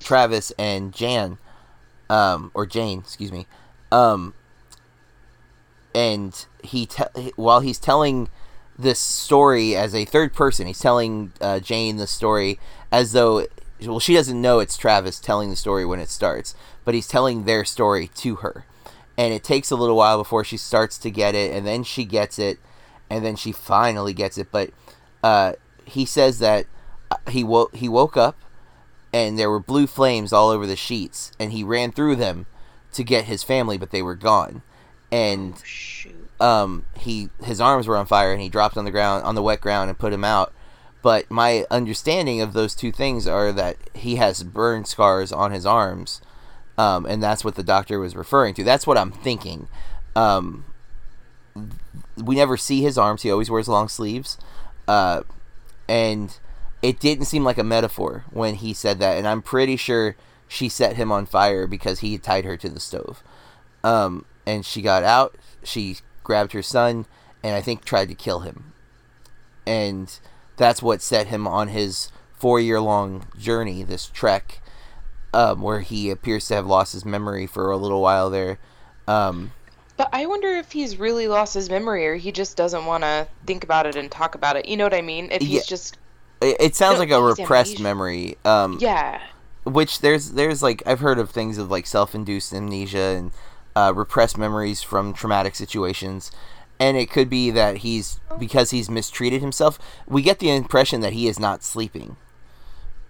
Travis 0.00 0.52
and 0.58 0.94
Jan, 0.94 1.36
um, 2.08 2.50
or 2.54 2.64
Jane, 2.64 3.00
excuse 3.00 3.30
me. 3.30 3.46
Um, 3.92 4.32
and 5.94 6.46
he 6.62 6.86
te- 6.86 7.32
while 7.36 7.60
he's 7.60 7.78
telling 7.78 8.30
this 8.78 8.98
story 8.98 9.76
as 9.76 9.94
a 9.94 10.06
third 10.06 10.32
person, 10.32 10.66
he's 10.66 10.80
telling 10.80 11.32
uh, 11.42 11.60
Jane 11.60 11.98
the 11.98 12.06
story 12.06 12.58
as 12.90 13.12
though 13.12 13.46
well 13.82 14.00
she 14.00 14.14
doesn't 14.14 14.40
know 14.40 14.60
it's 14.60 14.78
Travis 14.78 15.20
telling 15.20 15.50
the 15.50 15.56
story 15.56 15.84
when 15.84 16.00
it 16.00 16.08
starts, 16.08 16.54
but 16.86 16.94
he's 16.94 17.06
telling 17.06 17.44
their 17.44 17.66
story 17.66 18.08
to 18.16 18.36
her, 18.36 18.64
and 19.16 19.32
it 19.32 19.44
takes 19.44 19.70
a 19.70 19.76
little 19.76 19.96
while 19.96 20.18
before 20.18 20.44
she 20.44 20.56
starts 20.56 20.98
to 20.98 21.10
get 21.10 21.34
it, 21.34 21.52
and 21.52 21.66
then 21.66 21.84
she 21.84 22.04
gets 22.04 22.38
it, 22.38 22.58
and 23.10 23.24
then 23.24 23.36
she 23.36 23.52
finally 23.52 24.12
gets 24.12 24.38
it. 24.38 24.48
But 24.50 24.70
uh, 25.22 25.52
he 25.84 26.04
says 26.04 26.38
that 26.40 26.66
uh, 27.10 27.16
he 27.30 27.44
woke 27.44 27.74
he 27.76 27.88
woke 27.88 28.16
up, 28.16 28.36
and 29.12 29.38
there 29.38 29.50
were 29.50 29.60
blue 29.60 29.86
flames 29.86 30.32
all 30.32 30.50
over 30.50 30.66
the 30.66 30.76
sheets, 30.76 31.32
and 31.38 31.52
he 31.52 31.62
ran 31.62 31.92
through 31.92 32.16
them 32.16 32.46
to 32.92 33.04
get 33.04 33.24
his 33.24 33.42
family, 33.42 33.76
but 33.78 33.90
they 33.90 34.02
were 34.02 34.14
gone, 34.14 34.62
and 35.10 35.60
Shoot. 35.64 36.30
um, 36.40 36.84
he 36.96 37.28
his 37.42 37.60
arms 37.60 37.86
were 37.86 37.96
on 37.96 38.06
fire 38.06 38.32
and 38.32 38.40
he 38.40 38.48
dropped 38.48 38.76
on 38.76 38.84
the 38.84 38.90
ground 38.90 39.24
on 39.24 39.34
the 39.34 39.42
wet 39.42 39.60
ground 39.60 39.90
and 39.90 39.98
put 39.98 40.12
him 40.12 40.24
out. 40.24 40.52
But 41.02 41.30
my 41.30 41.66
understanding 41.70 42.40
of 42.40 42.54
those 42.54 42.74
two 42.74 42.90
things 42.90 43.26
are 43.28 43.52
that 43.52 43.76
he 43.92 44.16
has 44.16 44.42
burn 44.42 44.86
scars 44.86 45.32
on 45.32 45.50
his 45.52 45.66
arms, 45.66 46.22
um, 46.78 47.06
and 47.06 47.22
that's 47.22 47.44
what 47.44 47.54
the 47.54 47.62
doctor 47.62 47.98
was 47.98 48.16
referring 48.16 48.54
to. 48.54 48.64
That's 48.64 48.86
what 48.86 48.98
I'm 48.98 49.12
thinking. 49.12 49.68
Um, 50.16 50.64
we 52.16 52.36
never 52.36 52.56
see 52.56 52.82
his 52.82 52.98
arms; 52.98 53.22
he 53.22 53.30
always 53.30 53.50
wears 53.50 53.68
long 53.68 53.88
sleeves, 53.88 54.38
uh, 54.88 55.22
and 55.88 56.38
it 56.82 57.00
didn't 57.00 57.26
seem 57.26 57.44
like 57.44 57.58
a 57.58 57.64
metaphor 57.64 58.24
when 58.30 58.56
he 58.56 58.74
said 58.74 58.98
that. 58.98 59.16
And 59.16 59.26
I'm 59.26 59.42
pretty 59.42 59.76
sure 59.76 60.16
she 60.46 60.68
set 60.68 60.96
him 60.96 61.10
on 61.10 61.26
fire 61.26 61.66
because 61.66 62.00
he 62.00 62.18
tied 62.18 62.44
her 62.44 62.56
to 62.56 62.68
the 62.68 62.80
stove 62.80 63.22
um, 63.84 64.24
and 64.46 64.64
she 64.64 64.82
got 64.82 65.04
out. 65.04 65.36
She 65.62 65.98
grabbed 66.24 66.52
her 66.52 66.62
son 66.62 67.06
and 67.42 67.54
I 67.54 67.60
think 67.60 67.84
tried 67.84 68.08
to 68.08 68.14
kill 68.14 68.40
him. 68.40 68.72
And 69.66 70.18
that's 70.56 70.82
what 70.82 71.02
set 71.02 71.28
him 71.28 71.46
on 71.46 71.68
his 71.68 72.10
four 72.32 72.58
year 72.58 72.80
long 72.80 73.26
journey, 73.38 73.82
this 73.82 74.06
trek, 74.08 74.60
um, 75.34 75.60
where 75.60 75.80
he 75.80 76.10
appears 76.10 76.46
to 76.48 76.54
have 76.54 76.66
lost 76.66 76.92
his 76.92 77.04
memory 77.04 77.46
for 77.46 77.70
a 77.70 77.76
little 77.76 78.00
while 78.00 78.30
there. 78.30 78.58
Um, 79.08 79.52
But 79.96 80.08
I 80.12 80.26
wonder 80.26 80.48
if 80.48 80.72
he's 80.72 80.96
really 80.98 81.28
lost 81.28 81.54
his 81.54 81.68
memory 81.68 82.06
or 82.06 82.14
he 82.16 82.32
just 82.32 82.56
doesn't 82.56 82.86
want 82.86 83.02
to 83.04 83.26
think 83.46 83.64
about 83.64 83.86
it 83.86 83.96
and 83.96 84.10
talk 84.10 84.34
about 84.34 84.56
it. 84.56 84.66
You 84.66 84.76
know 84.76 84.84
what 84.84 84.94
I 84.94 85.02
mean? 85.02 85.28
If 85.30 85.42
he's 85.42 85.50
Yeah. 85.50 85.60
just 85.66 85.98
it, 86.40 86.56
it 86.60 86.76
sounds 86.76 86.98
like 86.98 87.10
a 87.10 87.20
repressed 87.22 87.72
amnesia. 87.76 87.82
memory. 87.82 88.38
Um, 88.44 88.78
yeah. 88.80 89.20
which 89.64 90.00
there's 90.00 90.32
there's 90.32 90.62
like 90.62 90.82
I've 90.86 91.00
heard 91.00 91.18
of 91.18 91.30
things 91.30 91.58
of 91.58 91.70
like 91.70 91.86
self-induced 91.86 92.52
amnesia 92.52 92.98
and 93.18 93.30
uh, 93.76 93.92
repressed 93.94 94.36
memories 94.38 94.82
from 94.82 95.12
traumatic 95.14 95.54
situations, 95.54 96.30
and 96.78 96.96
it 96.96 97.10
could 97.10 97.28
be 97.30 97.50
that 97.50 97.78
he's 97.78 98.20
because 98.38 98.70
he's 98.70 98.88
mistreated 98.90 99.40
himself. 99.40 99.78
We 100.06 100.22
get 100.22 100.38
the 100.38 100.50
impression 100.50 101.00
that 101.00 101.12
he 101.12 101.26
is 101.28 101.38
not 101.40 101.62
sleeping, 101.64 102.16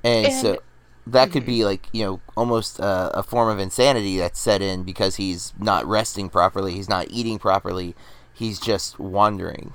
and, 0.03 0.27
And- 0.27 0.35
so 0.35 0.59
that 1.07 1.33
could 1.33 1.45
be 1.47 1.65
like 1.65 1.89
you 1.93 2.05
know 2.05 2.21
almost 2.37 2.81
uh, 2.81 3.11
a 3.15 3.23
form 3.23 3.49
of 3.49 3.59
insanity 3.59 4.19
that's 4.19 4.41
set 4.41 4.63
in 4.63 4.83
because 4.83 5.17
he's 5.17 5.53
not 5.59 5.87
resting 5.87 6.29
properly, 6.29 6.73
he's 6.73 6.89
not 6.89 7.07
eating 7.11 7.39
properly, 7.39 7.95
he's 8.33 8.59
just 8.59 8.99
wandering. 8.99 9.73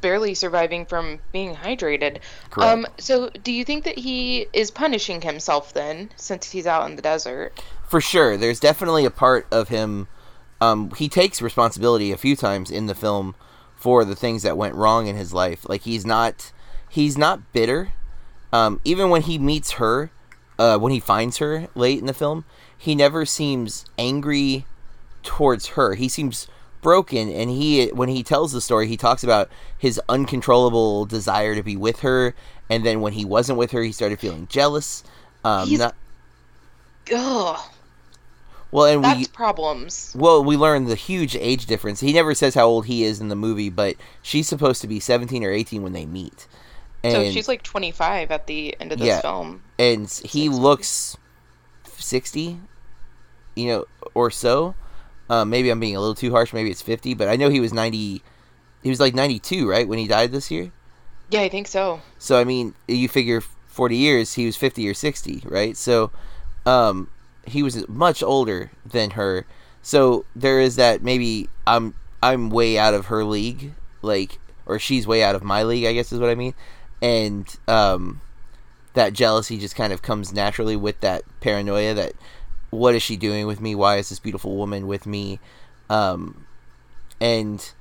barely 0.00 0.34
surviving 0.34 0.86
from 0.86 1.20
being 1.32 1.54
hydrated. 1.56 2.18
Correct. 2.50 2.72
Um, 2.72 2.86
so 2.98 3.28
do 3.42 3.52
you 3.52 3.64
think 3.64 3.84
that 3.84 3.98
he 3.98 4.46
is 4.52 4.70
punishing 4.70 5.20
himself 5.20 5.74
then, 5.74 6.10
since 6.16 6.50
he's 6.50 6.66
out 6.66 6.88
in 6.88 6.96
the 6.96 7.02
desert? 7.02 7.60
for 7.86 8.00
sure 8.00 8.36
there's 8.36 8.60
definitely 8.60 9.04
a 9.04 9.10
part 9.10 9.46
of 9.52 9.68
him 9.68 10.08
um, 10.60 10.90
he 10.96 11.08
takes 11.08 11.42
responsibility 11.42 12.10
a 12.12 12.16
few 12.16 12.34
times 12.34 12.70
in 12.70 12.86
the 12.86 12.94
film 12.94 13.34
for 13.76 14.04
the 14.04 14.16
things 14.16 14.42
that 14.42 14.56
went 14.56 14.74
wrong 14.74 15.06
in 15.06 15.16
his 15.16 15.32
life 15.32 15.68
like 15.68 15.82
he's 15.82 16.04
not 16.06 16.50
he's 16.88 17.18
not 17.18 17.52
bitter 17.52 17.92
um, 18.52 18.80
even 18.84 19.10
when 19.10 19.22
he 19.22 19.38
meets 19.38 19.72
her 19.72 20.10
uh, 20.58 20.78
when 20.78 20.92
he 20.92 21.00
finds 21.00 21.38
her 21.38 21.68
late 21.74 21.98
in 21.98 22.06
the 22.06 22.14
film 22.14 22.44
he 22.76 22.94
never 22.94 23.24
seems 23.24 23.84
angry 23.98 24.66
towards 25.22 25.68
her 25.68 25.94
he 25.94 26.08
seems 26.08 26.46
broken 26.82 27.30
and 27.30 27.48
he 27.50 27.86
when 27.88 28.10
he 28.10 28.22
tells 28.22 28.52
the 28.52 28.60
story 28.60 28.86
he 28.86 28.96
talks 28.96 29.24
about 29.24 29.48
his 29.78 29.98
uncontrollable 30.08 31.06
desire 31.06 31.54
to 31.54 31.62
be 31.62 31.76
with 31.76 32.00
her 32.00 32.34
and 32.68 32.84
then 32.84 33.00
when 33.00 33.14
he 33.14 33.24
wasn't 33.24 33.58
with 33.58 33.70
her 33.70 33.82
he 33.82 33.90
started 33.92 34.20
feeling 34.20 34.46
jealous 34.48 35.02
um, 35.44 35.66
He's- 35.68 35.78
not, 35.80 35.94
Ugh, 37.14 37.60
well 38.70 38.86
and 38.86 39.18
we 39.18 39.26
problems. 39.26 40.12
Well, 40.18 40.42
we 40.42 40.56
learn 40.56 40.86
the 40.86 40.94
huge 40.94 41.36
age 41.36 41.66
difference. 41.66 42.00
He 42.00 42.12
never 42.12 42.34
says 42.34 42.54
how 42.54 42.66
old 42.66 42.86
he 42.86 43.04
is 43.04 43.20
in 43.20 43.28
the 43.28 43.36
movie, 43.36 43.68
but 43.70 43.94
she's 44.22 44.48
supposed 44.48 44.80
to 44.80 44.88
be 44.88 44.98
17 45.00 45.44
or 45.44 45.50
18 45.52 45.82
when 45.82 45.92
they 45.92 46.06
meet. 46.06 46.48
And 47.04 47.12
so 47.12 47.30
she's 47.30 47.48
like 47.48 47.62
25 47.62 48.30
at 48.30 48.46
the 48.46 48.74
end 48.80 48.92
of 48.92 48.98
this 48.98 49.06
Yeah. 49.08 49.20
film. 49.20 49.62
and 49.78 50.02
he 50.02 50.46
60. 50.46 50.48
looks 50.48 51.16
60, 51.98 52.58
you 53.56 53.66
know, 53.68 53.84
or 54.14 54.30
so. 54.30 54.74
Uh, 55.28 55.44
maybe 55.44 55.70
I'm 55.70 55.80
being 55.80 55.96
a 55.96 56.00
little 56.00 56.14
too 56.14 56.30
harsh. 56.32 56.52
Maybe 56.52 56.70
it's 56.70 56.82
50, 56.82 57.14
but 57.14 57.28
I 57.28 57.36
know 57.36 57.48
he 57.50 57.60
was 57.60 57.72
90. 57.72 58.22
He 58.82 58.90
was 58.90 59.00
like 59.00 59.14
92, 59.14 59.68
right, 59.68 59.88
when 59.88 59.98
he 59.98 60.06
died 60.06 60.32
this 60.32 60.50
year. 60.50 60.70
Yeah, 61.30 61.40
I 61.40 61.48
think 61.48 61.66
so. 61.66 62.00
So 62.18 62.38
I 62.38 62.44
mean, 62.44 62.74
you 62.86 63.08
figure 63.08 63.40
40 63.68 63.96
years, 63.96 64.34
he 64.34 64.44
was 64.46 64.56
50 64.56 64.88
or 64.88 64.94
60, 64.94 65.42
right? 65.46 65.76
So, 65.76 66.10
um, 66.66 67.08
he 67.46 67.62
was 67.62 67.88
much 67.88 68.22
older 68.22 68.70
than 68.84 69.10
her. 69.10 69.46
So 69.82 70.24
there 70.36 70.60
is 70.60 70.76
that 70.76 71.02
maybe 71.02 71.48
I'm 71.66 71.94
I'm 72.22 72.48
way 72.50 72.78
out 72.78 72.94
of 72.94 73.06
her 73.06 73.22
league, 73.24 73.72
like, 74.00 74.38
or 74.66 74.78
she's 74.78 75.06
way 75.06 75.22
out 75.22 75.34
of 75.34 75.42
my 75.42 75.62
league, 75.62 75.84
I 75.84 75.92
guess 75.92 76.10
is 76.12 76.20
what 76.20 76.30
I 76.30 76.34
mean, 76.34 76.54
and 77.04 77.54
um, 77.68 78.22
that 78.94 79.12
jealousy 79.12 79.58
just 79.58 79.76
kind 79.76 79.92
of 79.92 80.00
comes 80.00 80.32
naturally 80.32 80.74
with 80.74 80.98
that 81.00 81.22
paranoia 81.40 81.92
that 81.92 82.14
what 82.70 82.94
is 82.94 83.02
she 83.02 83.14
doing 83.14 83.46
with 83.46 83.60
me? 83.60 83.74
Why 83.74 83.98
is 83.98 84.08
this 84.08 84.18
beautiful 84.18 84.56
woman 84.56 84.86
with 84.86 85.04
me? 85.04 85.38
Um, 85.90 86.46
and 87.20 87.72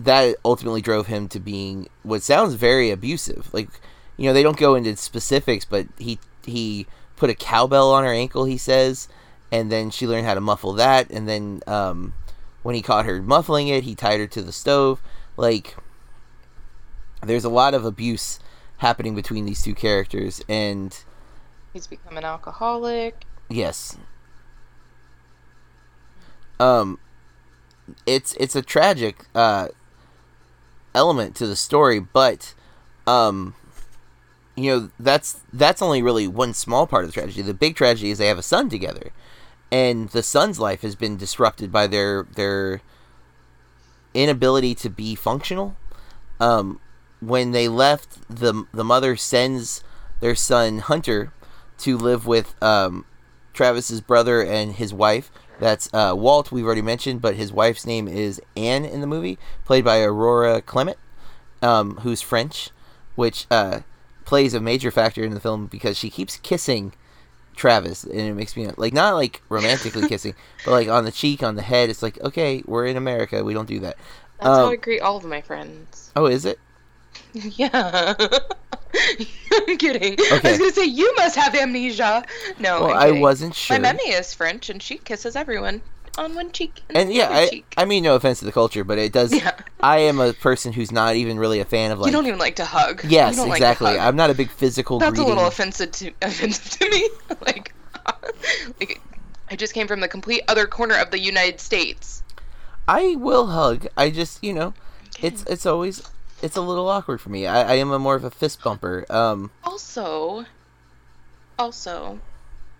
that 0.00 0.34
ultimately 0.44 0.82
drove 0.82 1.06
him 1.06 1.28
to 1.28 1.38
being 1.38 1.88
what 2.02 2.24
sounds 2.24 2.54
very 2.54 2.90
abusive. 2.90 3.54
Like, 3.54 3.68
you 4.16 4.24
know, 4.24 4.32
they 4.32 4.42
don't 4.42 4.56
go 4.56 4.74
into 4.74 4.96
specifics, 4.96 5.64
but 5.64 5.86
he 5.96 6.18
he 6.44 6.88
put 7.14 7.30
a 7.30 7.34
cowbell 7.34 7.92
on 7.92 8.02
her 8.02 8.12
ankle. 8.12 8.46
He 8.46 8.58
says, 8.58 9.06
and 9.52 9.70
then 9.70 9.90
she 9.90 10.08
learned 10.08 10.26
how 10.26 10.34
to 10.34 10.40
muffle 10.40 10.72
that. 10.72 11.08
And 11.08 11.28
then 11.28 11.62
um, 11.68 12.14
when 12.64 12.74
he 12.74 12.82
caught 12.82 13.06
her 13.06 13.22
muffling 13.22 13.68
it, 13.68 13.84
he 13.84 13.94
tied 13.94 14.18
her 14.18 14.26
to 14.26 14.42
the 14.42 14.50
stove. 14.50 15.00
Like, 15.36 15.76
there's 17.22 17.44
a 17.44 17.50
lot 17.50 17.74
of 17.74 17.84
abuse 17.84 18.40
happening 18.78 19.14
between 19.14 19.44
these 19.44 19.62
two 19.62 19.74
characters, 19.74 20.42
and 20.48 21.04
He's 21.72 21.86
become 21.86 22.16
an 22.16 22.24
alcoholic. 22.24 23.24
Yes. 23.48 23.96
Um 26.58 26.98
it's 28.06 28.34
it's 28.34 28.54
a 28.56 28.62
tragic 28.62 29.26
uh 29.34 29.68
element 30.94 31.34
to 31.36 31.46
the 31.46 31.56
story, 31.56 32.00
but 32.00 32.54
um 33.06 33.54
you 34.56 34.70
know, 34.70 34.90
that's 34.98 35.40
that's 35.52 35.80
only 35.80 36.02
really 36.02 36.28
one 36.28 36.54
small 36.54 36.86
part 36.86 37.04
of 37.04 37.10
the 37.10 37.14
tragedy. 37.14 37.42
The 37.42 37.54
big 37.54 37.76
tragedy 37.76 38.10
is 38.10 38.18
they 38.18 38.26
have 38.26 38.38
a 38.38 38.42
son 38.42 38.68
together. 38.68 39.12
And 39.72 40.08
the 40.10 40.22
son's 40.22 40.58
life 40.58 40.82
has 40.82 40.96
been 40.96 41.16
disrupted 41.16 41.70
by 41.70 41.86
their 41.86 42.26
their 42.34 42.82
inability 44.14 44.74
to 44.76 44.90
be 44.90 45.14
functional. 45.14 45.76
Um 46.40 46.80
when 47.20 47.52
they 47.52 47.68
left 47.68 48.18
the 48.28 48.64
the 48.72 48.84
mother 48.84 49.16
sends 49.16 49.82
their 50.20 50.34
son 50.34 50.78
Hunter 50.80 51.32
to 51.78 51.96
live 51.96 52.26
with 52.26 52.54
um, 52.62 53.04
Travis's 53.54 54.00
brother 54.00 54.42
and 54.42 54.74
his 54.74 54.92
wife. 54.92 55.30
That's 55.58 55.92
uh, 55.92 56.14
Walt. 56.16 56.50
We've 56.52 56.64
already 56.64 56.82
mentioned, 56.82 57.20
but 57.20 57.34
his 57.36 57.52
wife's 57.52 57.86
name 57.86 58.08
is 58.08 58.40
Anne 58.56 58.84
in 58.84 59.00
the 59.00 59.06
movie, 59.06 59.38
played 59.64 59.84
by 59.84 59.98
Aurore 60.00 60.64
Clement, 60.64 60.96
um, 61.62 61.96
who's 61.96 62.22
French, 62.22 62.70
which 63.14 63.46
uh, 63.50 63.80
plays 64.24 64.54
a 64.54 64.60
major 64.60 64.90
factor 64.90 65.22
in 65.22 65.34
the 65.34 65.40
film 65.40 65.66
because 65.66 65.98
she 65.98 66.08
keeps 66.08 66.36
kissing 66.38 66.94
Travis, 67.56 68.04
and 68.04 68.20
it 68.20 68.34
makes 68.34 68.56
me 68.56 68.68
like 68.78 68.94
not 68.94 69.14
like 69.14 69.42
romantically 69.50 70.08
kissing, 70.08 70.34
but 70.64 70.70
like 70.70 70.88
on 70.88 71.04
the 71.04 71.12
cheek, 71.12 71.42
on 71.42 71.56
the 71.56 71.62
head. 71.62 71.90
It's 71.90 72.02
like 72.02 72.18
okay, 72.22 72.62
we're 72.66 72.86
in 72.86 72.96
America, 72.96 73.44
we 73.44 73.52
don't 73.52 73.68
do 73.68 73.80
that. 73.80 73.96
That's 74.38 74.48
how 74.56 74.64
Um, 74.66 74.72
I 74.72 74.76
greet 74.76 75.00
all 75.00 75.18
of 75.18 75.24
my 75.24 75.42
friends. 75.42 76.10
Oh, 76.16 76.24
is 76.24 76.46
it? 76.46 76.58
yeah. 77.34 78.14
I'm 79.52 79.76
kidding. 79.76 80.16
I 80.18 80.40
was 80.42 80.58
gonna 80.58 80.72
say 80.72 80.84
you 80.84 81.14
must 81.16 81.36
have 81.36 81.54
amnesia. 81.54 82.24
No, 82.58 82.86
Well, 82.86 82.94
I 82.94 83.12
wasn't 83.12 83.54
sure. 83.54 83.76
My 83.76 83.80
mammy 83.80 84.10
is 84.10 84.34
French, 84.34 84.68
and 84.68 84.82
she 84.82 84.98
kisses 84.98 85.36
everyone 85.36 85.82
on 86.18 86.34
one 86.34 86.52
cheek. 86.52 86.82
And, 86.88 86.98
and 86.98 87.12
yeah, 87.12 87.28
I, 87.30 87.48
cheek. 87.48 87.74
I 87.76 87.84
mean 87.84 88.02
no 88.02 88.14
offense 88.14 88.40
to 88.40 88.44
the 88.44 88.52
culture, 88.52 88.84
but 88.84 88.98
it 88.98 89.12
does. 89.12 89.32
Yeah. 89.40 89.52
I 89.80 90.00
am 90.00 90.20
a 90.20 90.34
person 90.34 90.74
who's 90.74 90.92
not 90.92 91.14
even 91.16 91.38
really 91.38 91.60
a 91.60 91.64
fan 91.64 91.92
of 91.92 91.98
like. 91.98 92.06
you 92.06 92.12
don't 92.12 92.26
even 92.26 92.38
like 92.38 92.56
to 92.56 92.64
hug. 92.64 93.02
Yes, 93.08 93.36
don't 93.36 93.48
like 93.48 93.58
exactly. 93.58 93.92
hug. 93.92 94.00
I'm 94.00 94.16
not 94.16 94.28
a 94.28 94.34
big 94.34 94.50
physical. 94.50 94.98
That's 94.98 95.12
greeting. 95.12 95.24
a 95.24 95.28
little 95.28 95.46
offensive 95.46 95.92
to 95.92 96.12
offensive 96.20 96.78
to 96.78 96.90
me. 96.90 97.08
like, 97.40 97.72
like, 98.78 99.00
I 99.50 99.56
just 99.56 99.72
came 99.72 99.88
from 99.88 100.00
the 100.00 100.08
complete 100.08 100.42
other 100.48 100.66
corner 100.66 100.96
of 100.96 101.10
the 101.10 101.18
United 101.18 101.60
States. 101.60 102.22
I 102.86 103.16
will 103.16 103.46
hug. 103.46 103.86
I 103.96 104.10
just 104.10 104.42
you 104.44 104.52
know, 104.52 104.74
it's 105.22 105.44
it's 105.44 105.64
always 105.64 106.02
it's 106.42 106.56
a 106.56 106.60
little 106.60 106.88
awkward 106.88 107.20
for 107.20 107.30
me. 107.30 107.46
I, 107.46 107.72
I 107.72 107.74
am 107.74 107.90
a 107.90 107.98
more 107.98 108.14
of 108.14 108.24
a 108.24 108.30
fist 108.30 108.62
bumper. 108.62 109.04
Um, 109.10 109.50
Also, 109.64 110.44
also, 111.58 112.18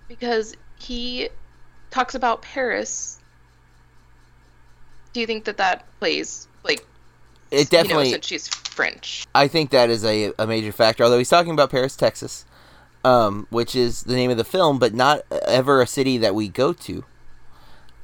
because 0.08 0.56
he 0.78 1.28
talks 1.90 2.14
about 2.14 2.42
Paris. 2.42 3.18
Do 5.12 5.20
you 5.20 5.26
think 5.26 5.44
that 5.44 5.56
that 5.56 5.84
plays 5.98 6.48
like 6.62 6.86
it 7.50 7.68
definitely. 7.68 8.06
you 8.06 8.10
know 8.10 8.14
since 8.16 8.26
she's 8.26 8.48
French? 8.48 9.26
I 9.34 9.48
think 9.48 9.70
that 9.70 9.90
is 9.90 10.04
a, 10.04 10.32
a 10.38 10.46
major 10.46 10.72
factor. 10.72 11.04
Although 11.04 11.18
he's 11.18 11.28
talking 11.28 11.52
about 11.52 11.70
Paris, 11.70 11.96
Texas, 11.96 12.44
um, 13.04 13.46
which 13.50 13.74
is 13.74 14.04
the 14.04 14.14
name 14.14 14.30
of 14.30 14.36
the 14.36 14.44
film, 14.44 14.78
but 14.78 14.94
not 14.94 15.22
ever 15.46 15.82
a 15.82 15.86
city 15.86 16.16
that 16.18 16.34
we 16.34 16.48
go 16.48 16.72
to. 16.72 17.04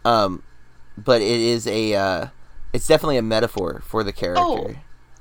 Um, 0.05 0.43
but 0.99 1.23
it 1.23 1.41
is 1.41 1.67
a. 1.67 1.95
Uh, 1.95 2.27
it's 2.73 2.87
definitely 2.87 3.17
a 3.17 3.23
metaphor 3.23 3.83
for 3.87 4.03
the 4.05 4.13
character. 4.13 4.43
Oh. 4.43 4.75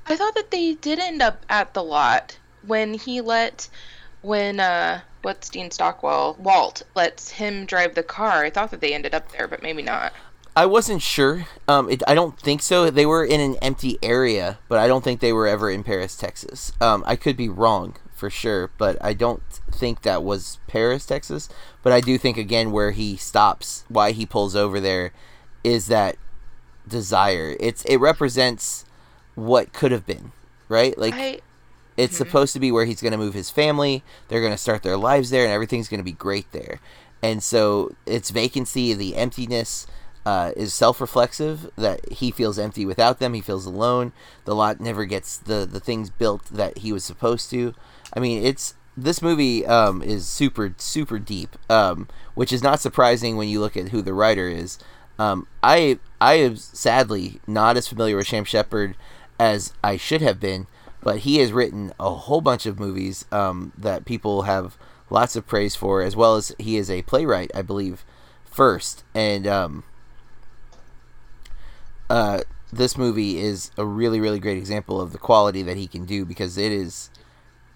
I 0.08 0.16
thought 0.16 0.34
that 0.34 0.50
they 0.50 0.74
did 0.74 0.98
end 0.98 1.20
up 1.20 1.44
at 1.48 1.74
the 1.74 1.82
lot 1.82 2.38
when 2.64 2.94
he 2.94 3.20
let 3.20 3.68
when 4.22 4.60
uh 4.60 5.00
what's 5.22 5.48
Dean 5.48 5.70
Stockwell 5.70 6.36
Walt 6.38 6.82
lets 6.94 7.30
him 7.30 7.66
drive 7.66 7.94
the 7.94 8.02
car. 8.02 8.44
I 8.44 8.50
thought 8.50 8.70
that 8.70 8.80
they 8.80 8.94
ended 8.94 9.14
up 9.14 9.32
there, 9.32 9.48
but 9.48 9.62
maybe 9.62 9.82
not. 9.82 10.12
I 10.54 10.64
wasn't 10.64 11.02
sure. 11.02 11.46
Um, 11.68 11.90
it, 11.90 12.02
I 12.08 12.14
don't 12.14 12.40
think 12.40 12.62
so. 12.62 12.88
They 12.88 13.04
were 13.04 13.24
in 13.24 13.42
an 13.42 13.56
empty 13.60 13.98
area, 14.02 14.58
but 14.68 14.78
I 14.78 14.88
don't 14.88 15.04
think 15.04 15.20
they 15.20 15.32
were 15.32 15.46
ever 15.46 15.68
in 15.70 15.84
Paris, 15.84 16.16
Texas. 16.16 16.72
Um, 16.80 17.04
I 17.06 17.14
could 17.14 17.36
be 17.36 17.50
wrong 17.50 17.96
for 18.14 18.30
sure, 18.30 18.70
but 18.78 18.96
I 19.04 19.12
don't 19.12 19.42
think 19.70 20.00
that 20.02 20.22
was 20.22 20.58
Paris, 20.66 21.04
Texas. 21.04 21.50
But 21.82 21.92
I 21.92 22.00
do 22.00 22.16
think 22.16 22.38
again 22.38 22.72
where 22.72 22.92
he 22.92 23.18
stops, 23.18 23.84
why 23.88 24.12
he 24.12 24.24
pulls 24.24 24.56
over 24.56 24.80
there, 24.80 25.12
is 25.62 25.88
that 25.88 26.16
desire. 26.88 27.54
It's 27.60 27.84
it 27.84 27.98
represents 27.98 28.85
what 29.36 29.72
could 29.72 29.92
have 29.92 30.04
been, 30.04 30.32
right? 30.68 30.98
Like 30.98 31.14
I 31.14 31.40
it's 31.96 32.14
Mhm. 32.14 32.18
supposed 32.18 32.52
to 32.54 32.60
be 32.60 32.70
where 32.72 32.84
he's 32.84 33.00
going 33.00 33.12
to 33.12 33.16
move 33.18 33.32
his 33.34 33.48
family. 33.50 34.02
They're 34.28 34.40
going 34.40 34.52
to 34.52 34.58
start 34.58 34.82
their 34.82 34.96
lives 34.98 35.30
there, 35.30 35.44
and 35.44 35.52
everything's 35.52 35.88
going 35.88 36.00
to 36.00 36.04
be 36.04 36.12
great 36.12 36.50
there. 36.52 36.80
And 37.22 37.42
so 37.42 37.92
its 38.04 38.28
vacancy, 38.30 38.92
the 38.92 39.16
emptiness, 39.16 39.86
uh, 40.26 40.50
is 40.56 40.74
self-reflexive. 40.74 41.70
That 41.76 42.00
he 42.12 42.30
feels 42.30 42.58
empty 42.58 42.84
without 42.84 43.18
them. 43.18 43.32
He 43.32 43.40
feels 43.40 43.64
alone. 43.64 44.12
The 44.44 44.54
lot 44.54 44.80
never 44.80 45.04
gets 45.06 45.36
the 45.38 45.66
the 45.70 45.80
things 45.80 46.10
built 46.10 46.44
that 46.46 46.78
he 46.78 46.92
was 46.92 47.04
supposed 47.04 47.48
to. 47.50 47.74
I 48.12 48.20
mean, 48.20 48.44
it's 48.44 48.74
this 48.96 49.22
movie 49.22 49.64
um, 49.66 50.02
is 50.02 50.26
super 50.26 50.74
super 50.78 51.18
deep, 51.18 51.56
um, 51.70 52.08
which 52.34 52.52
is 52.52 52.62
not 52.62 52.80
surprising 52.80 53.36
when 53.36 53.48
you 53.48 53.60
look 53.60 53.76
at 53.76 53.88
who 53.90 54.02
the 54.02 54.14
writer 54.14 54.48
is. 54.48 54.78
Um, 55.18 55.46
I 55.62 55.98
I 56.20 56.34
am 56.34 56.56
sadly 56.56 57.40
not 57.46 57.76
as 57.78 57.88
familiar 57.88 58.16
with 58.16 58.28
Sam 58.28 58.44
Shepard 58.44 58.96
as 59.38 59.72
I 59.82 59.96
should 59.96 60.22
have 60.22 60.40
been, 60.40 60.66
but 61.02 61.20
he 61.20 61.38
has 61.38 61.52
written 61.52 61.92
a 62.00 62.10
whole 62.10 62.40
bunch 62.40 62.66
of 62.66 62.80
movies 62.80 63.24
um, 63.30 63.72
that 63.76 64.04
people 64.04 64.42
have 64.42 64.76
lots 65.10 65.36
of 65.36 65.46
praise 65.46 65.76
for, 65.76 66.02
as 66.02 66.16
well 66.16 66.36
as 66.36 66.54
he 66.58 66.76
is 66.76 66.90
a 66.90 67.02
playwright, 67.02 67.50
I 67.54 67.62
believe, 67.62 68.04
first. 68.44 69.04
And 69.14 69.46
um, 69.46 69.84
uh, 72.10 72.40
this 72.72 72.96
movie 72.98 73.38
is 73.38 73.70
a 73.76 73.84
really, 73.84 74.20
really 74.20 74.40
great 74.40 74.58
example 74.58 75.00
of 75.00 75.12
the 75.12 75.18
quality 75.18 75.62
that 75.62 75.76
he 75.76 75.86
can 75.86 76.04
do 76.04 76.24
because 76.24 76.58
it 76.58 76.72
is 76.72 77.10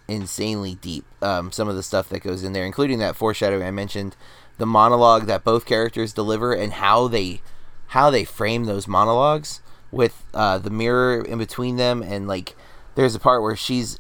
insanely 0.09 0.75
deep. 0.75 1.05
Um, 1.23 1.53
some 1.53 1.69
of 1.69 1.77
the 1.77 1.83
stuff 1.83 2.09
that 2.09 2.23
goes 2.23 2.43
in 2.43 2.53
there, 2.53 2.65
including 2.65 2.99
that 2.99 3.17
foreshadowing 3.17 3.63
I 3.63 3.71
mentioned, 3.71 4.17
the 4.59 4.67
monologue 4.67 5.27
that 5.27 5.45
both 5.45 5.65
characters 5.65 6.13
deliver, 6.13 6.53
and 6.53 6.75
how 6.75 7.09
they 7.09 7.43
how 7.89 8.11
they 8.11 8.25
frame 8.25 8.65
those 8.65 8.87
monologues 8.87 9.61
with 9.91 10.25
uh, 10.35 10.59
the 10.59 10.71
mirror 10.71 11.23
in 11.23 11.39
between 11.39 11.77
them, 11.77 12.03
and 12.03 12.29
like 12.29 12.57
there's 12.95 13.15
a 13.15 13.21
part 13.21 13.43
where 13.43 13.57
she's 13.57 13.99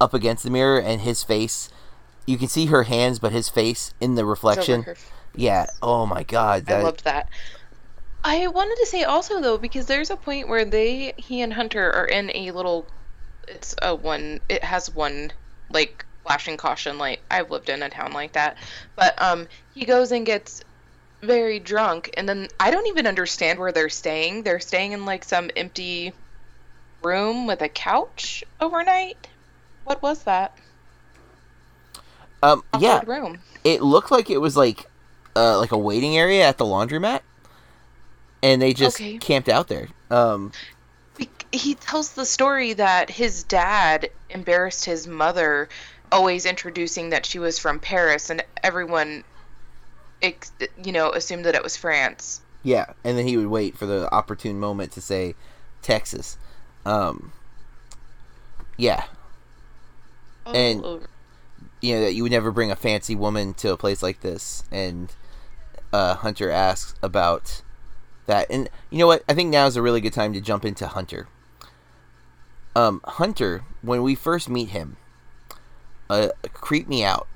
up 0.00 0.14
against 0.14 0.44
the 0.44 0.50
mirror 0.50 0.80
and 0.80 1.00
his 1.00 1.22
face. 1.22 1.70
You 2.26 2.38
can 2.38 2.48
see 2.48 2.66
her 2.66 2.84
hands, 2.84 3.18
but 3.18 3.32
his 3.32 3.48
face 3.48 3.94
in 4.00 4.14
the 4.14 4.24
reflection. 4.24 4.84
Yeah. 5.34 5.66
Oh 5.82 6.06
my 6.06 6.22
God. 6.22 6.66
That... 6.66 6.80
I 6.80 6.82
loved 6.82 7.04
that. 7.04 7.28
I 8.24 8.48
wanted 8.48 8.76
to 8.76 8.86
say 8.86 9.04
also 9.04 9.40
though 9.40 9.58
because 9.58 9.86
there's 9.86 10.10
a 10.10 10.16
point 10.16 10.48
where 10.48 10.64
they 10.64 11.14
he 11.16 11.40
and 11.40 11.52
Hunter 11.52 11.90
are 11.92 12.04
in 12.04 12.30
a 12.34 12.50
little 12.50 12.86
it's 13.46 13.74
a 13.80 13.94
one 13.94 14.40
it 14.48 14.64
has 14.64 14.92
one 14.94 15.30
like 15.70 16.04
flashing 16.24 16.56
caution 16.56 16.98
light. 16.98 17.20
I've 17.30 17.50
lived 17.50 17.68
in 17.68 17.82
a 17.82 17.88
town 17.88 18.12
like 18.12 18.32
that. 18.32 18.56
But 18.96 19.20
um 19.22 19.46
he 19.74 19.84
goes 19.84 20.10
and 20.12 20.26
gets 20.26 20.62
very 21.22 21.58
drunk 21.58 22.10
and 22.16 22.28
then 22.28 22.48
I 22.60 22.70
don't 22.70 22.86
even 22.88 23.06
understand 23.06 23.58
where 23.58 23.72
they're 23.72 23.88
staying. 23.88 24.42
They're 24.42 24.60
staying 24.60 24.92
in 24.92 25.04
like 25.04 25.24
some 25.24 25.50
empty 25.56 26.12
room 27.02 27.46
with 27.46 27.60
a 27.62 27.68
couch 27.68 28.44
overnight. 28.60 29.28
What 29.84 30.02
was 30.02 30.22
that? 30.24 30.56
um. 32.42 32.62
Yeah. 32.78 33.02
Room. 33.06 33.38
it 33.64 33.82
looked 33.82 34.10
like 34.10 34.30
it 34.30 34.38
was 34.38 34.56
like 34.56 34.86
uh 35.34 35.58
like 35.58 35.72
a 35.72 35.78
waiting 35.78 36.16
area 36.16 36.46
at 36.46 36.56
the 36.58 36.64
laundromat 36.64 37.20
and 38.42 38.62
they 38.62 38.72
just 38.72 38.96
Okay. 38.96 39.18
camped 39.18 39.48
out 39.48 39.66
there 39.68 39.88
um 40.10 40.52
he 41.50 41.74
tells 41.74 42.12
the 42.12 42.26
story 42.26 42.74
that 42.74 43.10
his 43.10 43.42
dad 43.42 44.10
embarrassed 44.30 44.84
his 44.84 45.06
mother 45.06 45.68
always 46.12 46.46
introducing 46.46 47.10
that 47.10 47.26
she 47.26 47.38
was 47.38 47.58
from 47.58 47.80
Paris 47.80 48.30
and 48.30 48.44
everyone 48.62 49.24
ex- 50.22 50.52
you 50.82 50.92
know 50.92 51.10
assumed 51.12 51.44
that 51.44 51.54
it 51.54 51.62
was 51.62 51.76
France. 51.76 52.40
yeah 52.62 52.86
and 53.04 53.16
then 53.16 53.26
he 53.26 53.36
would 53.36 53.46
wait 53.48 53.76
for 53.76 53.86
the 53.86 54.12
opportune 54.12 54.58
moment 54.58 54.92
to 54.92 55.00
say 55.00 55.34
texas. 55.82 56.36
Um 56.84 57.32
yeah. 58.76 59.04
And- 60.46 60.82
Oh, 60.84 61.00
you 61.80 61.94
know 61.94 62.00
that 62.02 62.14
you 62.14 62.22
would 62.24 62.32
never 62.32 62.50
bring 62.50 62.70
a 62.72 62.76
fancy 62.76 63.14
woman 63.14 63.54
to 63.54 63.72
a 63.72 63.76
place 63.76 64.02
like 64.02 64.20
this. 64.20 64.64
And 64.72 65.12
uh 65.92 66.14
hunter 66.16 66.50
asks 66.50 66.94
about 67.02 67.62
that. 68.26 68.46
And 68.50 68.68
you 68.90 68.98
know 68.98 69.06
what? 69.06 69.22
I 69.28 69.34
think 69.34 69.50
now 69.50 69.66
is 69.66 69.76
a 69.76 69.82
really 69.82 70.00
good 70.00 70.12
time 70.12 70.32
to 70.32 70.40
jump 70.40 70.64
into 70.64 70.86
hunter. 70.88 71.28
Um 72.74 73.00
hunter 73.04 73.62
when 73.82 74.02
we 74.02 74.14
first 74.14 74.48
meet 74.48 74.70
him 74.70 74.96
uh 76.10 76.28
creeped 76.52 76.88
me 76.88 77.04
out. 77.04 77.26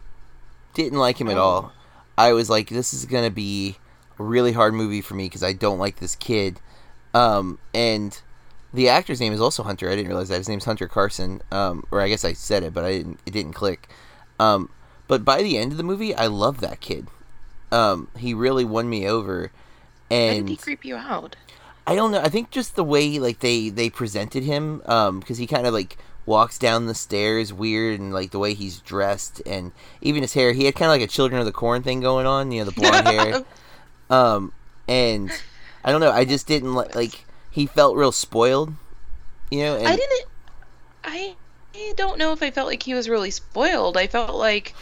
Didn't 0.74 0.99
like 0.99 1.20
him 1.20 1.28
at 1.28 1.37
Oh. 1.39 1.43
all 1.43 1.72
i 2.22 2.32
was 2.32 2.48
like 2.48 2.68
this 2.68 2.94
is 2.94 3.04
gonna 3.06 3.30
be 3.30 3.76
a 4.18 4.22
really 4.22 4.52
hard 4.52 4.74
movie 4.74 5.00
for 5.00 5.14
me 5.14 5.26
because 5.26 5.42
i 5.42 5.52
don't 5.52 5.78
like 5.78 5.96
this 5.96 6.14
kid 6.16 6.60
um 7.14 7.58
and 7.74 8.22
the 8.74 8.88
actor's 8.88 9.20
name 9.20 9.32
is 9.32 9.40
also 9.40 9.62
hunter 9.62 9.88
i 9.88 9.94
didn't 9.96 10.08
realize 10.08 10.28
that 10.28 10.38
his 10.38 10.48
name's 10.48 10.64
hunter 10.64 10.88
carson 10.88 11.42
um 11.50 11.84
or 11.90 12.00
i 12.00 12.08
guess 12.08 12.24
i 12.24 12.32
said 12.32 12.62
it 12.62 12.72
but 12.72 12.84
i 12.84 12.92
didn't 12.92 13.20
it 13.26 13.30
didn't 13.32 13.52
click 13.52 13.88
um, 14.42 14.70
but 15.06 15.24
by 15.24 15.42
the 15.42 15.56
end 15.56 15.72
of 15.72 15.78
the 15.78 15.84
movie, 15.84 16.14
I 16.14 16.26
love 16.26 16.60
that 16.60 16.80
kid. 16.80 17.06
Um, 17.70 18.08
he 18.16 18.34
really 18.34 18.64
won 18.64 18.90
me 18.90 19.06
over, 19.06 19.52
Why 20.08 20.34
did 20.34 20.38
and 20.38 20.48
he 20.48 20.56
creep 20.56 20.84
you 20.84 20.96
out? 20.96 21.36
I 21.86 21.94
don't 21.94 22.12
know. 22.12 22.20
I 22.20 22.28
think 22.28 22.50
just 22.50 22.76
the 22.76 22.84
way 22.84 23.18
like 23.18 23.40
they 23.40 23.68
they 23.68 23.88
presented 23.88 24.42
him, 24.42 24.82
um, 24.86 25.20
because 25.20 25.38
he 25.38 25.46
kind 25.46 25.66
of 25.66 25.72
like 25.72 25.96
walks 26.26 26.58
down 26.58 26.86
the 26.86 26.94
stairs 26.94 27.52
weird, 27.52 28.00
and 28.00 28.12
like 28.12 28.30
the 28.30 28.38
way 28.38 28.54
he's 28.54 28.78
dressed, 28.78 29.42
and 29.46 29.72
even 30.00 30.22
his 30.22 30.34
hair. 30.34 30.52
He 30.52 30.64
had 30.64 30.74
kind 30.74 30.90
of 30.90 30.94
like 30.98 31.08
a 31.08 31.12
Children 31.12 31.40
of 31.40 31.46
the 31.46 31.52
Corn 31.52 31.82
thing 31.82 32.00
going 32.00 32.26
on. 32.26 32.52
You 32.52 32.60
know, 32.60 32.70
the 32.70 32.80
blonde 32.80 33.06
hair. 33.06 33.44
Um, 34.10 34.52
and 34.86 35.30
I 35.84 35.90
don't 35.90 36.02
know. 36.02 36.10
I 36.10 36.26
just 36.26 36.46
didn't 36.46 36.74
like 36.74 36.94
like 36.94 37.24
he 37.50 37.66
felt 37.66 37.96
real 37.96 38.12
spoiled. 38.12 38.74
You 39.50 39.60
know, 39.60 39.76
and 39.76 39.88
I 39.88 39.96
didn't. 39.96 40.24
I 41.02 41.36
I 41.74 41.94
don't 41.96 42.18
know 42.18 42.32
if 42.32 42.42
I 42.42 42.50
felt 42.50 42.68
like 42.68 42.82
he 42.82 42.92
was 42.92 43.08
really 43.08 43.30
spoiled. 43.30 43.96
I 43.96 44.06
felt 44.06 44.34
like 44.34 44.74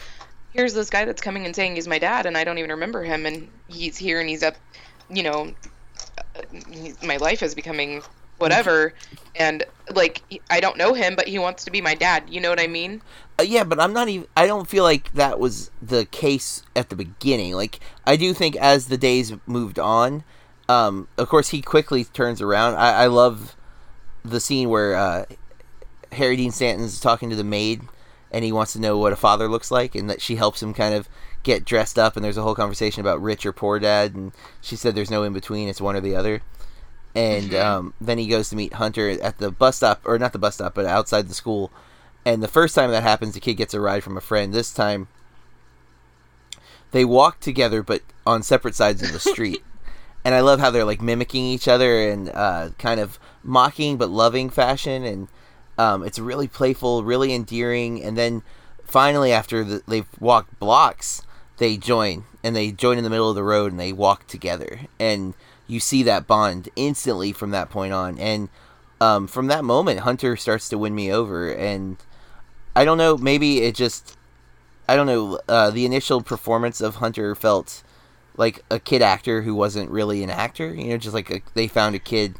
here's 0.53 0.73
this 0.73 0.89
guy 0.89 1.05
that's 1.05 1.21
coming 1.21 1.45
and 1.45 1.55
saying 1.55 1.75
he's 1.75 1.87
my 1.87 1.99
dad, 1.99 2.25
and 2.25 2.37
I 2.37 2.43
don't 2.43 2.57
even 2.57 2.71
remember 2.71 3.03
him, 3.03 3.25
and 3.25 3.47
he's 3.67 3.97
here 3.97 4.19
and 4.19 4.29
he's 4.29 4.43
up. 4.43 4.55
You 5.09 5.23
know, 5.23 5.53
uh, 6.35 6.41
my 7.03 7.17
life 7.17 7.41
is 7.41 7.55
becoming 7.55 8.01
whatever, 8.41 8.93
and 9.35 9.63
like 9.95 10.21
I 10.49 10.59
don't 10.59 10.77
know 10.77 10.93
him, 10.93 11.15
but 11.15 11.27
he 11.27 11.39
wants 11.39 11.63
to 11.65 11.71
be 11.71 11.81
my 11.81 11.95
dad. 11.95 12.23
You 12.27 12.41
know 12.41 12.49
what 12.49 12.59
I 12.59 12.67
mean? 12.67 13.01
Uh, 13.39 13.43
yeah, 13.43 13.63
but 13.63 13.79
I'm 13.79 13.93
not 13.93 14.09
even. 14.09 14.27
I 14.35 14.45
don't 14.47 14.67
feel 14.67 14.83
like 14.83 15.13
that 15.13 15.39
was 15.39 15.71
the 15.81 16.05
case 16.05 16.63
at 16.75 16.89
the 16.89 16.95
beginning. 16.95 17.53
Like 17.53 17.79
I 18.05 18.15
do 18.15 18.33
think 18.33 18.55
as 18.57 18.87
the 18.87 18.97
days 18.97 19.33
moved 19.45 19.79
on, 19.79 20.23
um, 20.67 21.07
of 21.17 21.29
course 21.29 21.49
he 21.49 21.61
quickly 21.61 22.03
turns 22.03 22.41
around. 22.41 22.75
I, 22.75 23.03
I 23.03 23.07
love 23.07 23.55
the 24.23 24.39
scene 24.39 24.69
where 24.69 24.95
uh, 24.95 25.25
Harry 26.11 26.35
Dean 26.35 26.51
Stanton's 26.51 26.99
talking 26.99 27.29
to 27.29 27.35
the 27.35 27.43
maid, 27.43 27.81
and 28.31 28.43
he 28.43 28.51
wants 28.51 28.73
to 28.73 28.79
know 28.79 28.97
what 28.97 29.13
a 29.13 29.17
father 29.17 29.47
looks 29.47 29.71
like, 29.71 29.95
and 29.95 30.09
that 30.09 30.21
she 30.21 30.35
helps 30.35 30.61
him 30.61 30.73
kind 30.73 30.93
of 30.93 31.09
get 31.43 31.65
dressed 31.65 31.97
up. 31.97 32.15
And 32.15 32.23
there's 32.23 32.37
a 32.37 32.43
whole 32.43 32.55
conversation 32.55 33.01
about 33.01 33.21
rich 33.21 33.45
or 33.45 33.53
poor 33.53 33.79
dad, 33.79 34.15
and 34.15 34.31
she 34.61 34.75
said 34.75 34.93
there's 34.95 35.11
no 35.11 35.23
in 35.23 35.33
between; 35.33 35.69
it's 35.69 35.81
one 35.81 35.95
or 35.95 36.01
the 36.01 36.15
other. 36.15 36.41
And 37.15 37.51
Mhm. 37.51 37.61
um, 37.63 37.93
then 37.99 38.17
he 38.17 38.27
goes 38.27 38.49
to 38.49 38.55
meet 38.55 38.73
Hunter 38.73 39.09
at 39.21 39.37
the 39.37 39.51
bus 39.51 39.77
stop, 39.77 40.01
or 40.05 40.17
not 40.17 40.31
the 40.33 40.39
bus 40.39 40.55
stop, 40.55 40.73
but 40.73 40.85
outside 40.85 41.27
the 41.27 41.33
school. 41.33 41.71
And 42.25 42.41
the 42.41 42.47
first 42.47 42.75
time 42.75 42.91
that 42.91 43.03
happens, 43.03 43.33
the 43.33 43.39
kid 43.39 43.55
gets 43.55 43.73
a 43.73 43.79
ride 43.81 44.03
from 44.03 44.15
a 44.15 44.21
friend. 44.21 44.53
This 44.53 44.71
time, 44.71 45.07
they 46.91 47.05
walk 47.05 47.39
together, 47.39 47.81
but 47.83 48.01
on 48.25 48.43
separate 48.43 48.75
sides 48.75 49.01
of 49.01 49.11
the 49.11 49.19
street. 49.31 49.63
and 50.23 50.35
I 50.35 50.41
love 50.41 50.59
how 50.59 50.69
they're 50.69 50.85
like 50.85 51.01
mimicking 51.01 51.43
each 51.45 51.67
other 51.67 52.07
and 52.09 52.29
uh, 52.29 52.69
kind 52.77 52.99
of 52.99 53.17
mocking 53.43 53.97
but 53.97 54.09
loving 54.09 54.49
fashion. 54.49 55.03
And 55.03 55.27
um, 55.77 56.03
it's 56.03 56.19
really 56.19 56.47
playful, 56.47 57.03
really 57.03 57.33
endearing. 57.33 58.03
And 58.03 58.15
then 58.17 58.43
finally, 58.85 59.31
after 59.31 59.63
the, 59.63 59.81
they've 59.87 60.05
walked 60.19 60.59
blocks, 60.59 61.23
they 61.57 61.75
join 61.77 62.25
and 62.43 62.55
they 62.55 62.71
join 62.71 62.97
in 62.99 63.03
the 63.03 63.09
middle 63.09 63.29
of 63.29 63.35
the 63.35 63.43
road 63.43 63.71
and 63.71 63.79
they 63.79 63.93
walk 63.93 64.27
together. 64.27 64.81
And 64.99 65.33
you 65.71 65.79
see 65.79 66.03
that 66.03 66.27
bond 66.27 66.69
instantly 66.75 67.31
from 67.31 67.51
that 67.51 67.69
point 67.69 67.93
on. 67.93 68.17
And 68.19 68.49
um, 68.99 69.27
from 69.27 69.47
that 69.47 69.63
moment, 69.63 70.01
Hunter 70.01 70.35
starts 70.35 70.67
to 70.69 70.77
win 70.77 70.93
me 70.93 71.11
over. 71.11 71.51
And 71.51 71.97
I 72.75 72.83
don't 72.83 72.97
know, 72.97 73.17
maybe 73.17 73.61
it 73.61 73.75
just 73.75 74.17
I 74.91 74.97
don't 74.97 75.07
know. 75.07 75.39
Uh, 75.47 75.71
the 75.71 75.85
initial 75.85 76.21
performance 76.21 76.81
of 76.81 76.95
Hunter 76.95 77.33
felt 77.33 77.81
like 78.35 78.63
a 78.69 78.77
kid 78.77 79.01
actor 79.01 79.43
who 79.43 79.55
wasn't 79.55 79.89
really 79.89 80.21
an 80.21 80.29
actor. 80.29 80.73
You 80.73 80.89
know, 80.89 80.97
just 80.97 81.13
like 81.13 81.31
a, 81.31 81.41
they 81.53 81.67
found 81.67 81.95
a 81.95 81.99
kid. 81.99 82.35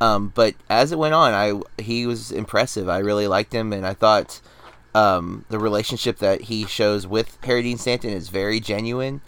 Um, 0.00 0.32
but 0.34 0.56
as 0.68 0.90
it 0.90 0.98
went 0.98 1.14
on, 1.14 1.32
I 1.32 1.60
he 1.80 2.06
was 2.06 2.32
impressive. 2.32 2.88
I 2.88 2.98
really 2.98 3.28
liked 3.28 3.52
him, 3.52 3.72
and 3.72 3.86
I 3.86 3.94
thought 3.94 4.40
um, 4.96 5.44
the 5.48 5.60
relationship 5.60 6.18
that 6.18 6.42
he 6.42 6.66
shows 6.66 7.06
with 7.06 7.38
Harry 7.44 7.62
Dean 7.62 7.78
Stanton 7.78 8.10
is 8.10 8.30
very 8.30 8.58
genuine. 8.58 9.20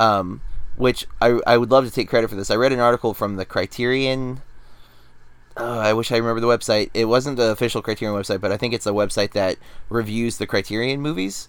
Um, 0.00 0.40
which 0.76 1.06
I 1.20 1.40
I 1.46 1.56
would 1.56 1.70
love 1.70 1.84
to 1.84 1.90
take 1.90 2.08
credit 2.08 2.28
for 2.28 2.36
this. 2.36 2.50
I 2.50 2.56
read 2.56 2.72
an 2.72 2.80
article 2.80 3.14
from 3.14 3.36
the 3.36 3.44
Criterion. 3.44 4.42
Oh, 5.58 5.78
I 5.78 5.94
wish 5.94 6.12
I 6.12 6.18
remember 6.18 6.40
the 6.40 6.46
website. 6.46 6.90
It 6.92 7.06
wasn't 7.06 7.38
the 7.38 7.50
official 7.50 7.80
Criterion 7.80 8.14
website, 8.14 8.42
but 8.42 8.52
I 8.52 8.58
think 8.58 8.74
it's 8.74 8.86
a 8.86 8.90
website 8.90 9.32
that 9.32 9.56
reviews 9.88 10.36
the 10.36 10.46
Criterion 10.46 11.00
movies 11.00 11.48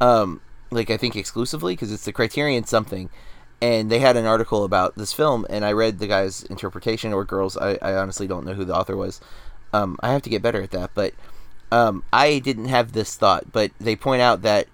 um, 0.00 0.40
like 0.70 0.90
I 0.90 0.96
think 0.96 1.16
exclusively 1.16 1.74
because 1.74 1.92
it's 1.92 2.04
the 2.04 2.12
Criterion 2.12 2.64
something, 2.64 3.08
and 3.60 3.90
they 3.90 4.00
had 4.00 4.16
an 4.16 4.26
article 4.26 4.64
about 4.64 4.96
this 4.96 5.12
film, 5.12 5.46
and 5.48 5.64
I 5.64 5.72
read 5.72 5.98
the 5.98 6.06
guy's 6.06 6.42
interpretation 6.44 7.12
or 7.12 7.24
girls. 7.24 7.56
I, 7.56 7.78
I 7.80 7.94
honestly 7.94 8.26
don't 8.26 8.44
know 8.44 8.54
who 8.54 8.64
the 8.64 8.74
author 8.74 8.96
was. 8.96 9.20
Um, 9.72 9.96
I 10.00 10.12
have 10.12 10.22
to 10.22 10.30
get 10.30 10.42
better 10.42 10.62
at 10.62 10.70
that, 10.72 10.90
but 10.94 11.14
um, 11.72 12.04
I 12.12 12.38
didn't 12.38 12.66
have 12.66 12.92
this 12.92 13.16
thought. 13.16 13.52
But 13.52 13.72
they 13.80 13.96
point 13.96 14.22
out 14.22 14.42
that 14.42 14.68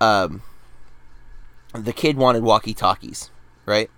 um, 0.00 0.42
the 1.74 1.92
kid 1.92 2.16
wanted 2.16 2.42
walkie 2.42 2.74
talkies, 2.74 3.30
right? 3.66 3.90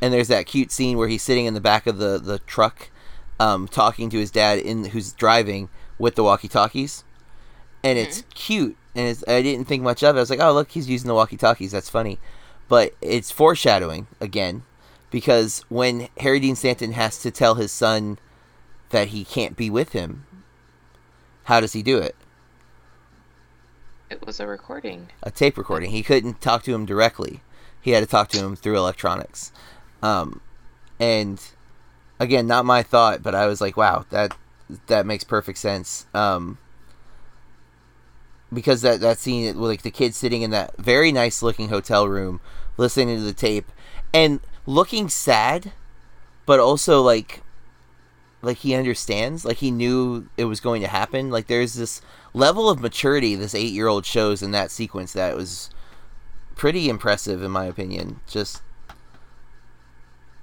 And 0.00 0.12
there's 0.12 0.28
that 0.28 0.46
cute 0.46 0.70
scene 0.70 0.96
where 0.96 1.08
he's 1.08 1.22
sitting 1.22 1.46
in 1.46 1.54
the 1.54 1.60
back 1.60 1.86
of 1.86 1.98
the 1.98 2.18
the 2.18 2.38
truck, 2.40 2.90
um, 3.40 3.66
talking 3.66 4.08
to 4.10 4.18
his 4.18 4.30
dad 4.30 4.58
in 4.58 4.86
who's 4.86 5.12
driving 5.12 5.68
with 5.98 6.14
the 6.14 6.22
walkie 6.22 6.48
talkies, 6.48 7.04
and 7.82 7.98
it's 7.98 8.22
cute. 8.34 8.76
And 8.94 9.08
it's, 9.08 9.24
I 9.26 9.42
didn't 9.42 9.66
think 9.66 9.82
much 9.82 10.04
of 10.04 10.14
it. 10.14 10.18
I 10.18 10.22
was 10.22 10.30
like, 10.30 10.40
oh 10.40 10.52
look, 10.52 10.70
he's 10.70 10.88
using 10.88 11.08
the 11.08 11.14
walkie 11.14 11.36
talkies. 11.36 11.72
That's 11.72 11.90
funny, 11.90 12.18
but 12.68 12.94
it's 13.00 13.32
foreshadowing 13.32 14.06
again, 14.20 14.62
because 15.10 15.64
when 15.68 16.08
Harry 16.18 16.38
Dean 16.38 16.54
Stanton 16.54 16.92
has 16.92 17.18
to 17.22 17.30
tell 17.30 17.56
his 17.56 17.72
son 17.72 18.18
that 18.90 19.08
he 19.08 19.24
can't 19.24 19.56
be 19.56 19.68
with 19.70 19.92
him, 19.92 20.26
how 21.44 21.60
does 21.60 21.72
he 21.72 21.82
do 21.82 21.98
it? 21.98 22.14
It 24.10 24.24
was 24.24 24.38
a 24.38 24.46
recording. 24.46 25.08
a 25.22 25.30
tape 25.30 25.58
recording. 25.58 25.90
He 25.90 26.02
couldn't 26.02 26.40
talk 26.40 26.62
to 26.64 26.74
him 26.74 26.86
directly. 26.86 27.40
He 27.84 27.90
had 27.90 28.00
to 28.00 28.06
talk 28.06 28.30
to 28.30 28.38
him 28.38 28.56
through 28.56 28.78
electronics. 28.78 29.52
Um, 30.02 30.40
and 30.98 31.38
again, 32.18 32.46
not 32.46 32.64
my 32.64 32.82
thought, 32.82 33.22
but 33.22 33.34
I 33.34 33.46
was 33.46 33.60
like, 33.60 33.76
wow, 33.76 34.06
that 34.08 34.34
that 34.86 35.04
makes 35.04 35.22
perfect 35.22 35.58
sense. 35.58 36.06
Um, 36.14 36.56
because 38.50 38.80
that 38.80 39.00
that 39.00 39.18
scene, 39.18 39.44
with 39.58 39.70
like 39.70 39.82
the 39.82 39.90
kid 39.90 40.14
sitting 40.14 40.40
in 40.40 40.50
that 40.50 40.74
very 40.78 41.12
nice 41.12 41.42
looking 41.42 41.68
hotel 41.68 42.08
room, 42.08 42.40
listening 42.78 43.18
to 43.18 43.22
the 43.22 43.34
tape, 43.34 43.70
and 44.14 44.40
looking 44.64 45.10
sad, 45.10 45.72
but 46.46 46.58
also 46.58 47.02
like 47.02 47.42
like 48.40 48.56
he 48.56 48.74
understands 48.74 49.44
like 49.44 49.58
he 49.58 49.70
knew 49.70 50.26
it 50.38 50.46
was 50.46 50.60
going 50.60 50.80
to 50.80 50.88
happen 50.88 51.30
like 51.30 51.48
there's 51.48 51.74
this 51.74 52.00
level 52.32 52.68
of 52.68 52.80
maturity 52.80 53.34
this 53.34 53.54
eight 53.54 53.72
year 53.72 53.88
old 53.88 54.04
shows 54.06 54.42
in 54.42 54.52
that 54.52 54.70
sequence 54.70 55.12
that 55.14 55.36
was 55.36 55.70
pretty 56.56 56.88
impressive 56.88 57.42
in 57.42 57.50
my 57.50 57.64
opinion 57.66 58.20
just 58.26 58.62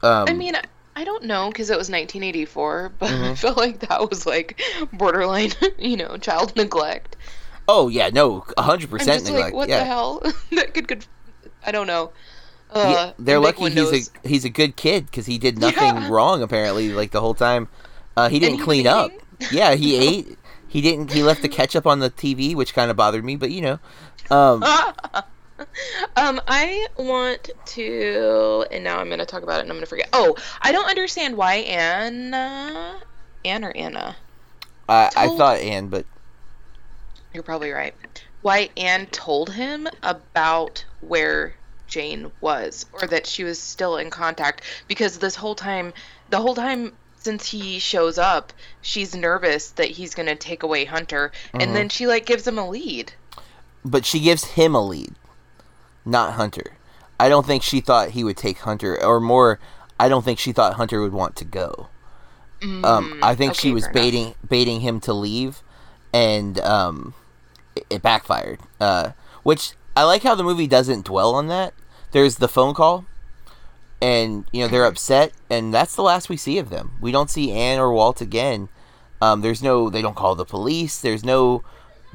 um 0.04 0.28
I 0.30 0.34
mean, 0.34 0.56
I- 0.56 0.64
I 0.96 1.04
don't 1.06 1.24
know 1.24 1.48
because 1.50 1.70
it 1.70 1.78
was 1.78 1.90
1984, 1.90 2.94
but 3.00 3.10
I 3.10 3.14
Mhm. 3.14 3.38
feel 3.38 3.54
like 3.54 3.80
that 3.88 4.10
was 4.10 4.26
like 4.26 4.62
borderline, 4.94 5.52
you 5.80 5.96
know, 5.98 6.18
child 6.18 6.56
neglect. 6.58 7.16
oh 7.68 7.88
yeah 7.88 8.10
no 8.12 8.42
100% 8.58 8.90
neglect 8.90 9.30
like, 9.32 9.54
what 9.54 9.70
yeah 9.70 9.80
the 9.80 9.86
hell? 9.86 10.22
that 10.52 10.74
could, 10.74 10.88
could, 10.88 11.06
I 11.66 11.72
don't 11.72 11.88
know. 11.88 12.12
Uh, 12.72 13.12
they're 13.20 13.38
and 13.38 13.46
big 13.46 13.60
lucky 13.60 13.70
he's 13.70 13.92
a 14.24 14.28
he's 14.28 14.46
a 14.46 14.50
good 14.50 14.76
kid 14.78 15.06
because 15.06 15.26
he 15.26 15.38
did 15.38 15.60
nothing 15.60 15.94
Yeah. 15.96 16.10
wrong 16.10 16.42
apparently 16.42 16.90
like 16.92 17.12
the 17.12 17.20
whole 17.22 17.34
time 17.34 17.68
uh, 18.18 18.30
he 18.30 18.40
didn't 18.40 18.60
clean 18.60 18.88
up 18.88 19.12
yeah 19.52 19.76
he 19.76 19.96
ate 19.96 20.38
he 20.70 20.80
didn't 20.82 21.10
he 21.10 21.22
left 21.22 21.42
the 21.42 21.50
ketchup 21.50 21.86
on 21.86 22.00
the 22.00 22.10
tv 22.10 22.56
which 22.56 22.74
kind 22.74 22.90
of 22.90 22.96
bothered 22.96 23.26
me 23.26 23.36
but 23.36 23.52
you 23.52 23.60
know 23.62 23.80
um 24.30 24.64
um, 26.16 26.42
I 26.48 26.88
want 26.98 27.50
to, 27.66 28.66
and 28.72 28.84
now 28.84 29.00
I'm 29.00 29.10
gonna 29.10 29.26
talk 29.26 29.44
about 29.44 29.60
it, 29.60 29.62
and 29.64 29.72
I'm 29.72 29.78
gonna 29.78 29.86
forget. 29.86 30.10
Oh, 30.14 30.36
I 30.62 30.72
don't 30.72 30.90
understand 30.90 31.38
why 31.38 31.56
Anna, 31.56 33.00
Anne 33.46 33.64
or 33.64 33.72
Anna. 33.76 34.16
I, 34.90 35.10
I 35.16 35.28
thought 35.38 35.60
Anne 35.60 35.88
but 35.88 36.06
You're 37.34 37.44
probably 37.44 37.72
right. 37.72 37.94
Why 38.42 38.70
Anne 38.76 39.06
told 39.08 39.52
him 39.52 39.88
about 40.04 40.84
where 41.02 41.56
Jane 41.88 42.32
was, 42.42 42.86
or 42.94 43.08
that 43.08 43.28
she 43.28 43.44
was 43.44 43.60
still 43.60 43.98
in 43.98 44.10
contact, 44.10 44.64
because 44.88 45.20
this 45.20 45.36
whole 45.36 45.56
time, 45.56 45.94
the 46.30 46.40
whole 46.40 46.56
time 46.56 46.94
since 47.18 47.48
he 47.48 47.78
shows 47.78 48.18
up, 48.18 48.52
she's 48.82 49.16
nervous 49.16 49.72
that 49.72 49.92
he's 49.92 50.16
gonna 50.16 50.36
take 50.36 50.64
away 50.64 50.86
Hunter, 50.86 51.32
and 51.54 51.76
then 51.76 51.88
she 51.88 52.08
like 52.08 52.26
gives 52.26 52.48
him 52.48 52.58
a 52.58 52.68
lead. 52.68 53.14
but 53.86 54.06
she 54.06 54.20
gives 54.20 54.44
him 54.44 54.74
a 54.76 54.82
lead, 54.84 55.14
not 56.06 56.34
Hunter. 56.34 56.78
I 57.20 57.30
don't 57.30 57.46
think 57.46 57.64
she 57.64 57.82
thought 57.82 58.10
he 58.12 58.24
would 58.24 58.38
take 58.38 58.60
Hunter, 58.60 59.02
or 59.04 59.20
more, 59.20 59.60
I 60.00 60.10
don't 60.10 60.26
think 60.26 60.40
she 60.40 60.52
thought 60.52 60.74
Hunter 60.74 61.02
would 61.02 61.14
want 61.14 61.36
to 61.38 61.46
go. 61.46 61.88
Um, 62.62 62.82
Mm, 62.84 63.20
I 63.24 63.36
think 63.36 63.56
she 63.56 63.72
was 63.72 63.84
fair 63.86 63.92
enough. 63.92 64.02
baiting 64.04 64.36
baiting 64.48 64.82
him 64.82 65.00
to 65.02 65.14
leave, 65.14 65.64
and 66.14 66.60
um, 66.60 67.14
it, 67.76 67.86
it 67.90 68.02
backfired. 68.02 68.60
Uh, 68.80 69.12
which 69.44 69.74
I 69.96 70.04
like 70.04 70.24
how 70.24 70.36
the 70.36 70.44
movie 70.44 70.68
doesn't 70.68 71.06
dwell 71.06 71.34
on 71.34 71.48
that. 71.48 71.74
There's 72.12 72.36
the 72.36 72.48
phone 72.48 72.74
call, 72.76 73.06
and 74.02 74.46
you 74.52 74.62
know 74.62 74.68
they're 74.68 74.86
upset, 74.86 75.32
and 75.50 75.74
that's 75.74 75.96
the 75.96 76.04
last 76.04 76.30
we 76.30 76.38
see 76.38 76.58
of 76.60 76.70
them. 76.70 76.92
We 77.02 77.12
don't 77.12 77.30
see 77.30 77.52
Anne 77.52 77.80
or 77.80 77.92
Walt 77.94 78.22
again. 78.22 78.70
Um, 79.22 79.42
there's 79.42 79.62
no, 79.62 79.90
they 79.90 80.02
don't 80.02 80.16
call 80.16 80.34
the 80.36 80.46
police. 80.46 81.00
There's 81.00 81.24
no 81.24 81.64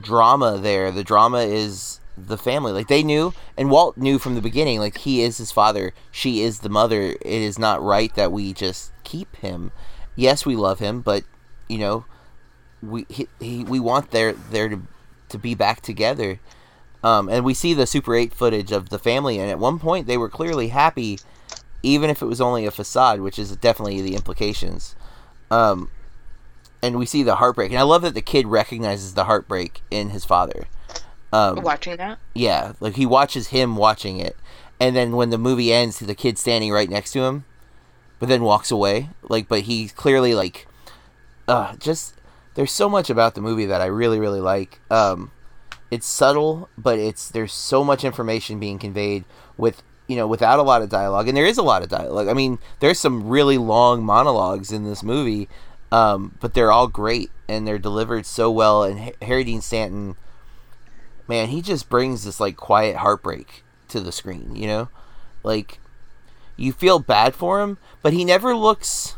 drama 0.01 0.59
there. 0.59 0.91
The 0.91 1.05
drama 1.05 1.39
is 1.39 2.01
the 2.17 2.39
family. 2.39 2.73
Like 2.73 2.89
they 2.89 3.03
knew, 3.03 3.35
and 3.57 3.71
Walt 3.71 3.97
knew 3.97 4.19
from 4.19 4.35
the 4.35 4.43
beginning. 4.43 4.79
Like 4.79 4.99
he 4.99 5.23
is 5.23 5.39
his 5.39 5.53
father. 5.53 5.93
She 6.11 6.43
is 6.43 6.61
the 6.61 6.69
mother. 6.69 7.03
It 7.03 7.21
is 7.21 7.59
not 7.59 7.83
right 7.83 8.15
that 8.15 8.33
we 8.33 8.53
just 8.53 8.93
keep 9.05 9.37
him. 9.37 9.73
Yes, 10.15 10.47
we 10.47 10.57
love 10.57 10.79
him, 10.79 11.01
but 11.01 11.25
you 11.69 11.79
know, 11.79 12.05
we 12.83 13.07
he, 13.09 13.29
he 13.41 13.65
we 13.65 13.81
want 13.81 14.11
their 14.11 14.33
there 14.33 14.69
to 14.69 14.83
to 15.29 15.39
be 15.39 15.55
back 15.55 15.81
together. 15.81 16.41
Um, 17.05 17.29
and 17.29 17.45
we 17.45 17.55
see 17.55 17.73
the 17.73 17.87
Super 17.87 18.17
8 18.17 18.35
footage 18.35 18.73
of 18.73 18.89
the 18.89 18.99
family, 18.99 19.39
and 19.39 19.51
at 19.51 19.59
one 19.59 19.79
point 19.79 20.07
they 20.07 20.17
were 20.17 20.29
clearly 20.29 20.69
happy, 20.69 21.21
even 21.83 22.11
if 22.11 22.21
it 22.21 22.27
was 22.27 22.41
only 22.41 22.67
a 22.67 22.71
facade, 22.71 23.21
which 23.21 23.39
is 23.39 23.55
definitely 23.57 24.01
the 24.01 24.17
implications. 24.17 24.97
Um, 25.51 25.91
and 26.83 26.99
we 26.99 27.07
see 27.07 27.23
the 27.23 27.37
heartbreak, 27.37 27.71
and 27.71 27.79
I 27.79 27.85
love 27.85 28.03
that 28.03 28.15
the 28.15 28.23
kid 28.23 28.47
recognizes 28.47 29.15
the 29.15 29.25
heartbreak 29.25 29.83
in 29.91 30.11
his 30.11 30.25
father. 30.25 30.67
Um, 31.37 31.63
Watching 31.63 31.97
that, 31.97 32.19
yeah, 32.35 32.73
like 32.81 32.97
he 32.97 33.05
watches 33.05 33.49
him 33.49 33.77
watching 33.77 34.21
it, 34.21 34.37
and 34.81 34.97
then 34.97 35.17
when 35.17 35.31
the 35.31 35.39
movie 35.39 35.73
ends, 35.73 35.99
the 35.99 36.15
kid 36.15 36.39
standing 36.39 36.73
right 36.73 36.89
next 36.89 37.13
to 37.13 37.25
him, 37.25 37.45
but 38.19 38.29
then 38.29 38.43
walks 38.43 38.71
away. 38.71 39.11
Like, 39.23 39.47
but 39.49 39.63
he 39.63 39.89
clearly 39.89 40.35
like, 40.35 40.67
uh, 41.47 41.77
just 41.77 42.15
there's 42.55 42.73
so 42.73 42.89
much 42.89 43.11
about 43.11 43.35
the 43.35 43.41
movie 43.43 43.67
that 43.67 43.81
I 43.83 43.87
really 43.87 44.19
really 44.19 44.41
like. 44.41 44.81
Um, 44.91 45.31
it's 45.91 46.07
subtle, 46.07 46.69
but 46.79 46.99
it's 46.99 47.29
there's 47.29 47.53
so 47.53 47.85
much 47.85 48.03
information 48.05 48.59
being 48.59 48.79
conveyed 48.79 49.25
with 49.59 49.83
you 50.09 50.17
know 50.17 50.27
without 50.27 50.59
a 50.59 50.63
lot 50.63 50.81
of 50.83 50.89
dialogue, 50.89 51.29
and 51.29 51.37
there 51.37 51.47
is 51.47 51.59
a 51.59 51.63
lot 51.63 51.83
of 51.83 51.89
dialogue. 51.89 52.29
I 52.29 52.33
mean, 52.33 52.59
there's 52.81 52.99
some 52.99 53.29
really 53.29 53.59
long 53.59 54.05
monologues 54.05 54.73
in 54.73 54.85
this 54.85 55.03
movie, 55.03 55.49
um, 55.93 56.37
but 56.41 56.55
they're 56.55 56.73
all 56.73 56.89
great 56.89 57.31
and 57.49 57.67
they're 57.67 57.79
delivered 57.79 58.25
so 58.27 58.51
well. 58.51 58.85
And 58.85 58.99
Ha- 59.01 59.13
Harry 59.23 59.45
Dean 59.45 59.61
Stanton 59.61 60.17
man, 61.29 61.49
he 61.49 61.63
just 61.63 61.89
brings 61.89 62.25
this 62.25 62.41
like 62.41 62.57
quiet 62.57 62.97
heartbreak 62.97 63.65
to 63.89 64.01
the 64.01 64.13
screen, 64.13 64.55
you 64.57 64.67
know? 64.67 64.89
Like 65.43 65.79
you 66.57 66.73
feel 66.73 66.99
bad 66.99 67.35
for 67.35 67.61
him, 67.61 67.79
but 68.03 68.13
he 68.13 68.25
never 68.25 68.55
looks 68.55 69.17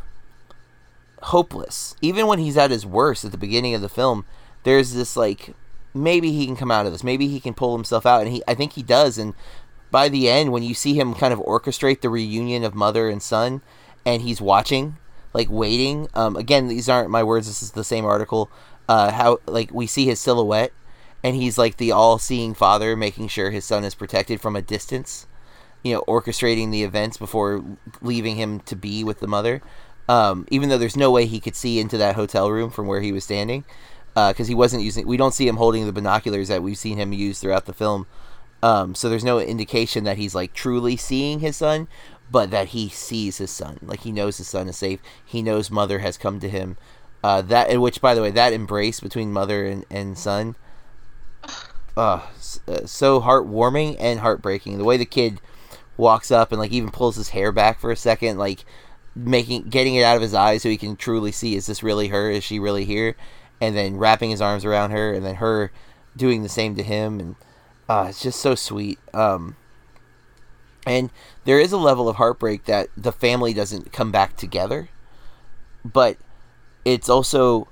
hopeless. 1.23 1.95
Even 2.01 2.27
when 2.27 2.39
he's 2.39 2.57
at 2.57 2.71
his 2.71 2.85
worst 2.85 3.25
at 3.25 3.31
the 3.31 3.37
beginning 3.37 3.73
of 3.73 3.81
the 3.81 3.89
film, 3.89 4.25
there's 4.63 4.93
this 4.93 5.15
like 5.15 5.55
maybe 5.93 6.31
he 6.31 6.45
can 6.45 6.55
come 6.55 6.71
out 6.71 6.85
of 6.85 6.91
this. 6.91 7.03
Maybe 7.03 7.27
he 7.27 7.39
can 7.39 7.53
pull 7.53 7.75
himself 7.75 8.05
out 8.05 8.21
and 8.21 8.31
he 8.31 8.43
I 8.47 8.53
think 8.53 8.73
he 8.73 8.83
does 8.83 9.17
and 9.17 9.33
by 9.91 10.09
the 10.09 10.29
end 10.29 10.51
when 10.51 10.63
you 10.63 10.73
see 10.73 10.99
him 10.99 11.15
kind 11.15 11.33
of 11.33 11.39
orchestrate 11.39 12.01
the 12.01 12.09
reunion 12.09 12.63
of 12.63 12.75
mother 12.75 13.09
and 13.09 13.21
son 13.21 13.61
and 14.05 14.21
he's 14.21 14.41
watching 14.41 14.97
like 15.33 15.47
waiting 15.49 16.07
um, 16.13 16.35
again 16.35 16.67
these 16.67 16.89
aren't 16.89 17.09
my 17.09 17.23
words 17.23 17.47
this 17.47 17.63
is 17.63 17.71
the 17.71 17.83
same 17.83 18.05
article 18.05 18.49
uh, 18.87 19.11
how 19.11 19.39
like 19.45 19.71
we 19.73 19.87
see 19.87 20.05
his 20.05 20.19
silhouette 20.19 20.71
and 21.23 21.35
he's 21.35 21.57
like 21.57 21.77
the 21.77 21.91
all-seeing 21.91 22.53
father 22.53 22.95
making 22.95 23.27
sure 23.27 23.51
his 23.51 23.65
son 23.65 23.83
is 23.83 23.95
protected 23.95 24.39
from 24.39 24.55
a 24.55 24.61
distance 24.61 25.27
you 25.83 25.93
know 25.93 26.03
orchestrating 26.07 26.71
the 26.71 26.83
events 26.83 27.17
before 27.17 27.63
leaving 28.01 28.35
him 28.35 28.59
to 28.61 28.75
be 28.75 29.03
with 29.03 29.19
the 29.19 29.27
mother. 29.27 29.61
Um, 30.07 30.47
even 30.49 30.69
though 30.69 30.77
there's 30.77 30.97
no 30.97 31.11
way 31.11 31.27
he 31.27 31.39
could 31.39 31.55
see 31.55 31.79
into 31.79 31.97
that 31.97 32.15
hotel 32.15 32.49
room 32.49 32.71
from 32.71 32.87
where 32.87 33.01
he 33.01 33.11
was 33.11 33.23
standing 33.23 33.63
because 34.15 34.47
he 34.47 34.55
wasn't 34.55 34.83
using 34.83 35.07
we 35.07 35.17
don't 35.17 35.33
see 35.33 35.47
him 35.47 35.57
holding 35.57 35.85
the 35.85 35.93
binoculars 35.93 36.49
that 36.49 36.63
we've 36.63 36.77
seen 36.77 36.97
him 36.97 37.13
use 37.13 37.39
throughout 37.39 37.65
the 37.65 37.73
film. 37.73 38.07
Um, 38.61 38.93
so 38.93 39.07
there's 39.07 39.23
no 39.23 39.39
indication 39.39 40.03
that 40.03 40.17
he's 40.17 40.35
like 40.35 40.53
truly 40.53 40.97
seeing 40.97 41.39
his 41.39 41.55
son 41.55 41.87
but 42.31 42.51
that 42.51 42.69
he 42.69 42.89
sees 42.89 43.37
his 43.37 43.49
son. 43.49 43.79
Like 43.81 44.01
he 44.01 44.11
knows 44.11 44.37
his 44.37 44.47
son 44.47 44.67
is 44.67 44.77
safe. 44.77 44.99
He 45.25 45.41
knows 45.41 45.71
mother 45.71 45.99
has 45.99 46.17
come 46.17 46.39
to 46.41 46.49
him. 46.49 46.77
Uh, 47.23 47.41
that 47.43 47.79
which 47.79 48.01
by 48.01 48.13
the 48.13 48.21
way 48.21 48.31
that 48.31 48.53
embrace 48.53 48.99
between 48.99 49.31
mother 49.31 49.65
and, 49.65 49.85
and 49.89 50.17
son 50.17 50.55
uh, 51.97 52.21
so 52.85 53.21
heartwarming 53.21 53.97
and 53.99 54.19
heartbreaking. 54.19 54.77
The 54.77 54.83
way 54.83 54.97
the 54.97 55.05
kid 55.05 55.41
walks 55.97 56.31
up 56.31 56.51
and 56.51 56.59
like 56.59 56.71
even 56.71 56.89
pulls 56.91 57.17
his 57.17 57.29
hair 57.29 57.51
back 57.51 57.79
for 57.79 57.91
a 57.91 57.95
second 57.95 58.37
like 58.37 58.63
making 59.15 59.63
getting 59.63 59.95
it 59.95 60.03
out 60.03 60.15
of 60.15 60.21
his 60.21 60.33
eyes 60.33 60.61
so 60.61 60.69
he 60.69 60.77
can 60.77 60.95
truly 60.95 61.31
see 61.31 61.55
is 61.55 61.65
this 61.65 61.83
really 61.83 62.07
her? 62.07 62.29
Is 62.29 62.43
she 62.43 62.59
really 62.59 62.85
here? 62.85 63.15
And 63.59 63.75
then 63.75 63.97
wrapping 63.97 64.29
his 64.29 64.41
arms 64.41 64.63
around 64.63 64.91
her 64.91 65.13
and 65.13 65.25
then 65.25 65.35
her 65.35 65.71
doing 66.15 66.43
the 66.43 66.49
same 66.49 66.75
to 66.75 66.83
him 66.83 67.19
and 67.19 67.35
uh, 67.89 68.07
it's 68.09 68.21
just 68.21 68.39
so 68.39 68.55
sweet 68.55 68.99
um 69.13 69.55
And 70.85 71.09
there 71.43 71.59
is 71.59 71.71
a 71.71 71.77
level 71.77 72.07
of 72.07 72.15
heartbreak 72.15 72.65
that 72.65 72.87
the 72.95 73.11
family 73.11 73.53
doesn't 73.53 73.91
come 73.91 74.11
back 74.11 74.37
together, 74.37 74.89
but 75.83 76.17
it's 76.85 77.09
also 77.09 77.67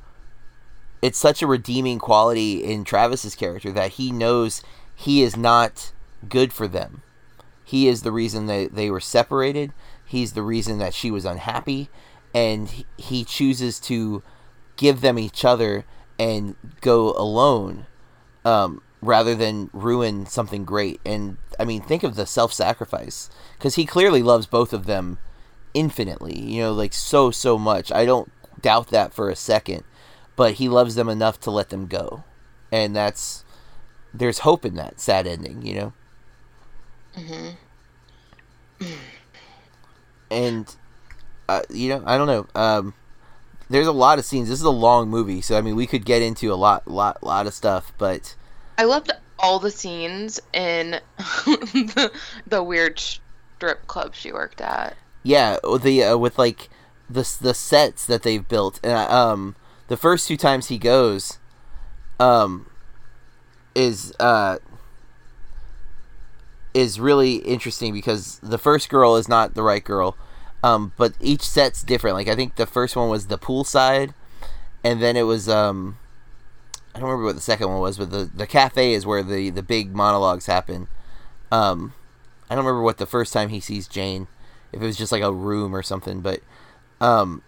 it's 1.02 1.18
such 1.18 1.42
a 1.42 1.48
redeeming 1.48 2.00
quality 2.00 2.64
in 2.64 2.84
Travis's 2.84 3.36
character 3.36 3.72
that 3.72 3.94
he 3.94 4.12
knows 4.12 4.64
he 4.96 5.22
is 5.22 5.38
not 5.38 5.92
good 6.28 6.52
for 6.52 6.68
them. 6.68 7.04
He 7.64 7.88
is 7.88 8.02
the 8.02 8.12
reason 8.12 8.48
that 8.48 8.74
they 8.76 8.90
were 8.90 9.00
separated. 9.00 9.74
He's 10.06 10.34
the 10.34 10.42
reason 10.42 10.78
that 10.80 10.94
she 10.94 11.12
was 11.12 11.26
unhappy, 11.26 11.90
and 12.34 12.70
he- 12.98 13.26
chooses 13.26 13.80
to 13.82 14.24
give 14.78 15.02
them 15.02 15.20
each 15.20 15.44
other 15.44 15.86
and 16.18 16.56
go 16.82 17.12
alone 17.12 17.86
um, 18.46 18.82
rather 19.02 19.36
than 19.36 19.70
ruin 19.74 20.26
something 20.26 20.64
great. 20.64 21.02
And 21.06 21.38
I 21.60 21.66
mean, 21.66 21.82
think 21.82 22.04
of 22.04 22.16
the 22.16 22.26
self 22.26 22.54
sacrifice 22.54 23.30
because 23.58 23.76
he 23.76 23.86
clearly 23.86 24.24
loves 24.24 24.46
both 24.46 24.72
of 24.72 24.86
them 24.86 25.20
infinitely, 25.74 26.40
you 26.40 26.62
know, 26.62 26.74
like 26.74 26.94
so, 26.94 27.32
so 27.32 27.58
much. 27.58 27.92
I 27.92 28.06
don't 28.06 28.32
doubt 28.62 28.88
that 28.88 29.14
for 29.14 29.30
a 29.30 29.36
second, 29.36 29.84
but 30.38 30.54
he 30.54 30.70
loves 30.70 30.96
them 30.96 31.10
enough 31.10 31.42
to 31.42 31.52
let 31.52 31.68
them 31.70 31.88
go. 31.88 32.24
And 32.72 32.96
that's, 32.96 33.44
there's 34.14 34.40
hope 34.40 34.64
in 34.64 34.76
that 34.76 35.02
sad 35.02 35.28
ending, 35.28 35.62
you 35.66 35.76
know? 35.76 35.94
And, 40.32 40.74
uh, 41.50 41.62
you 41.70 41.90
know, 41.90 42.04
I 42.06 42.18
don't 42.18 42.28
know. 42.28 42.48
Um, 42.56 42.94
there's 43.70 43.88
a 43.88 43.92
lot 43.92 44.20
of 44.20 44.26
scenes. 44.26 44.48
This 44.50 44.60
is 44.60 44.66
a 44.66 44.70
long 44.70 45.10
movie, 45.10 45.42
so 45.42 45.58
I 45.58 45.62
mean, 45.62 45.76
we 45.76 45.88
could 45.88 46.06
get 46.06 46.22
into 46.22 46.54
a 46.54 46.56
lot, 46.56 46.88
lot, 46.88 47.24
lot 47.24 47.48
of 47.48 47.54
stuff. 47.54 47.92
But 47.98 48.36
I 48.78 48.84
loved 48.86 49.12
all 49.40 49.60
the 49.60 49.72
scenes 49.72 50.40
in 50.54 51.00
the, 51.18 52.12
the 52.46 52.64
weird 52.64 53.00
strip 53.00 53.88
club 53.88 54.16
she 54.16 54.32
worked 54.32 54.62
at. 54.62 54.96
yeah, 55.24 55.58
with 55.64 55.84
the 55.84 56.04
uh, 56.04 56.18
with 56.18 56.38
like 56.38 56.70
the 57.10 57.28
the 57.42 57.54
sets 57.54 58.06
that 58.06 58.24
they've 58.24 58.48
built, 58.48 58.80
and 58.84 58.94
uh, 58.94 59.32
um, 59.32 59.56
the 59.88 59.98
first 59.98 60.28
two 60.28 60.38
times 60.38 60.68
he 60.68 60.78
goes, 60.78 61.40
um, 62.20 62.70
is 63.76 64.14
uh 64.20 64.58
is 66.74 67.00
really 67.00 67.36
interesting 67.38 67.94
because 67.94 68.40
the 68.40 68.58
first 68.58 68.90
girl 68.90 69.16
is 69.16 69.28
not 69.28 69.56
the 69.56 69.64
right 69.64 69.84
girl, 69.84 70.16
um, 70.64 70.94
but 70.98 71.14
each 71.20 71.42
set's 71.42 71.84
different. 71.84 72.16
Like 72.16 72.28
I 72.28 72.36
think 72.36 72.56
the 72.56 72.68
first 72.68 72.96
one 72.96 73.10
was 73.10 73.28
the 73.28 73.38
pool 73.38 73.64
side, 73.64 74.14
and 74.84 75.02
then 75.02 75.16
it 75.16 75.24
was 75.24 75.50
um, 75.50 75.98
I 76.94 77.00
don't 77.00 77.10
remember 77.10 77.26
what 77.26 77.36
the 77.36 77.42
second 77.42 77.70
one 77.70 77.80
was, 77.80 77.98
but 77.98 78.12
the 78.12 78.30
the 78.34 78.48
cafe 78.48 78.94
is 78.94 79.06
where 79.06 79.24
the 79.24 79.50
the 79.50 79.64
big 79.64 79.96
monologues 79.96 80.46
happen. 80.46 80.88
Um, 81.52 81.94
I 82.50 82.56
don't 82.56 82.66
remember 82.66 82.84
what 82.84 82.98
the 82.98 83.06
first 83.06 83.34
time 83.34 83.50
he 83.50 83.60
sees 83.60 83.88
Jane, 83.88 84.28
if 84.72 84.82
it 84.82 84.86
was 84.86 84.98
just 84.98 85.12
like 85.12 85.24
a 85.24 85.32
room 85.32 85.76
or 85.76 85.82
something, 85.82 86.22
but 86.22 86.42
um, 87.02 87.42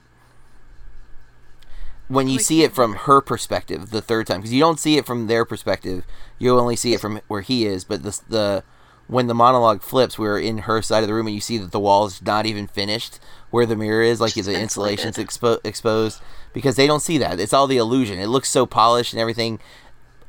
when 2.10 2.28
you 2.28 2.36
Like- 2.38 2.46
see 2.46 2.64
it 2.64 2.74
from 2.76 2.94
her 2.96 3.22
perspective 3.22 3.92
the 3.92 4.02
third 4.02 4.28
time, 4.28 4.42
because 4.42 4.52
you 4.52 4.60
don't 4.60 4.80
see 4.80 4.98
it 4.98 5.06
from 5.06 5.28
their 5.28 5.46
perspective, 5.46 6.04
you 6.38 6.60
only 6.60 6.76
see 6.76 6.94
it 6.94 7.00
from 7.00 7.22
where 7.30 7.42
he 7.42 7.66
is. 7.66 7.84
But 7.86 8.04
the 8.04 8.20
the 8.28 8.64
when 9.08 9.26
the 9.28 9.34
monologue 9.34 9.82
flips, 9.82 10.20
we're 10.20 10.38
in 10.40 10.60
her 10.60 10.82
side 10.84 11.02
of 11.04 11.08
the 11.08 11.14
room, 11.16 11.26
and 11.28 11.34
you 11.34 11.42
see 11.42 11.58
that 11.58 11.72
the 11.72 11.80
wall 11.80 12.06
is 12.06 12.22
not 12.22 12.46
even 12.46 12.68
finished, 12.68 13.20
where 13.50 13.66
the 13.66 13.76
mirror 13.76 14.04
is, 14.04 14.20
like 14.22 14.34
the 14.34 14.42
insulation's 14.60 15.18
insulated. 15.18 15.30
expo- 15.64 15.66
exposed, 15.68 16.22
because 16.54 16.76
they 16.76 16.86
don't 16.86 17.00
see 17.00 17.18
that. 17.18 17.40
It's 17.40 17.54
all 17.54 17.66
the 17.68 17.78
illusion. 17.78 18.20
It 18.20 18.28
looks 18.28 18.50
so 18.50 18.66
polished 18.68 19.14
and 19.14 19.20
everything 19.20 19.60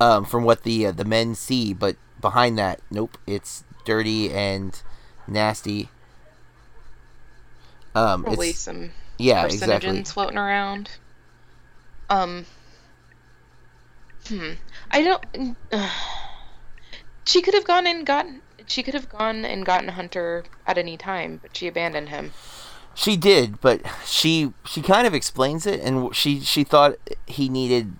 um, 0.00 0.24
from 0.24 0.44
what 0.44 0.62
the 0.62 0.86
uh, 0.86 0.92
the 0.92 1.04
men 1.04 1.34
see, 1.34 1.74
but 1.74 1.96
behind 2.20 2.56
that, 2.58 2.80
nope, 2.90 3.18
it's 3.26 3.64
dirty 3.84 4.30
and 4.32 4.80
nasty. 5.26 5.88
Um, 7.94 8.22
Probably 8.24 8.50
it's 8.50 8.60
some 8.60 8.90
yeah, 9.18 9.44
exactly. 9.44 10.02
floating 10.04 10.38
around. 10.38 10.90
Um. 12.10 12.44
Hmm. 14.28 14.52
I 14.90 15.02
don't. 15.02 15.56
she 17.24 17.40
could 17.40 17.54
have 17.54 17.64
gone 17.64 17.86
and 17.86 18.04
gotten. 18.04 18.42
She 18.66 18.82
could 18.82 18.94
have 18.94 19.08
gone 19.08 19.44
and 19.44 19.64
gotten 19.64 19.88
Hunter 19.88 20.44
at 20.66 20.76
any 20.76 20.96
time, 20.96 21.38
but 21.42 21.56
she 21.56 21.66
abandoned 21.66 22.10
him. 22.10 22.32
She 22.94 23.16
did, 23.16 23.60
but 23.60 23.80
she 24.04 24.52
she 24.66 24.82
kind 24.82 25.06
of 25.06 25.14
explains 25.14 25.64
it, 25.66 25.80
and 25.80 26.14
she 26.14 26.40
she 26.40 26.64
thought 26.64 26.96
he 27.26 27.48
needed, 27.48 27.94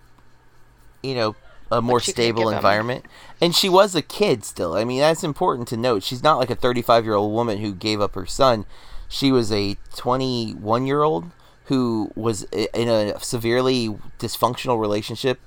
you 1.02 1.14
know, 1.14 1.36
a 1.70 1.80
more 1.80 2.00
stable 2.00 2.42
give 2.42 2.48
him. 2.52 2.56
environment. 2.56 3.06
And 3.40 3.54
she 3.54 3.68
was 3.68 3.94
a 3.94 4.02
kid 4.02 4.44
still. 4.44 4.74
I 4.74 4.84
mean, 4.84 5.00
that's 5.00 5.24
important 5.24 5.68
to 5.68 5.76
note. 5.76 6.02
She's 6.02 6.22
not 6.22 6.38
like 6.38 6.50
a 6.50 6.54
35 6.54 7.04
year 7.04 7.14
old 7.14 7.32
woman 7.32 7.58
who 7.58 7.72
gave 7.72 8.00
up 8.00 8.14
her 8.14 8.26
son. 8.26 8.66
She 9.08 9.32
was 9.32 9.50
a 9.50 9.76
21 9.96 10.86
year 10.86 11.02
old 11.02 11.30
who 11.70 12.10
was 12.16 12.42
in 12.52 12.88
a 12.88 13.18
severely 13.20 13.96
dysfunctional 14.18 14.80
relationship, 14.80 15.40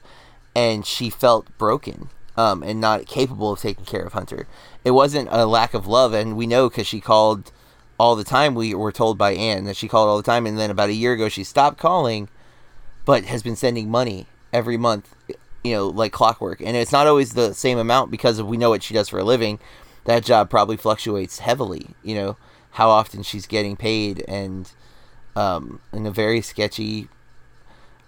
and 0.56 0.86
she 0.86 1.10
felt 1.12 1.56
broken. 1.60 2.10
Um, 2.36 2.64
and 2.64 2.82
not 2.82 3.06
capable 3.06 3.52
of 3.52 3.60
taking 3.60 3.86
care 3.86 4.02
of 4.02 4.14
Hunter. 4.14 4.48
It 4.84 4.90
wasn't 4.90 5.30
a 5.32 5.46
lack 5.46 5.76
of 5.76 5.86
love, 5.86 6.14
and 6.14 6.36
we 6.36 6.48
know 6.48 6.68
because 6.68 6.88
she 6.88 7.00
called 7.00 7.52
all 8.00 8.16
the 8.16 8.24
time. 8.24 8.56
We 8.56 8.74
were 8.74 8.92
told 8.92 9.20
by 9.20 9.34
Anne 9.34 9.66
that 9.66 9.76
she 9.76 9.88
called 9.88 10.10
all 10.10 10.18
the 10.18 10.24
time, 10.24 10.48
and 10.48 10.58
then 10.58 10.72
about 10.72 10.90
a 10.90 10.94
year 10.94 11.14
ago 11.14 11.30
she 11.30 11.44
stopped 11.44 11.78
calling, 11.78 12.30
but 13.06 13.26
has 13.26 13.44
been 13.44 13.56
sending 13.56 13.88
money 13.88 14.26
every 14.52 14.78
month, 14.78 15.14
you 15.64 15.76
know, 15.76 15.88
like 15.88 16.12
clockwork. 16.12 16.60
And 16.60 16.76
it's 16.76 16.92
not 16.92 17.06
always 17.06 17.34
the 17.34 17.54
same 17.54 17.78
amount 17.78 18.10
because 18.10 18.42
we 18.42 18.58
know 18.58 18.72
what 18.72 18.82
she 18.82 18.96
does 18.96 19.10
for 19.10 19.20
a 19.20 19.24
living. 19.24 19.60
That 20.06 20.24
job 20.24 20.50
probably 20.50 20.76
fluctuates 20.76 21.38
heavily, 21.38 21.90
you 22.02 22.16
know, 22.16 22.38
how 22.72 22.90
often 22.90 23.22
she's 23.22 23.46
getting 23.46 23.76
paid, 23.76 24.26
and 24.28 24.72
um, 25.36 25.80
in 25.92 26.06
a 26.06 26.12
very 26.12 26.42
sketchy. 26.42 27.08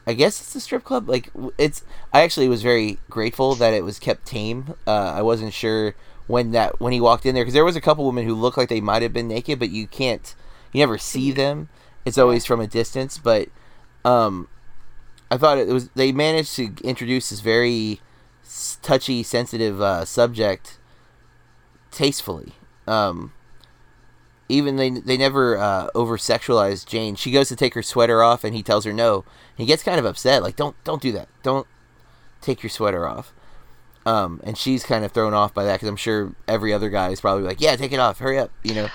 I 0.07 0.13
guess 0.13 0.39
it's 0.39 0.55
a 0.55 0.59
strip 0.59 0.83
club. 0.83 1.09
Like 1.09 1.31
it's. 1.57 1.83
I 2.13 2.21
actually 2.21 2.47
was 2.47 2.61
very 2.61 2.99
grateful 3.09 3.55
that 3.55 3.73
it 3.73 3.83
was 3.83 3.99
kept 3.99 4.25
tame. 4.25 4.75
Uh, 4.85 5.13
I 5.15 5.21
wasn't 5.21 5.53
sure 5.53 5.95
when 6.27 6.51
that 6.51 6.79
when 6.79 6.93
he 6.93 7.01
walked 7.01 7.25
in 7.25 7.35
there 7.35 7.43
because 7.43 7.53
there 7.53 7.65
was 7.65 7.75
a 7.75 7.81
couple 7.81 8.05
women 8.05 8.25
who 8.25 8.35
looked 8.35 8.57
like 8.57 8.69
they 8.69 8.81
might 8.81 9.01
have 9.01 9.13
been 9.13 9.27
naked, 9.27 9.59
but 9.59 9.69
you 9.69 9.87
can't. 9.87 10.35
You 10.71 10.79
never 10.79 10.97
see 10.97 11.31
them. 11.31 11.69
It's 12.03 12.17
always 12.17 12.45
from 12.45 12.59
a 12.59 12.67
distance. 12.67 13.17
But 13.17 13.49
um, 14.03 14.47
I 15.31 15.37
thought 15.37 15.57
it 15.57 15.67
was 15.67 15.89
they 15.89 16.11
managed 16.11 16.55
to 16.57 16.75
introduce 16.83 17.29
this 17.29 17.39
very 17.39 17.99
touchy, 18.81 19.23
sensitive 19.23 19.81
uh, 19.81 20.05
subject 20.05 20.77
tastefully. 21.91 22.53
Um, 22.87 23.33
even 24.47 24.75
they 24.75 24.89
they 24.89 25.17
never 25.17 25.57
uh, 25.57 25.87
over 25.95 26.17
sexualize 26.17 26.85
Jane. 26.85 27.15
She 27.15 27.31
goes 27.31 27.49
to 27.49 27.55
take 27.55 27.73
her 27.73 27.83
sweater 27.83 28.21
off, 28.21 28.43
and 28.43 28.55
he 28.55 28.63
tells 28.63 28.85
her 28.85 28.93
no. 28.93 29.25
He 29.55 29.65
gets 29.65 29.83
kind 29.83 29.99
of 29.99 30.05
upset, 30.05 30.43
like 30.43 30.55
don't 30.55 30.75
don't 30.83 31.01
do 31.01 31.11
that. 31.13 31.27
Don't 31.43 31.67
take 32.41 32.63
your 32.63 32.69
sweater 32.69 33.07
off. 33.07 33.33
Um, 34.05 34.39
and 34.43 34.55
she's 34.55 34.83
kind 34.83 35.03
of 35.03 35.11
thrown 35.11 35.33
off 35.33 35.53
by 35.53 35.63
that 35.63 35.73
because 35.73 35.89
I'm 35.89 35.95
sure 35.95 36.33
every 36.47 36.73
other 36.73 36.89
guy 36.89 37.09
is 37.09 37.19
probably 37.19 37.43
like, 37.43 37.59
yeah, 37.59 37.75
take 37.75 37.91
it 37.91 37.99
off, 37.99 38.19
hurry 38.19 38.37
up, 38.37 38.51
you 38.63 38.75
know. 38.75 38.87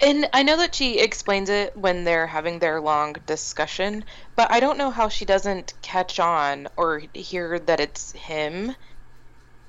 And 0.00 0.28
I 0.32 0.42
know 0.42 0.56
that 0.56 0.74
she 0.74 0.98
explains 0.98 1.48
it 1.48 1.76
when 1.76 2.04
they're 2.04 2.26
having 2.26 2.58
their 2.58 2.80
long 2.80 3.14
discussion, 3.26 4.04
but 4.34 4.50
I 4.50 4.58
don't 4.58 4.78
know 4.78 4.90
how 4.90 5.08
she 5.08 5.24
doesn't 5.24 5.74
catch 5.82 6.18
on 6.18 6.66
or 6.76 7.02
hear 7.12 7.58
that 7.60 7.78
it's 7.78 8.12
him. 8.12 8.74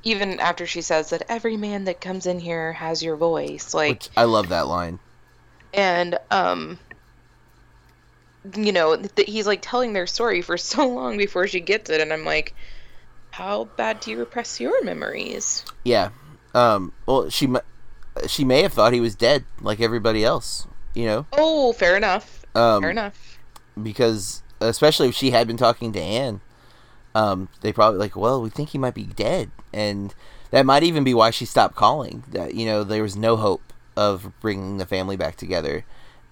Even 0.04 0.40
after 0.40 0.66
she 0.68 0.82
says 0.82 1.10
that 1.12 1.24
every 1.30 1.56
man 1.58 1.86
that 1.86 2.02
comes 2.02 2.26
in 2.26 2.40
here 2.40 2.74
has 2.74 3.02
your 3.02 3.16
voice, 3.16 3.74
like, 3.74 3.90
Which 4.04 4.10
I 4.18 4.24
love 4.26 4.50
that 4.50 4.68
line. 4.68 5.00
and 5.74 6.18
um, 6.30 6.78
you 8.56 8.72
know, 8.72 8.98
th- 8.98 9.30
he's 9.30 9.48
like 9.48 9.60
telling 9.62 9.94
their 9.94 10.08
story 10.08 10.42
for 10.42 10.58
so 10.58 10.88
long 10.88 11.18
before 11.18 11.48
she 11.48 11.60
gets 11.60 11.90
it, 11.90 12.02
and 12.02 12.12
I'm 12.12 12.26
like, 12.26 12.54
how 13.32 13.66
bad 13.78 14.02
do 14.02 14.12
you 14.12 14.20
repress 14.20 14.60
your 14.60 14.84
memories? 14.84 15.64
Yeah. 15.84 16.10
Um. 16.54 16.92
Well, 17.06 17.30
she 17.30 17.48
she 18.28 18.44
may 18.44 18.62
have 18.62 18.74
thought 18.74 18.94
he 18.94 19.00
was 19.00 19.16
dead, 19.16 19.46
like 19.62 19.80
everybody 19.80 20.24
else, 20.24 20.68
you 20.94 21.06
know. 21.06 21.26
Oh, 21.34 21.74
fair 21.74 21.96
enough. 21.98 22.46
Um, 22.56 22.82
fair 22.84 22.92
enough. 22.92 23.40
because 23.82 24.44
especially 24.62 25.10
if 25.10 25.16
she 25.16 25.32
had 25.32 25.48
been 25.48 25.58
talking 25.58 25.92
to 25.94 26.00
Anne, 26.00 26.42
um, 27.16 27.50
they 27.62 27.72
probably 27.72 28.00
like, 28.00 28.16
well, 28.16 28.42
we 28.42 28.50
think 28.50 28.70
he 28.70 28.78
might 28.78 28.94
be 28.96 29.06
dead, 29.06 29.52
and 29.74 30.14
that 30.52 30.66
might 30.66 30.84
even 30.84 31.04
be 31.04 31.14
why 31.14 31.30
she 31.30 31.46
stopped 31.46 31.76
calling. 31.76 32.24
That 32.30 32.56
you 32.56 32.66
know 32.66 32.84
there 32.84 33.04
was 33.04 33.16
no 33.16 33.38
hope 33.38 33.74
of 33.96 34.32
bringing 34.40 34.78
the 34.78 34.86
family 34.86 35.16
back 35.16 35.36
together, 35.36 35.86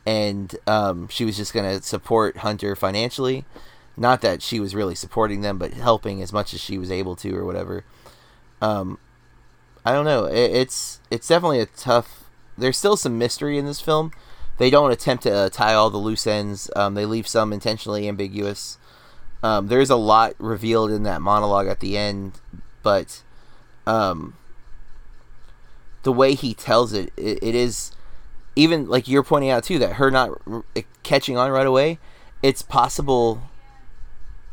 and 0.06 0.56
um, 0.68 1.08
she 1.10 1.26
was 1.26 1.38
just 1.38 1.54
gonna 1.54 1.82
support 1.82 2.38
Hunter 2.38 2.76
financially. 2.76 3.46
Not 3.98 4.22
that 4.22 4.42
she 4.42 4.60
was 4.60 4.74
really 4.74 4.96
supporting 4.96 5.42
them, 5.42 5.58
but 5.58 5.74
helping 5.74 6.22
as 6.22 6.34
much 6.34 6.54
as 6.54 6.62
she 6.62 6.78
was 6.78 6.90
able 6.90 7.16
to, 7.18 7.36
or 7.36 7.46
whatever. 7.46 7.84
Um, 8.62 8.98
I 9.86 9.92
don't 9.92 10.06
know. 10.06 10.26
It, 10.26 10.52
it's 10.52 11.00
it's 11.12 11.28
definitely 11.28 11.60
a 11.60 11.66
tough. 11.68 12.26
There's 12.58 12.78
still 12.78 12.98
some 12.98 13.18
mystery 13.18 13.58
in 13.58 13.66
this 13.66 13.82
film. 13.82 14.12
They 14.58 14.70
don't 14.70 14.92
attempt 14.92 15.24
to 15.24 15.34
uh, 15.34 15.50
tie 15.50 15.74
all 15.74 15.90
the 15.90 15.98
loose 15.98 16.28
ends. 16.28 16.70
Um, 16.76 16.94
they 16.94 17.06
leave 17.06 17.28
some 17.28 17.52
intentionally 17.52 18.08
ambiguous. 18.08 18.78
Um, 19.44 19.68
there's 19.68 19.90
a 19.90 19.96
lot 19.96 20.36
revealed 20.38 20.92
in 20.92 21.04
that 21.04 21.22
monologue 21.22 21.68
at 21.68 21.80
the 21.80 21.98
end, 21.98 22.40
but 22.84 23.24
um, 23.88 24.36
the 26.04 26.12
way 26.12 26.34
he 26.34 26.54
tells 26.54 26.94
it, 26.94 27.12
it, 27.18 27.40
it 27.42 27.56
is 27.56 27.92
even 28.56 28.88
like 28.88 29.08
you're 29.08 29.24
pointing 29.24 29.50
out 29.50 29.64
too 29.64 29.80
that 29.80 29.94
her 29.94 30.12
not 30.12 30.30
r- 30.46 30.64
catching 31.04 31.38
on 31.38 31.50
right 31.50 31.66
away, 31.66 31.98
it's 32.44 32.62
possible 32.62 33.42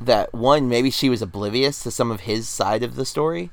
that 0.01 0.33
one 0.33 0.69
maybe 0.69 0.91
she 0.91 1.11
was 1.11 1.21
oblivious 1.21 1.83
to 1.83 1.91
some 1.91 2.11
of 2.11 2.21
his 2.21 2.49
side 2.49 2.83
of 2.83 2.97
the 2.97 3.05
story, 3.05 3.51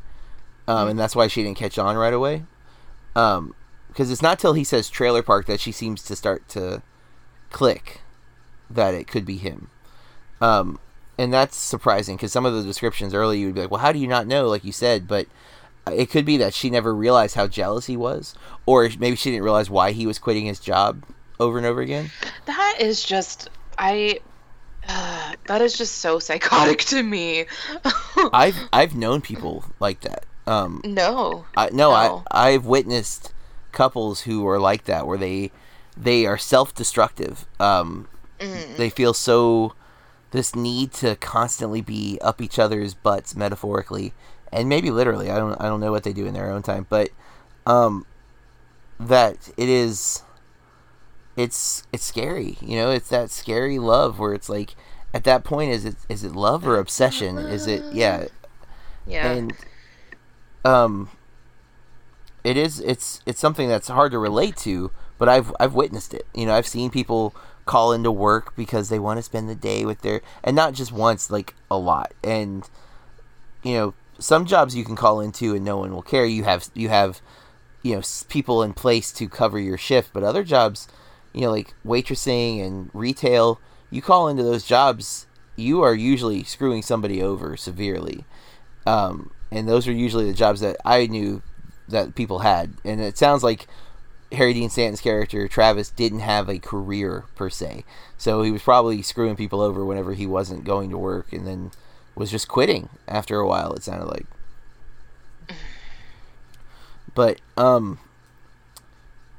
um, 0.68 0.88
and 0.88 1.00
that's 1.00 1.16
why 1.16 1.28
she 1.28 1.44
didn't 1.44 1.58
catch 1.58 1.78
on 1.78 1.98
right 1.98 2.14
away. 2.14 2.44
Um, 3.16 3.56
because 3.88 4.12
it's 4.12 4.22
not 4.22 4.40
till 4.40 4.54
he 4.54 4.66
says 4.66 4.90
trailer 4.90 5.24
park 5.24 5.46
that 5.46 5.62
she 5.62 5.72
seems 5.72 6.04
to 6.04 6.18
start 6.18 6.50
to 6.50 6.82
click 7.50 8.02
that 8.70 8.94
it 8.94 9.08
could 9.08 9.26
be 9.26 9.38
him. 9.38 9.70
Um, 10.42 10.80
and 11.18 11.34
that's 11.34 11.56
surprising 11.58 12.16
because 12.16 12.32
some 12.32 12.46
of 12.46 12.54
the 12.54 12.64
descriptions 12.64 13.14
early 13.14 13.40
you 13.40 13.48
would 13.48 13.56
be 13.56 13.62
like, 13.62 13.72
well, 13.72 13.82
how 13.82 13.92
do 13.92 14.00
you 14.00 14.08
not 14.08 14.28
know? 14.28 14.48
Like 14.48 14.64
you 14.64 14.72
said, 14.72 15.08
but 15.08 15.28
it 15.92 16.10
could 16.10 16.26
be 16.26 16.38
that 16.38 16.54
she 16.54 16.70
never 16.70 16.94
realized 16.94 17.36
how 17.36 17.48
jealous 17.48 17.86
he 17.86 17.96
was, 17.98 18.36
or 18.66 18.90
maybe 19.00 19.16
she 19.16 19.32
didn't 19.32 19.44
realize 19.44 19.70
why 19.70 19.92
he 19.92 20.08
was 20.08 20.20
quitting 20.20 20.46
his 20.46 20.60
job 20.60 21.04
over 21.40 21.58
and 21.58 21.66
over 21.66 21.82
again. 21.82 22.12
That 22.46 22.78
is 22.80 23.04
just 23.04 23.50
I. 23.78 24.20
Uh, 24.88 25.34
that 25.48 25.62
is 25.62 25.78
just 25.78 25.96
so 25.98 26.20
psychotic 26.20 26.80
to 26.80 27.02
me. 27.04 27.46
I've 28.34 28.58
I've 28.74 28.96
known 28.96 29.22
people 29.22 29.66
like 29.80 30.02
that. 30.02 30.26
Um, 30.48 30.82
no. 30.84 31.46
I, 31.58 31.70
no, 31.70 31.90
No. 31.92 32.24
I 32.32 32.50
I've 32.52 32.66
witnessed 32.66 33.34
couples 33.72 34.22
who 34.22 34.48
are 34.48 34.60
like 34.60 34.86
that, 34.86 35.08
where 35.08 35.18
they 35.18 35.52
they 35.98 36.26
are 36.26 36.38
self 36.38 36.74
destructive. 36.74 37.46
Um, 37.60 38.08
Mm. 38.40 38.76
They 38.76 38.90
feel 38.90 39.14
so 39.14 39.76
this 40.36 40.56
need 40.56 40.92
to 40.94 41.16
constantly 41.16 41.82
be 41.82 42.20
up 42.22 42.42
each 42.42 42.60
other's 42.60 42.94
butts, 42.94 43.36
metaphorically 43.36 44.14
and 44.52 44.70
maybe 44.70 44.92
literally. 44.92 45.30
I 45.32 45.38
don't 45.38 45.60
I 45.60 45.66
don't 45.66 45.80
know 45.80 45.92
what 45.92 46.04
they 46.04 46.14
do 46.14 46.26
in 46.26 46.34
their 46.34 46.52
own 46.52 46.62
time, 46.64 46.86
but 46.90 47.10
um, 47.66 48.06
that 49.00 49.50
it 49.58 49.70
is 49.70 50.24
it's 51.36 51.84
it's 51.92 52.04
scary. 52.06 52.58
You 52.62 52.78
know, 52.78 52.92
it's 52.92 53.10
that 53.10 53.32
scary 53.32 53.80
love 53.80 54.20
where 54.20 54.34
it's 54.34 54.50
like 54.50 54.76
at 55.14 55.24
that 55.26 55.44
point 55.44 55.72
is 55.72 55.86
it 55.86 55.96
is 56.10 56.24
it 56.24 56.34
love 56.34 56.68
or 56.68 56.78
obsession? 56.80 57.38
Is 57.38 57.68
it 57.68 57.84
yeah 57.92 58.26
Yeah. 59.06 59.32
and 59.32 59.54
um 60.64 61.10
it 62.44 62.58
is 62.58 62.80
it's 62.82 63.22
it's 63.26 63.40
something 63.40 63.68
that's 63.68 63.88
hard 63.88 64.12
to 64.12 64.18
relate 64.20 64.56
to 64.58 64.92
but 65.18 65.30
i've 65.30 65.54
i've 65.60 65.74
witnessed 65.74 66.14
it 66.14 66.26
you 66.34 66.46
know 66.46 66.54
i've 66.54 66.68
seen 66.68 66.90
people 66.90 67.36
call 67.66 67.92
into 67.92 68.12
work 68.12 68.56
because 68.56 68.90
they 68.90 69.00
want 69.00 69.18
to 69.18 69.24
spend 69.24 69.50
the 69.50 69.56
day 69.56 69.86
with 69.86 70.02
their 70.02 70.22
and 70.44 70.56
not 70.56 70.74
just 70.74 70.92
once 70.92 71.30
like 71.30 71.54
a 71.70 71.78
lot. 71.78 72.14
And 72.24 72.70
you 73.64 73.74
know 73.74 73.94
some 74.20 74.46
jobs 74.46 74.76
you 74.76 74.86
can 74.86 74.96
call 74.96 75.20
into 75.20 75.56
and 75.56 75.66
no 75.66 75.78
one 75.78 75.94
will 75.94 76.02
care. 76.02 76.26
You 76.26 76.44
have 76.44 76.70
you 76.74 76.90
have 76.90 77.22
you 77.82 77.96
know 77.96 78.02
people 78.30 78.64
in 78.64 78.74
place 78.74 79.12
to 79.14 79.28
cover 79.28 79.60
your 79.60 79.78
shift. 79.78 80.12
But 80.14 80.24
other 80.24 80.44
jobs 80.44 80.88
you 81.34 81.42
know 81.42 81.52
like 81.52 81.74
waitressing 81.86 82.66
and 82.66 82.90
retail 82.94 83.60
you 83.90 84.02
call 84.02 84.28
into 84.28 84.44
those 84.44 84.66
jobs 84.66 85.28
you 85.56 85.82
are 85.82 85.96
usually 85.96 86.44
screwing 86.44 86.82
somebody 86.82 87.22
over 87.22 87.56
severely. 87.56 88.26
Um, 88.86 89.32
and 89.52 89.68
those 89.68 89.88
are 89.88 89.94
usually 89.94 90.26
the 90.26 90.34
jobs 90.34 90.60
that 90.62 90.78
I 90.86 91.08
knew 91.08 91.42
that 91.88 92.16
people 92.16 92.40
had. 92.40 92.74
And 92.84 93.02
it 93.02 93.18
sounds 93.18 93.44
like 93.44 93.68
Harry 94.36 94.54
Dean 94.54 94.70
Stanton's 94.70 95.02
character 95.02 95.48
Travis 95.48 95.90
didn't 95.90 96.20
have 96.20 96.50
a 96.50 96.60
career 96.60 97.26
per 97.36 97.50
se, 97.50 97.84
so 98.18 98.42
he 98.42 98.52
was 98.52 98.62
probably 98.62 99.02
screwing 99.02 99.36
people 99.36 99.62
over 99.62 99.84
whenever 99.84 100.14
he 100.14 100.28
wasn't 100.28 100.64
going 100.64 100.90
to 100.90 100.98
work, 100.98 101.34
and 101.34 101.48
then 101.48 101.72
was 102.16 102.32
just 102.32 102.48
quitting 102.48 102.90
after 103.08 103.40
a 103.40 103.48
while. 103.48 103.74
It 103.74 103.84
sounded 103.84 104.08
like. 104.08 104.26
But 107.14 107.40
um, 107.58 108.00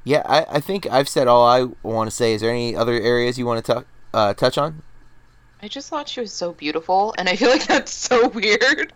yeah, 0.03 0.23
I, 0.25 0.45
I 0.49 0.59
think 0.59 0.87
I've 0.89 1.09
said 1.09 1.27
all 1.27 1.45
I 1.45 1.67
want 1.83 2.09
to 2.09 2.15
say. 2.15 2.33
Is 2.33 2.41
there 2.41 2.49
any 2.49 2.75
other 2.75 2.93
areas 2.93 3.37
you 3.37 3.45
want 3.45 3.65
to 3.65 3.73
t- 3.73 3.85
uh, 4.13 4.33
touch 4.33 4.57
on? 4.57 4.81
I 5.61 5.67
just 5.67 5.89
thought 5.89 6.07
she 6.07 6.19
was 6.19 6.31
so 6.31 6.53
beautiful, 6.53 7.15
and 7.17 7.27
I 7.27 7.35
feel 7.35 7.49
like 7.49 7.65
that's 7.65 7.91
so 7.91 8.27
weird. 8.33 8.93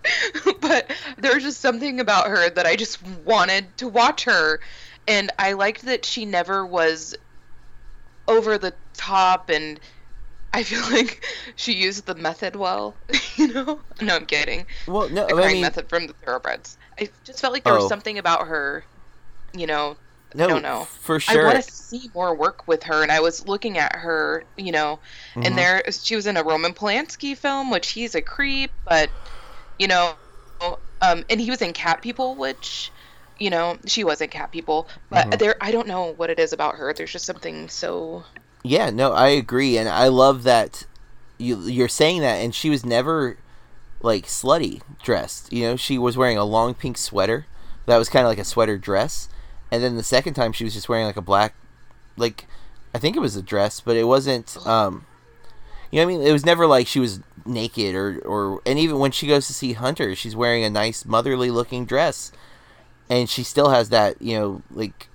but 0.62 0.92
there 1.18 1.34
was 1.34 1.44
just 1.44 1.60
something 1.60 2.00
about 2.00 2.28
her 2.28 2.50
that 2.52 2.66
I 2.66 2.76
just 2.76 3.00
wanted 3.26 3.76
to 3.78 3.88
watch 3.88 4.24
her. 4.26 4.60
And 5.08 5.32
I 5.38 5.54
liked 5.54 5.84
that 5.84 6.06
she 6.06 6.26
never 6.26 6.66
was 6.66 7.16
over 8.28 8.58
the 8.58 8.74
top, 8.98 9.50
and 9.50 9.80
I 10.54 10.64
feel 10.64 10.82
like 10.92 11.26
she 11.58 11.74
used 11.74 12.06
the 12.08 12.16
method 12.16 12.56
well. 12.56 13.00
you 13.38 13.50
know? 13.54 13.82
No, 14.02 14.16
I'm 14.16 14.26
kidding. 14.26 14.68
Well, 14.88 15.10
no, 15.10 15.28
The 15.28 15.36
I 15.36 15.54
mean, 15.54 15.62
method 15.62 15.90
from 15.90 16.08
the 16.08 16.16
thoroughbreds. 16.26 16.78
I 17.00 17.10
just 17.26 17.42
felt 17.42 17.54
like 17.54 17.64
there 17.64 17.74
Oh. 17.74 17.78
was 17.78 17.88
something 17.88 18.18
about 18.20 18.48
her, 18.48 18.86
you 19.54 19.68
know, 19.68 19.98
no, 20.34 20.48
don't 20.48 20.64
know. 20.64 20.90
for 21.02 21.20
sure. 21.20 21.42
I 21.42 21.46
want 21.46 21.66
to 21.66 21.72
see 21.72 22.12
more 22.16 22.36
work 22.36 22.68
with 22.68 22.84
her, 22.84 23.04
and 23.04 23.12
I 23.12 23.22
was 23.22 23.48
looking 23.48 23.78
at 23.78 23.96
her, 23.96 24.46
you 24.58 24.72
know, 24.72 25.02
Mhm. 25.36 25.46
and 25.46 25.58
there 25.58 25.84
she 25.92 26.16
was 26.16 26.28
in 26.28 26.38
a 26.38 26.44
Roman 26.44 26.74
Polanski 26.74 27.38
film, 27.38 27.72
which 27.72 27.92
he's 27.92 28.16
a 28.16 28.22
creep, 28.22 28.72
but 28.86 29.12
you 29.80 29.88
know, 29.88 30.16
um, 31.02 31.24
and 31.30 31.42
he 31.42 31.50
was 31.50 31.62
in 31.62 31.74
Cat 31.74 32.02
People, 32.02 32.36
which 32.38 32.92
you 33.42 33.50
know 33.50 33.78
she 33.88 34.04
wasn't 34.04 34.32
Cat 34.32 34.52
People, 34.52 34.88
but 35.10 35.26
Mhm. 35.28 35.40
there 35.40 35.56
I 35.60 35.72
don't 35.72 35.88
know 35.88 36.14
what 36.14 36.30
it 36.30 36.40
is 36.40 36.54
about 36.54 36.76
her. 36.76 36.94
There's 36.94 37.12
just 37.12 37.26
something 37.26 37.68
so 37.70 38.24
Yeah, 38.64 38.92
no, 38.92 39.12
I 39.12 39.30
agree, 39.30 39.78
and 39.78 39.90
I 39.90 40.08
love 40.08 40.44
that 40.44 40.86
you 41.38 41.60
you're 41.62 41.88
saying 42.02 42.22
that. 42.22 42.36
And 42.36 42.54
she 42.54 42.70
was 42.70 42.86
never 42.86 43.38
like 44.02 44.26
slutty 44.28 44.82
dressed. 45.04 45.52
You 45.52 45.64
know, 45.66 45.76
she 45.76 45.98
was 45.98 46.18
wearing 46.18 46.38
a 46.38 46.46
long 46.46 46.74
pink 46.76 46.98
sweater 46.98 47.46
that 47.88 47.98
was 47.98 48.10
kind 48.10 48.26
of 48.26 48.30
like 48.30 48.38
a 48.38 48.44
sweater 48.54 48.78
dress, 48.78 49.28
and 49.72 49.82
then 49.84 49.96
the 49.98 50.04
second 50.04 50.36
time 50.36 50.52
she 50.54 50.64
was 50.64 50.74
just 50.74 50.90
wearing 50.90 51.06
like 51.08 51.18
a 51.18 51.22
black, 51.22 51.56
like 52.18 52.46
I 52.94 53.00
think 53.00 53.16
it 53.16 53.22
was 53.22 53.36
a 53.36 53.42
dress, 53.42 53.82
but 53.82 53.98
it 53.98 54.04
wasn't. 54.06 54.56
Um, 54.68 55.06
you 55.92 56.00
know, 56.00 56.06
what 56.06 56.14
I 56.14 56.18
mean, 56.18 56.28
it 56.28 56.32
was 56.32 56.46
never 56.46 56.68
like 56.68 56.88
she 56.88 57.00
was 57.00 57.20
naked 57.46 57.96
or 57.96 58.20
or. 58.26 58.62
And 58.66 58.78
even 58.78 59.00
when 59.00 59.12
she 59.12 59.28
goes 59.28 59.48
to 59.48 59.54
see 59.54 59.74
Hunter, 59.74 60.16
she's 60.16 60.36
wearing 60.36 60.64
a 60.64 60.70
nice 60.70 61.06
motherly 61.06 61.50
looking 61.52 61.86
dress, 61.86 62.32
and 63.12 63.30
she 63.30 63.44
still 63.44 63.70
has 63.70 63.90
that 63.90 64.20
you 64.22 64.40
know 64.40 64.62
like 64.72 65.10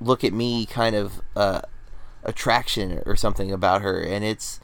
look 0.00 0.24
at 0.24 0.32
me 0.32 0.64
kind 0.64 0.94
of 0.94 1.20
uh 1.36 1.60
attraction 2.22 3.02
or 3.04 3.16
something 3.16 3.52
about 3.52 3.82
her 3.82 4.00
and 4.00 4.24
it's 4.24 4.60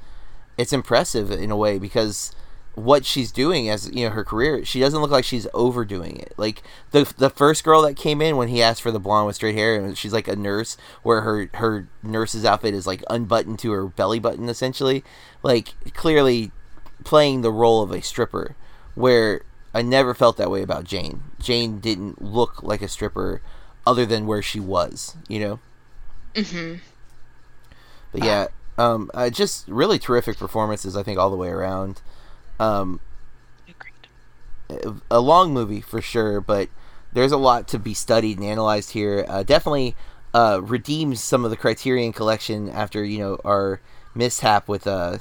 it's 0.56 0.72
impressive 0.72 1.30
in 1.30 1.50
a 1.50 1.56
way 1.56 1.78
because 1.78 2.34
what 2.74 3.04
she's 3.04 3.32
doing 3.32 3.68
as 3.68 3.90
you 3.90 4.04
know 4.04 4.10
her 4.10 4.24
career 4.24 4.64
she 4.64 4.78
doesn't 4.78 5.00
look 5.00 5.10
like 5.10 5.24
she's 5.24 5.46
overdoing 5.52 6.16
it. 6.16 6.32
Like 6.36 6.62
the 6.92 7.12
the 7.18 7.28
first 7.28 7.64
girl 7.64 7.82
that 7.82 7.96
came 7.96 8.22
in 8.22 8.36
when 8.36 8.48
he 8.48 8.62
asked 8.62 8.80
for 8.80 8.92
the 8.92 9.00
blonde 9.00 9.26
with 9.26 9.36
straight 9.36 9.56
hair 9.56 9.74
and 9.74 9.98
she's 9.98 10.12
like 10.12 10.28
a 10.28 10.36
nurse 10.36 10.76
where 11.02 11.22
her 11.22 11.50
her 11.54 11.88
nurse's 12.02 12.44
outfit 12.44 12.72
is 12.72 12.86
like 12.86 13.02
unbuttoned 13.10 13.58
to 13.60 13.72
her 13.72 13.86
belly 13.86 14.20
button 14.20 14.48
essentially 14.48 15.02
like 15.42 15.74
clearly 15.94 16.52
playing 17.02 17.40
the 17.40 17.50
role 17.50 17.82
of 17.82 17.90
a 17.90 18.00
stripper 18.00 18.54
where 18.94 19.42
I 19.72 19.82
never 19.82 20.14
felt 20.14 20.36
that 20.36 20.50
way 20.50 20.62
about 20.62 20.84
Jane 20.84 21.22
Jane 21.38 21.80
didn't 21.80 22.22
look 22.22 22.62
like 22.62 22.82
a 22.82 22.88
stripper 22.88 23.40
other 23.86 24.04
than 24.04 24.26
where 24.26 24.42
she 24.42 24.60
was 24.60 25.16
you 25.28 25.40
know 25.40 25.60
hmm 26.36 26.74
but 28.12 28.24
yeah, 28.24 28.48
um, 28.78 29.10
uh, 29.14 29.30
just 29.30 29.68
really 29.68 29.98
terrific 29.98 30.36
performances. 30.36 30.96
I 30.96 31.02
think 31.02 31.18
all 31.18 31.30
the 31.30 31.36
way 31.36 31.48
around. 31.48 32.00
Um, 32.58 33.00
agreed. 33.68 35.00
a 35.10 35.20
long 35.20 35.52
movie 35.52 35.80
for 35.80 36.00
sure, 36.00 36.40
but 36.40 36.68
there's 37.12 37.32
a 37.32 37.36
lot 37.36 37.68
to 37.68 37.78
be 37.78 37.94
studied 37.94 38.38
and 38.38 38.46
analyzed 38.46 38.92
here. 38.92 39.24
Uh, 39.28 39.42
definitely 39.42 39.94
uh, 40.34 40.60
redeems 40.62 41.22
some 41.22 41.44
of 41.44 41.50
the 41.50 41.56
Criterion 41.56 42.12
Collection 42.12 42.68
after 42.68 43.04
you 43.04 43.18
know 43.18 43.38
our 43.44 43.80
mishap 44.14 44.68
with 44.68 44.86
uh, 44.86 45.18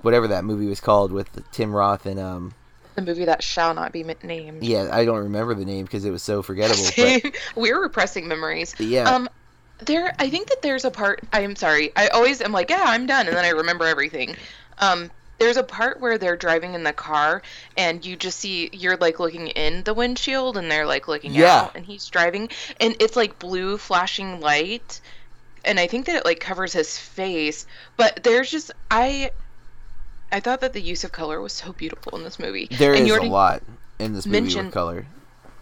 whatever 0.00 0.26
that 0.28 0.44
movie 0.44 0.66
was 0.66 0.80
called 0.80 1.12
with 1.12 1.50
Tim 1.52 1.74
Roth 1.74 2.06
and 2.06 2.18
um, 2.18 2.54
The 2.96 3.02
movie 3.02 3.24
that 3.26 3.42
shall 3.42 3.72
not 3.74 3.92
be 3.92 4.02
named. 4.22 4.62
yeah, 4.62 4.88
I 4.92 5.04
don't 5.04 5.18
remember 5.24 5.54
the 5.54 5.64
name 5.64 5.84
because 5.84 6.04
it 6.04 6.10
was 6.10 6.22
so 6.22 6.42
forgettable. 6.42 6.82
Same. 6.84 7.20
We're 7.54 7.80
repressing 7.80 8.26
memories. 8.28 8.74
But 8.76 8.86
yeah, 8.86 9.08
Um, 9.14 9.28
there, 9.78 10.12
I 10.18 10.28
think 10.28 10.48
that 10.48 10.60
there's 10.62 10.84
a 10.84 10.90
part. 10.90 11.20
I'm 11.32 11.56
sorry. 11.56 11.92
I 11.96 12.08
always 12.08 12.40
am 12.40 12.52
like, 12.52 12.68
yeah, 12.70 12.82
I'm 12.84 13.06
done, 13.06 13.26
and 13.28 13.36
then 13.36 13.44
I 13.44 13.50
remember 13.50 13.86
everything. 13.86 14.34
Um, 14.78 15.10
there's 15.38 15.56
a 15.56 15.62
part 15.62 16.00
where 16.00 16.18
they're 16.18 16.36
driving 16.36 16.74
in 16.74 16.82
the 16.82 16.92
car, 16.92 17.40
and 17.76 18.04
you 18.04 18.14
just 18.16 18.38
see 18.40 18.68
you're 18.74 18.98
like 18.98 19.18
looking 19.20 19.46
in 19.48 19.82
the 19.84 19.94
windshield, 19.94 20.58
and 20.58 20.70
they're 20.70 20.84
like 20.84 21.08
looking 21.08 21.32
Yeah. 21.32 21.62
out, 21.62 21.76
and 21.76 21.86
he's 21.86 22.06
driving, 22.08 22.50
and 22.80 22.94
it's 23.00 23.16
like 23.16 23.38
blue 23.38 23.78
flashing 23.78 24.40
light, 24.40 25.00
and 25.64 25.80
I 25.80 25.86
think 25.86 26.04
that 26.06 26.16
it 26.16 26.24
like 26.26 26.40
covers 26.40 26.74
his 26.74 26.98
face, 26.98 27.66
but 27.96 28.22
there's 28.22 28.50
just 28.50 28.70
I. 28.90 29.30
I 30.32 30.40
thought 30.40 30.60
that 30.60 30.72
the 30.72 30.80
use 30.80 31.02
of 31.04 31.12
color 31.12 31.40
was 31.40 31.52
so 31.52 31.72
beautiful 31.72 32.16
in 32.16 32.24
this 32.24 32.38
movie. 32.38 32.68
there 32.78 32.94
and 32.94 33.06
is 33.06 33.16
a 33.16 33.22
lot 33.22 33.62
in 33.98 34.12
this 34.12 34.26
movie 34.26 34.40
mentioned- 34.40 34.66
with 34.66 34.74
color. 34.74 35.06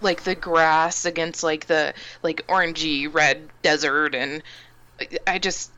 like 0.01 0.23
the 0.25 0.35
grass 0.35 1.05
against 1.05 1.43
like 1.43 1.67
the 1.67 1.93
like 2.23 2.47
orangey 2.49 3.13
red 3.13 3.49
desert 3.63 4.15
and 4.15 4.43
I 5.27 5.39
just 5.39 5.71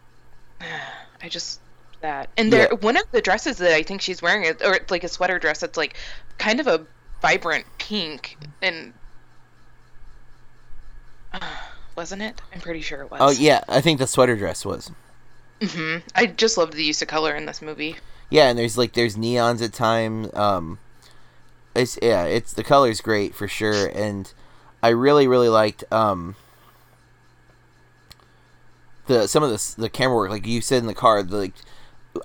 I 1.22 1.28
just 1.28 1.61
that 2.03 2.28
and 2.36 2.53
there 2.53 2.68
Yeah. 2.70 2.78
one 2.78 2.97
of 2.97 3.05
the 3.12 3.20
dresses 3.20 3.59
that 3.59 3.72
I 3.74 3.82
think 3.82 4.01
she's 4.01 4.20
wearing 4.22 4.45
is 4.45 4.57
or 4.62 4.74
it's 4.74 4.91
like 4.91 5.05
a 5.05 5.09
sweater 5.09 5.38
dress 5.38 5.61
that's 5.61 5.76
like 5.76 5.97
kind 6.38 6.59
of 6.61 6.66
a 6.66 6.84
vibrant 7.22 7.66
pink 7.78 8.36
and 8.62 8.93
like 11.32 11.43
wasn't 11.97 12.22
it? 12.22 12.41
I'm 12.55 12.61
pretty 12.61 12.80
sure 12.80 13.03
it 13.03 13.11
was. 13.11 13.20
Oh 13.22 13.30
yeah, 13.30 13.62
I 13.68 13.80
think 13.80 13.99
the 13.99 14.07
sweater 14.07 14.36
dress 14.36 14.64
was. 14.64 14.91
hmm 15.62 15.99
I 16.14 16.26
just 16.26 16.57
loved 16.57 16.72
the 16.72 16.84
use 16.84 17.03
of 17.03 17.09
color 17.09 17.34
in 17.34 17.47
this 17.47 17.61
movie. 17.62 17.97
Yeah, 18.31 18.49
and 18.49 18.59
there's 18.59 18.78
like 18.78 18.93
there's 18.93 19.16
neons 19.16 19.62
at 19.62 19.72
times. 19.72 20.33
Um, 20.35 20.78
it's 21.74 21.99
yeah, 22.01 22.24
it's 22.24 22.53
the 22.53 22.64
color's 22.64 23.01
great 23.01 23.35
for 23.35 23.49
sure, 23.49 23.89
and 23.89 24.33
I 24.83 24.89
really 24.89 25.26
really 25.26 25.49
liked 25.49 25.85
um 25.93 26.37
the 29.07 29.26
some 29.26 29.43
of 29.43 29.51
the 29.51 29.83
the 29.83 29.89
camera 29.91 30.16
work, 30.16 30.31
like 30.31 30.47
you 30.47 30.61
said 30.61 30.78
in 30.78 30.87
the 30.87 30.95
car. 30.95 31.22
The, 31.22 31.37
like 31.37 31.55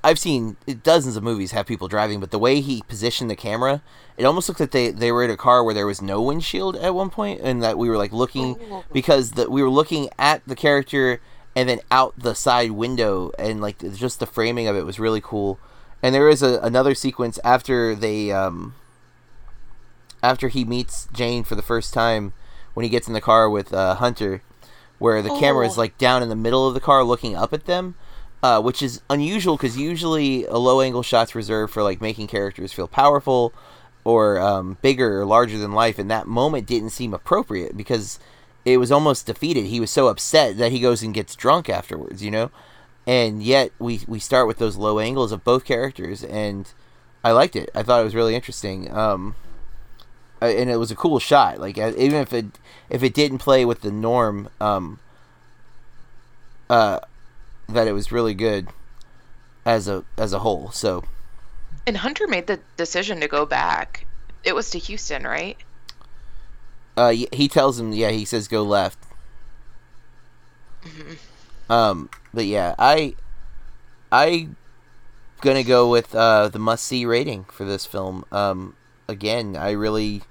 I've 0.04 0.20
seen 0.20 0.58
dozens 0.84 1.16
of 1.16 1.24
movies 1.24 1.52
have 1.52 1.66
people 1.66 1.88
driving, 1.88 2.20
but 2.20 2.32
the 2.32 2.40
way 2.40 2.62
he 2.62 2.84
positioned 2.88 3.30
the 3.30 3.36
camera, 3.36 3.82
it 4.18 4.26
almost 4.26 4.48
looked 4.48 4.60
like 4.60 4.72
they 4.72 4.92
they 4.92 5.12
were 5.12 5.24
in 5.24 5.32
a 5.32 5.38
car 5.38 5.64
where 5.64 5.74
there 5.74 5.88
was 5.88 6.02
no 6.02 6.22
windshield 6.22 6.76
at 6.78 6.96
one 6.96 7.10
point, 7.10 7.42
and 7.42 7.62
that 7.64 7.78
we 7.78 7.90
were 7.90 7.98
like 7.98 8.14
looking 8.14 8.58
because 8.94 9.32
the, 9.32 9.50
we 9.50 9.62
were 9.62 9.70
looking 9.70 10.10
at 10.18 10.42
the 10.48 10.56
character 10.56 11.20
and 11.56 11.70
then 11.70 11.80
out 11.90 12.14
the 12.18 12.36
side 12.36 12.72
window, 12.72 13.32
and 13.38 13.62
like 13.62 13.80
just 13.94 14.20
the 14.20 14.26
framing 14.26 14.68
of 14.68 14.76
it 14.76 14.86
was 14.86 15.00
really 15.00 15.22
cool. 15.22 15.60
And 16.06 16.14
there 16.14 16.30
is 16.30 16.44
a, 16.44 16.60
another 16.60 16.94
sequence 16.94 17.40
after 17.44 17.96
they 17.96 18.32
um 18.32 18.76
after 20.22 20.50
he 20.50 20.64
meets 20.64 21.08
Jane 21.12 21.44
for 21.44 21.56
the 21.56 21.64
first 21.64 21.96
time 21.96 22.32
when 22.76 22.84
he 22.84 22.90
gets 22.90 23.08
in 23.08 23.16
the 23.16 23.22
car 23.22 23.50
with 23.50 23.74
uh, 23.74 23.96
Hunter, 23.96 24.44
where 25.00 25.24
the 25.24 25.36
camera 25.40 25.66
is 25.66 25.78
Oh. 25.78 25.82
like 25.82 25.98
down 25.98 26.22
in 26.22 26.30
the 26.30 26.36
middle 26.36 26.68
of 26.68 26.76
the 26.76 26.80
car 26.80 27.04
looking 27.04 27.36
up 27.36 27.54
at 27.54 27.66
them. 27.66 27.96
Uh, 28.44 28.62
which 28.62 28.84
is 28.84 29.02
unusual 29.10 29.58
because 29.58 29.76
usually 29.80 30.46
a 30.46 30.58
low 30.58 30.80
angle 30.80 31.02
shot's 31.02 31.34
reserved 31.34 31.74
for 31.74 31.82
like 31.82 32.00
making 32.00 32.28
characters 32.28 32.72
feel 32.72 32.88
powerful 32.88 33.52
or 34.04 34.38
um, 34.40 34.78
bigger 34.84 35.22
or 35.22 35.26
larger 35.26 35.58
than 35.58 35.72
life, 35.72 35.98
and 35.98 36.12
that 36.12 36.28
moment 36.28 36.68
didn't 36.68 36.92
seem 36.92 37.16
appropriate 37.16 37.76
because 37.76 38.20
it 38.64 38.78
was 38.78 38.92
almost 38.92 39.26
defeated. 39.26 39.66
He 39.66 39.80
was 39.80 39.90
so 39.90 40.10
upset 40.10 40.58
that 40.58 40.72
he 40.72 40.80
goes 40.80 41.02
and 41.02 41.12
gets 41.16 41.36
drunk 41.36 41.68
afterwards, 41.70 42.22
you 42.24 42.30
know. 42.30 42.52
And 43.08 43.44
yet 43.44 43.72
we 43.80 44.02
we 44.08 44.20
start 44.20 44.48
with 44.48 44.58
those 44.58 44.78
low 44.78 45.00
angles 45.00 45.32
of 45.32 45.44
both 45.44 45.64
characters, 45.66 46.24
and 46.24 46.68
I 47.24 47.32
liked 47.32 47.56
it. 47.56 47.70
I 47.76 47.84
thought 47.84 48.02
it 48.02 48.04
was 48.06 48.16
really 48.16 48.36
interesting. 48.36 48.92
Um, 48.92 49.36
and 50.42 50.70
it 50.70 50.78
was 50.78 50.92
a 50.92 50.96
cool 50.96 51.20
shot. 51.20 51.60
Like 51.60 51.78
uh, 51.78 51.94
even 51.98 52.20
if 52.20 52.34
it 52.34 52.46
if 52.90 53.04
it 53.04 53.14
didn't 53.14 53.38
play 53.40 53.64
with 53.66 53.82
the 53.82 53.92
norm, 53.92 54.50
um, 54.60 55.00
uh, 56.70 57.00
that 57.70 57.88
it 57.88 57.94
was 57.94 58.12
really 58.12 58.34
good 58.34 58.70
as 59.66 59.88
a 59.88 60.04
as 60.18 60.34
a 60.34 60.40
whole. 60.40 60.72
So 60.72 61.04
And 61.86 61.98
Hunter 61.98 62.28
made 62.28 62.48
the 62.48 62.60
decision 62.76 63.20
to 63.22 63.28
go 63.28 63.46
back. 63.46 64.06
It 64.44 64.56
was 64.56 64.70
to 64.72 64.80
Houston, 64.80 65.24
right? 65.24 65.58
uh, 66.98 67.10
he 67.12 67.48
tells 67.48 67.80
him, 67.80 67.92
yeah, 67.94 68.10
he 68.12 68.26
says 68.26 68.48
go 68.48 68.64
left. 68.64 68.98
Um, 71.70 72.10
but 72.36 72.46
yeah, 72.46 72.76
I 72.78 73.16
I 74.12 74.50
gonna 75.42 75.64
go 75.64 75.90
with 75.90 76.14
uh, 76.14 76.50
the 76.50 76.60
must 76.60 76.84
see 76.84 77.06
rating 77.06 77.46
for 77.46 77.66
this 77.66 77.86
film. 77.86 78.26
Um, 78.32 78.76
again, 79.08 79.56
I 79.56 79.72
really 79.72 80.22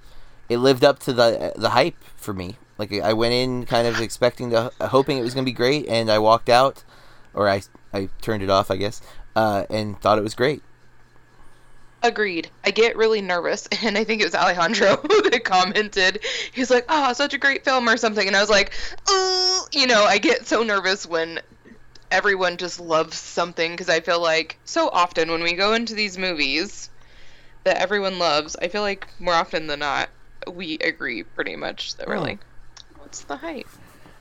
it 0.47 0.57
lived 0.57 0.83
up 0.83 0.99
to 0.99 1.13
the 1.13 1.53
the 1.55 1.71
hype 1.71 2.01
for 2.15 2.33
me. 2.33 2.57
Like 2.77 2.93
I 2.93 3.13
went 3.13 3.33
in 3.33 3.65
kind 3.65 3.87
of 3.87 3.99
expecting 3.99 4.51
to 4.51 4.71
hoping 4.79 5.17
it 5.17 5.23
was 5.23 5.33
gonna 5.33 5.45
be 5.45 5.51
great, 5.51 5.87
and 5.87 6.11
I 6.11 6.19
walked 6.19 6.49
out, 6.49 6.83
or 7.33 7.49
I 7.49 7.63
I 7.93 8.09
turned 8.21 8.43
it 8.43 8.49
off, 8.49 8.69
I 8.69 8.77
guess, 8.77 9.01
uh, 9.35 9.65
and 9.69 9.99
thought 9.99 10.19
it 10.19 10.23
was 10.23 10.35
great. 10.35 10.61
Agreed. 12.03 12.51
I 12.63 12.69
get 12.69 12.97
really 12.97 13.21
nervous, 13.21 13.67
and 13.83 13.97
I 13.97 14.03
think 14.03 14.21
it 14.21 14.25
was 14.25 14.35
Alejandro 14.35 14.97
that 15.31 15.41
commented. 15.43 16.23
He's 16.53 16.69
like, 16.69 16.85
"Oh, 16.87 17.13
such 17.13 17.33
a 17.33 17.39
great 17.39 17.65
film" 17.65 17.89
or 17.89 17.97
something, 17.97 18.27
and 18.27 18.35
I 18.35 18.41
was 18.41 18.49
like, 18.49 18.73
"Oh, 19.07 19.67
you 19.71 19.87
know, 19.87 20.03
I 20.03 20.19
get 20.19 20.45
so 20.45 20.61
nervous 20.61 21.07
when 21.07 21.39
everyone 22.15 22.57
just 22.57 22.79
loves 22.79 23.17
something 23.17 23.71
because 23.73 23.89
I 23.89 23.99
feel 24.01 24.21
like 24.21 24.59
so 24.65 24.89
often 24.89 25.29
when 25.31 25.43
we 25.43 25.53
go 25.53 25.73
into 25.73 25.93
these 25.95 26.17
movies 26.17 26.89
that 27.65 27.77
everyone 27.77 28.19
loves, 28.19 28.55
I 28.57 28.69
feel 28.69 28.81
like 28.83 29.09
more 29.19 29.33
often 29.35 29.67
than 29.67 29.79
not 29.79 30.09
we 30.51 30.77
agree 30.79 31.23
pretty 31.23 31.55
much 31.57 31.95
that 31.97 32.07
we're 32.07 32.19
Hmm. 32.19 32.21
like, 32.21 32.45
"What's 32.97 33.23
the 33.23 33.37
hype?" 33.37 33.69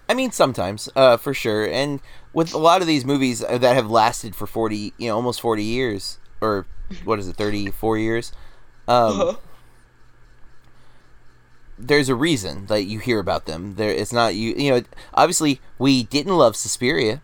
I 0.08 0.14
mean, 0.14 0.30
sometimes, 0.32 0.88
uh, 0.96 1.16
for 1.16 1.32
sure. 1.32 1.66
And 1.66 2.00
with 2.32 2.52
a 2.52 2.58
lot 2.58 2.80
of 2.82 2.86
these 2.86 3.04
movies 3.04 3.40
that 3.40 3.62
have 3.62 3.90
lasted 3.90 4.36
for 4.36 4.46
40, 4.46 4.92
you 4.98 5.08
know, 5.08 5.16
almost 5.16 5.40
40 5.40 5.64
years, 5.64 6.18
or 6.40 6.66
what 7.04 7.18
is 7.18 7.28
it, 7.28 7.36
34 7.36 7.98
years, 7.98 8.32
um, 8.88 9.32
there's 11.78 12.08
a 12.08 12.14
reason 12.14 12.66
that 12.66 12.84
you 12.84 12.98
hear 12.98 13.18
about 13.18 13.46
them. 13.46 13.74
There, 13.74 13.90
It's 13.90 14.12
not, 14.12 14.34
you, 14.34 14.54
you 14.56 14.70
know, 14.70 14.82
obviously 15.14 15.60
we 15.78 16.04
didn't 16.04 16.36
love 16.36 16.56
Suspiria, 16.56 17.22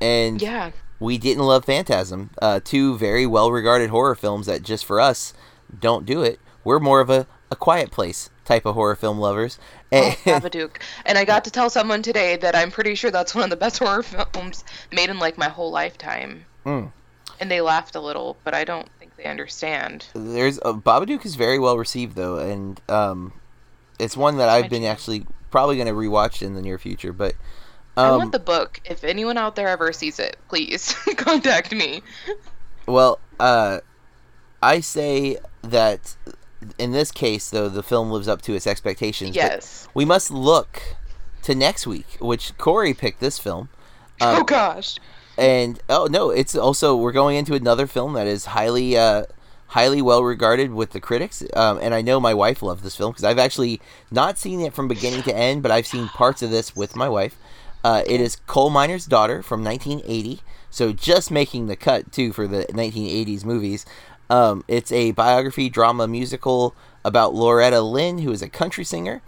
and 0.00 0.40
yeah. 0.40 0.72
we 0.98 1.18
didn't 1.18 1.44
love 1.44 1.64
Phantasm. 1.64 2.30
Uh, 2.40 2.60
two 2.62 2.96
very 2.98 3.26
well 3.26 3.50
regarded 3.50 3.90
horror 3.90 4.14
films 4.14 4.46
that 4.46 4.62
just 4.62 4.84
for 4.84 5.00
us 5.00 5.34
don't 5.80 6.06
do 6.06 6.22
it. 6.22 6.40
We're 6.64 6.80
more 6.80 7.00
of 7.00 7.10
a, 7.10 7.26
a 7.50 7.56
quiet 7.56 7.90
place 7.90 8.30
type 8.44 8.64
of 8.64 8.74
horror 8.74 8.96
film 8.96 9.18
lovers. 9.18 9.58
Oh, 9.92 9.96
And, 9.96 10.14
Babadook. 10.42 10.78
And 11.04 11.18
I 11.18 11.24
got 11.24 11.44
to 11.44 11.50
tell 11.50 11.70
someone 11.70 12.02
today 12.02 12.36
that 12.36 12.54
I'm 12.54 12.70
pretty 12.70 12.94
sure 12.94 13.10
that's 13.10 13.34
one 13.34 13.44
of 13.44 13.50
the 13.50 13.56
best 13.56 13.78
horror 13.82 14.02
films 14.02 14.64
made 14.92 15.10
in 15.10 15.18
like 15.18 15.36
my 15.36 15.48
whole 15.48 15.70
lifetime. 15.70 16.44
Mm. 16.64 16.92
And 17.38 17.50
they 17.50 17.60
laughed 17.60 17.94
a 17.94 18.00
little, 18.00 18.36
but 18.44 18.54
I 18.54 18.64
don't 18.64 18.88
think 18.98 19.16
they 19.16 19.24
understand. 19.24 20.06
There's 20.14 20.58
uh, 20.60 20.72
Babadook 20.72 21.26
is 21.26 21.34
very 21.34 21.58
well 21.58 21.76
received 21.76 22.16
though, 22.16 22.38
and 22.38 22.80
um, 22.88 23.34
it's 23.98 24.16
one 24.16 24.38
that 24.38 24.48
I've 24.48 24.70
been 24.70 24.84
actually 24.84 25.26
probably 25.50 25.76
going 25.76 25.88
to 25.88 25.92
rewatch 25.92 26.40
in 26.40 26.54
the 26.54 26.62
near 26.62 26.78
future. 26.78 27.12
But 27.12 27.34
I 27.96 28.08
um, 28.08 28.18
want 28.18 28.32
the 28.32 28.38
book. 28.38 28.80
If 28.84 29.04
anyone 29.04 29.38
out 29.38 29.56
there 29.56 29.68
ever 29.68 29.92
sees 29.92 30.18
it, 30.18 30.36
please 30.48 30.92
contact 31.16 31.72
me. 31.74 32.02
well, 32.86 33.18
uh, 33.40 33.80
I 34.62 34.80
say 34.80 35.38
that 35.62 36.16
in 36.78 36.92
this 36.92 37.10
case 37.10 37.50
though, 37.50 37.68
the 37.68 37.82
film 37.82 38.10
lives 38.10 38.28
up 38.28 38.42
to 38.42 38.54
its 38.54 38.66
expectations. 38.66 39.34
Yes. 39.36 39.88
we 39.94 40.04
must 40.04 40.30
look 40.30 40.82
to 41.42 41.54
next 41.54 41.86
week, 41.86 42.16
which 42.20 42.56
Corey 42.58 42.92
picked 42.94 43.20
this 43.20 43.38
film. 43.38 43.68
oh 44.20 44.40
Uh, 44.40 44.42
gosh. 44.42 44.98
and 45.38 45.80
oh 45.88 46.06
no, 46.10 46.30
it's 46.30 46.54
also 46.54 46.96
we're 46.96 47.12
going 47.12 47.36
into 47.36 47.54
another 47.54 47.86
film 47.86 48.14
that 48.14 48.26
is 48.26 48.46
highly 48.46 48.96
uh 48.96 49.24
highly 49.68 50.00
well 50.00 50.22
regarded 50.22 50.72
with 50.72 50.90
the 50.90 51.00
critics. 51.00 51.42
Um, 51.54 51.78
and 51.82 51.92
I 51.92 52.00
know 52.02 52.20
my 52.20 52.34
wife 52.34 52.62
loved 52.62 52.82
this 52.84 52.96
film 52.96 53.12
because 53.12 53.24
I've 53.24 53.38
actually 53.38 53.80
not 54.10 54.38
seen 54.38 54.60
it 54.60 54.72
from 54.74 54.86
beginning 54.88 55.22
to 55.24 55.36
end, 55.36 55.62
but 55.62 55.70
I've 55.72 55.86
seen 55.86 56.08
parts 56.08 56.40
of 56.42 56.50
this 56.50 56.74
with 56.76 56.94
my 56.96 57.08
wife. 57.08 57.36
Uh, 57.86 58.02
it 58.04 58.20
is 58.20 58.34
Coal 58.48 58.68
Miner's 58.68 59.06
Daughter 59.06 59.44
from 59.44 59.62
1980, 59.62 60.40
so 60.70 60.92
just 60.92 61.30
making 61.30 61.68
the 61.68 61.76
cut 61.76 62.10
too 62.10 62.32
for 62.32 62.48
the 62.48 62.64
1980s 62.64 63.44
movies. 63.44 63.86
Um, 64.28 64.64
it's 64.66 64.90
a 64.90 65.12
biography 65.12 65.68
drama 65.68 66.08
musical 66.08 66.74
about 67.04 67.32
Loretta 67.32 67.80
Lynn, 67.82 68.18
who 68.18 68.32
is 68.32 68.42
a 68.42 68.48
country 68.48 68.82
singer 68.82 69.22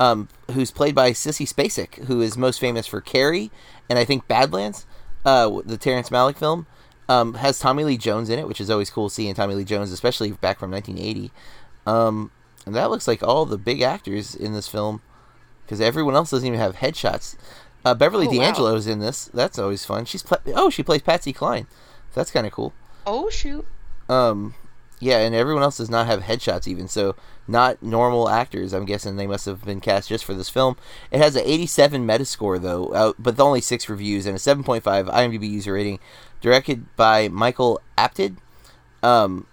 um, 0.00 0.26
who's 0.50 0.72
played 0.72 0.92
by 0.92 1.12
Sissy 1.12 1.46
Spacek, 1.46 2.06
who 2.06 2.20
is 2.20 2.36
most 2.36 2.58
famous 2.58 2.84
for 2.84 3.00
Carrie 3.00 3.52
and 3.88 3.96
I 3.96 4.04
think 4.04 4.26
Badlands, 4.26 4.86
uh, 5.24 5.60
the 5.64 5.78
Terrence 5.78 6.10
Malick 6.10 6.36
film. 6.36 6.66
Um, 7.08 7.34
has 7.34 7.60
Tommy 7.60 7.84
Lee 7.84 7.96
Jones 7.96 8.28
in 8.28 8.40
it, 8.40 8.48
which 8.48 8.60
is 8.60 8.70
always 8.70 8.90
cool 8.90 9.08
seeing 9.08 9.34
Tommy 9.34 9.54
Lee 9.54 9.62
Jones, 9.62 9.92
especially 9.92 10.32
back 10.32 10.58
from 10.58 10.72
1980. 10.72 11.30
Um, 11.86 12.32
and 12.66 12.74
that 12.74 12.90
looks 12.90 13.06
like 13.06 13.22
all 13.22 13.46
the 13.46 13.56
big 13.56 13.82
actors 13.82 14.34
in 14.34 14.52
this 14.52 14.66
film, 14.66 15.00
because 15.64 15.80
everyone 15.80 16.16
else 16.16 16.32
doesn't 16.32 16.46
even 16.46 16.58
have 16.58 16.74
headshots. 16.74 17.36
Uh, 17.84 17.94
Beverly 17.94 18.26
Oh, 18.26 18.30
wow. 18.30 18.38
D'Angelo's 18.44 18.86
in 18.86 18.98
this. 19.00 19.26
That's 19.32 19.58
always 19.58 19.84
fun. 19.84 20.04
She's 20.04 20.22
pla- 20.22 20.38
oh, 20.54 20.70
she 20.70 20.82
plays 20.82 21.02
Patsy 21.02 21.32
Cline. 21.32 21.66
That's 22.14 22.30
kind 22.30 22.46
of 22.46 22.52
cool. 22.52 22.72
Oh 23.06 23.30
shoot. 23.30 23.66
Um, 24.08 24.54
yeah, 24.98 25.18
and 25.18 25.34
everyone 25.34 25.62
else 25.62 25.78
does 25.78 25.88
not 25.88 26.06
have 26.06 26.22
headshots 26.22 26.66
even, 26.68 26.88
so 26.88 27.14
not 27.48 27.82
normal 27.82 28.28
actors. 28.28 28.72
I'm 28.74 28.84
guessing 28.84 29.16
they 29.16 29.26
must 29.26 29.46
have 29.46 29.64
been 29.64 29.80
cast 29.80 30.08
just 30.10 30.24
for 30.24 30.34
this 30.34 30.48
film. 30.50 30.76
It 31.10 31.18
has 31.18 31.36
an 31.36 31.42
87 31.46 32.06
Metascore 32.06 32.60
though, 32.60 32.86
uh, 32.88 33.12
but 33.18 33.38
only 33.40 33.60
six 33.60 33.88
reviews 33.88 34.26
and 34.26 34.36
a 34.36 34.40
7.5 34.40 34.82
IMDb 34.82 35.48
user 35.48 35.72
rating. 35.72 36.00
Directed 36.40 36.94
by 36.96 37.28
Michael 37.28 37.80
Apted. 37.96 38.36
Um, 39.02 39.46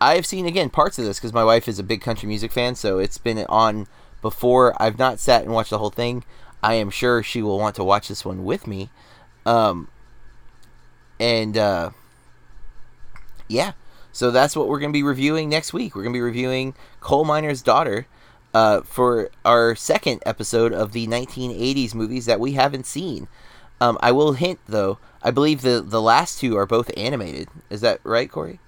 I've 0.00 0.26
seen 0.26 0.46
again 0.46 0.68
parts 0.70 0.98
of 0.98 1.04
this 1.04 1.18
because 1.18 1.32
my 1.32 1.44
wife 1.44 1.66
is 1.68 1.78
a 1.78 1.82
big 1.84 2.00
country 2.00 2.28
music 2.28 2.52
fan, 2.52 2.74
so 2.74 2.98
it's 2.98 3.18
been 3.18 3.38
on 3.48 3.86
before. 4.22 4.80
I've 4.80 4.98
not 4.98 5.18
sat 5.18 5.42
and 5.44 5.52
watched 5.52 5.70
the 5.70 5.78
whole 5.78 5.90
thing. 5.90 6.24
I 6.64 6.74
am 6.74 6.88
sure 6.88 7.22
she 7.22 7.42
will 7.42 7.58
want 7.58 7.76
to 7.76 7.84
watch 7.84 8.08
this 8.08 8.24
one 8.24 8.42
with 8.42 8.66
me. 8.66 8.88
Um, 9.44 9.88
and 11.20 11.58
uh, 11.58 11.90
yeah, 13.48 13.72
so 14.12 14.30
that's 14.30 14.56
what 14.56 14.66
we're 14.66 14.78
going 14.78 14.90
to 14.90 14.96
be 14.96 15.02
reviewing 15.02 15.50
next 15.50 15.74
week. 15.74 15.94
We're 15.94 16.04
going 16.04 16.14
to 16.14 16.16
be 16.16 16.22
reviewing 16.22 16.74
Coal 17.00 17.26
Miner's 17.26 17.60
Daughter 17.60 18.06
uh, 18.54 18.80
for 18.80 19.28
our 19.44 19.76
second 19.76 20.22
episode 20.24 20.72
of 20.72 20.92
the 20.92 21.06
1980s 21.06 21.94
movies 21.94 22.24
that 22.24 22.40
we 22.40 22.52
haven't 22.52 22.86
seen. 22.86 23.28
Um, 23.78 23.98
I 24.00 24.12
will 24.12 24.32
hint, 24.32 24.58
though, 24.66 24.98
I 25.22 25.32
believe 25.32 25.60
the, 25.60 25.84
the 25.84 26.00
last 26.00 26.40
two 26.40 26.56
are 26.56 26.64
both 26.64 26.90
animated. 26.96 27.48
Is 27.68 27.82
that 27.82 28.00
right, 28.04 28.30
Corey? 28.32 28.58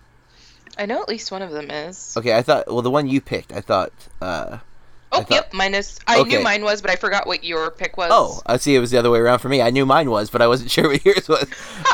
I 0.77 0.85
know 0.85 1.01
at 1.01 1.09
least 1.09 1.33
one 1.33 1.41
of 1.41 1.51
them 1.51 1.71
is. 1.71 2.15
Okay, 2.15 2.37
I 2.37 2.43
thought, 2.43 2.67
well, 2.67 2.83
the 2.83 2.91
one 2.91 3.09
you 3.09 3.23
picked, 3.23 3.55
I 3.55 3.63
thought, 3.63 3.95
uh, 4.21 4.59
Oh, 5.13 5.19
thought- 5.21 5.31
yep, 5.31 5.53
mine 5.53 5.75
is. 5.75 5.99
I 6.07 6.19
Okay. 6.21 6.31
knew 6.31 6.41
mine 6.43 6.63
was, 6.65 6.83
but 6.83 6.91
I 6.91 6.97
forgot 6.97 7.27
what 7.27 7.45
your 7.45 7.71
pick 7.71 7.97
was. 7.97 8.09
Oh, 8.13 8.41
I 8.47 8.57
see. 8.57 8.75
It 8.75 8.81
was 8.81 8.91
the 8.91 8.99
other 8.99 9.11
way 9.11 9.19
around 9.21 9.39
for 9.39 9.49
me. 9.49 9.63
I 9.63 9.71
knew 9.71 9.87
mine 9.87 10.11
was, 10.11 10.31
but 10.31 10.43
I 10.43 10.47
wasn't 10.49 10.71
sure 10.73 10.89
what 10.89 11.05
yours 11.05 11.29
was. 11.29 11.47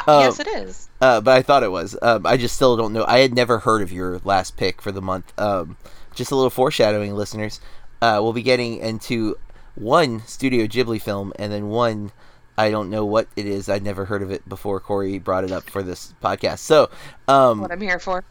Uh, 0.06 0.20
yes, 0.24 0.40
it 0.40 0.48
is. 0.48 0.88
Uh, 1.00 1.20
but 1.20 1.36
I 1.36 1.42
thought 1.42 1.62
it 1.62 1.70
was. 1.70 1.96
Um, 2.00 2.26
I 2.26 2.36
just 2.36 2.54
still 2.56 2.76
don't 2.76 2.92
know. 2.92 3.04
I 3.06 3.18
had 3.18 3.34
never 3.34 3.58
heard 3.60 3.82
of 3.82 3.92
your 3.92 4.20
last 4.24 4.56
pick 4.56 4.80
for 4.80 4.92
the 4.92 5.02
month. 5.02 5.32
Um, 5.38 5.76
just 6.14 6.30
a 6.30 6.34
little 6.36 6.50
foreshadowing, 6.50 7.14
listeners. 7.14 7.60
Uh, 8.00 8.18
we'll 8.22 8.32
be 8.32 8.42
getting 8.42 8.78
into 8.78 9.36
one 9.74 10.22
Studio 10.26 10.66
Ghibli 10.66 11.00
film 11.00 11.32
and 11.38 11.52
then 11.52 11.68
one. 11.68 12.12
I 12.58 12.70
don't 12.70 12.90
know 12.90 13.04
what 13.04 13.28
it 13.36 13.46
is. 13.46 13.68
I'd 13.68 13.82
never 13.82 14.04
heard 14.04 14.22
of 14.22 14.30
it 14.30 14.46
before 14.48 14.78
Corey 14.80 15.18
brought 15.18 15.44
it 15.44 15.52
up 15.52 15.64
for 15.70 15.82
this 15.82 16.12
podcast. 16.22 16.58
So, 16.58 16.90
um, 17.26 17.60
What 17.62 17.72
I'm 17.72 17.80
here 17.80 17.98
for. 17.98 18.24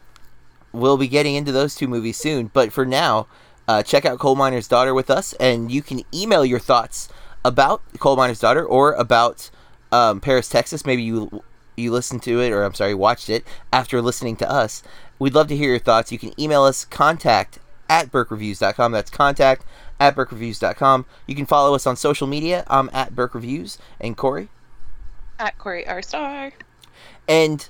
we'll 0.72 0.96
be 0.96 1.08
getting 1.08 1.34
into 1.34 1.50
those 1.52 1.74
two 1.74 1.88
movies 1.88 2.16
soon. 2.18 2.48
But 2.52 2.72
for 2.72 2.86
now, 2.86 3.26
uh, 3.68 3.82
check 3.82 4.04
out 4.04 4.18
Coal 4.18 4.34
Miner's 4.34 4.68
Daughter 4.68 4.94
with 4.94 5.10
us, 5.10 5.32
and 5.34 5.70
you 5.70 5.82
can 5.82 6.02
email 6.12 6.44
your 6.44 6.58
thoughts 6.58 7.08
about 7.44 7.82
Coal 7.98 8.16
Miner's 8.16 8.40
Daughter 8.40 8.64
or 8.64 8.92
about 8.92 9.50
um, 9.90 10.20
Paris, 10.20 10.48
Texas. 10.48 10.86
Maybe 10.86 11.02
you 11.02 11.42
you 11.76 11.90
listened 11.90 12.22
to 12.24 12.40
it, 12.40 12.52
or 12.52 12.64
I'm 12.64 12.74
sorry, 12.74 12.94
watched 12.94 13.30
it 13.30 13.44
after 13.72 14.02
listening 14.02 14.36
to 14.36 14.50
us. 14.50 14.82
We'd 15.18 15.34
love 15.34 15.48
to 15.48 15.56
hear 15.56 15.70
your 15.70 15.78
thoughts. 15.78 16.12
You 16.12 16.18
can 16.18 16.38
email 16.40 16.64
us 16.64 16.84
contact 16.84 17.58
at 17.88 18.10
burkreviews.com. 18.10 18.92
That's 18.92 19.10
contact 19.10 19.64
at 20.00 20.16
burkreviews.com. 20.16 21.06
You 21.26 21.34
can 21.34 21.46
follow 21.46 21.74
us 21.74 21.86
on 21.86 21.96
social 21.96 22.26
media. 22.26 22.64
I'm 22.66 22.90
at 22.92 23.14
Burke 23.14 23.34
Reviews 23.34 23.78
and 24.00 24.16
Corey. 24.16 24.48
At 25.38 25.58
Corey 25.58 25.86
R 25.86 26.02
Star. 26.02 26.52
And 27.28 27.68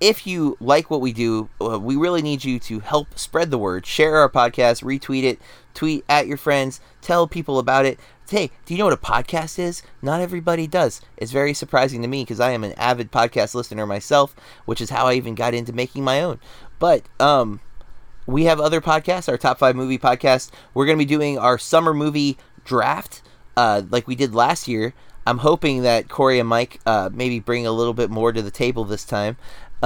if 0.00 0.26
you 0.26 0.56
like 0.60 0.90
what 0.90 1.00
we 1.00 1.12
do, 1.12 1.48
uh, 1.60 1.78
we 1.78 1.96
really 1.96 2.22
need 2.22 2.44
you 2.44 2.58
to 2.60 2.80
help 2.80 3.18
spread 3.18 3.50
the 3.50 3.58
word. 3.58 3.86
Share 3.86 4.16
our 4.16 4.28
podcast, 4.28 4.82
retweet 4.82 5.22
it, 5.22 5.40
tweet 5.74 6.04
at 6.08 6.26
your 6.26 6.36
friends, 6.36 6.80
tell 7.00 7.26
people 7.26 7.58
about 7.58 7.86
it. 7.86 7.98
Hey, 8.28 8.50
do 8.64 8.74
you 8.74 8.78
know 8.78 8.86
what 8.86 8.92
a 8.92 8.96
podcast 8.96 9.58
is? 9.58 9.82
Not 10.02 10.20
everybody 10.20 10.66
does. 10.66 11.00
It's 11.16 11.30
very 11.30 11.54
surprising 11.54 12.02
to 12.02 12.08
me 12.08 12.22
because 12.22 12.40
I 12.40 12.50
am 12.50 12.64
an 12.64 12.72
avid 12.72 13.12
podcast 13.12 13.54
listener 13.54 13.86
myself, 13.86 14.34
which 14.64 14.80
is 14.80 14.90
how 14.90 15.06
I 15.06 15.14
even 15.14 15.36
got 15.36 15.54
into 15.54 15.72
making 15.72 16.02
my 16.02 16.20
own. 16.20 16.40
But 16.78 17.04
um, 17.20 17.60
we 18.26 18.44
have 18.44 18.60
other 18.60 18.80
podcasts, 18.80 19.28
our 19.28 19.38
top 19.38 19.58
five 19.58 19.76
movie 19.76 19.98
podcast. 19.98 20.50
We're 20.74 20.86
going 20.86 20.98
to 20.98 21.04
be 21.04 21.08
doing 21.08 21.38
our 21.38 21.56
summer 21.56 21.94
movie 21.94 22.36
draft, 22.64 23.22
uh, 23.56 23.82
like 23.88 24.08
we 24.08 24.16
did 24.16 24.34
last 24.34 24.66
year. 24.66 24.92
I'm 25.26 25.38
hoping 25.38 25.82
that 25.82 26.08
Corey 26.08 26.38
and 26.38 26.48
Mike 26.48 26.80
uh, 26.86 27.10
maybe 27.12 27.40
bring 27.40 27.66
a 27.66 27.72
little 27.72 27.94
bit 27.94 28.10
more 28.10 28.32
to 28.32 28.42
the 28.42 28.50
table 28.50 28.84
this 28.84 29.04
time. 29.04 29.36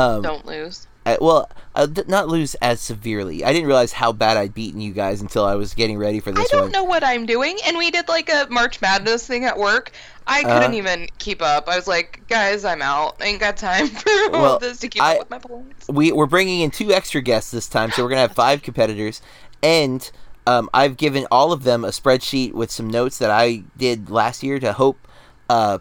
Um, 0.01 0.23
Don't 0.23 0.47
lose. 0.47 0.87
uh, 1.07 1.17
well, 1.21 1.51
uh, 1.75 1.87
not 2.09 2.29
lose 2.29 2.55
as 2.57 2.81
severely. 2.81 3.45
I 3.45 3.53
didn't 3.53 3.67
realize 3.69 3.93
how 3.93 4.13
bad 4.13 4.37
I'd 4.37 4.55
beaten 4.55 4.81
you 4.81 4.93
guys 4.93 5.21
until 5.21 5.45
I 5.45 5.55
was 5.55 5.75
getting 5.75 5.99
ready 5.99 6.21
for 6.21 6.33
this. 6.33 6.47
I 6.47 6.49
don't 6.57 6.63
one. 6.63 6.73
know 6.73 6.85
what 6.85 7.05
I'm 7.05 7.27
doing, 7.27 7.57
and 7.67 7.77
we 7.79 7.91
did 7.91 8.09
like 8.09 8.29
a 8.31 8.47
March 8.51 8.81
Madness 8.81 9.27
thing 9.27 9.45
at 9.45 9.59
work. 9.59 9.93
I 10.27 10.41
Uh-huh. 10.43 10.59
couldn't 10.61 10.75
even 10.75 11.09
keep 11.19 11.43
up. 11.43 11.69
I 11.69 11.77
was 11.77 11.87
like, 11.89 12.23
guys, 12.29 12.65
I'm 12.65 12.83
out. 12.83 13.17
I 13.21 13.25
ain't 13.27 13.41
got 13.41 13.57
time 13.57 13.87
for 13.89 14.11
all 14.11 14.31
Well, 14.33 14.59
this 14.59 14.79
to 14.79 14.89
keep 14.89 15.03
I- 15.03 15.15
up 15.15 15.19
with 15.21 15.31
my 15.31 15.39
points. 15.39 15.89
we 15.89 16.13
we're 16.13 16.27
bringing 16.27 16.61
in 16.61 16.71
two 16.71 16.93
extra 16.93 17.21
guests 17.21 17.51
this 17.51 17.69
time, 17.69 17.91
so 17.91 18.03
we're 18.03 18.11
gonna 18.11 18.21
have 18.23 18.35
five 18.35 18.63
competitors, 18.69 19.21
and 19.63 20.11
um, 20.47 20.69
I've 20.75 20.97
given 20.97 21.27
all 21.31 21.53
of 21.53 21.63
them 21.65 21.85
a 21.85 21.89
spreadsheet 21.89 22.53
with 22.55 22.71
some 22.71 22.89
notes 22.89 23.19
that 23.19 23.31
I 23.31 23.63
did 23.77 24.09
last 24.11 24.43
year 24.43 24.59
to 24.61 24.73
hope 24.73 25.07
uh, 25.49 25.79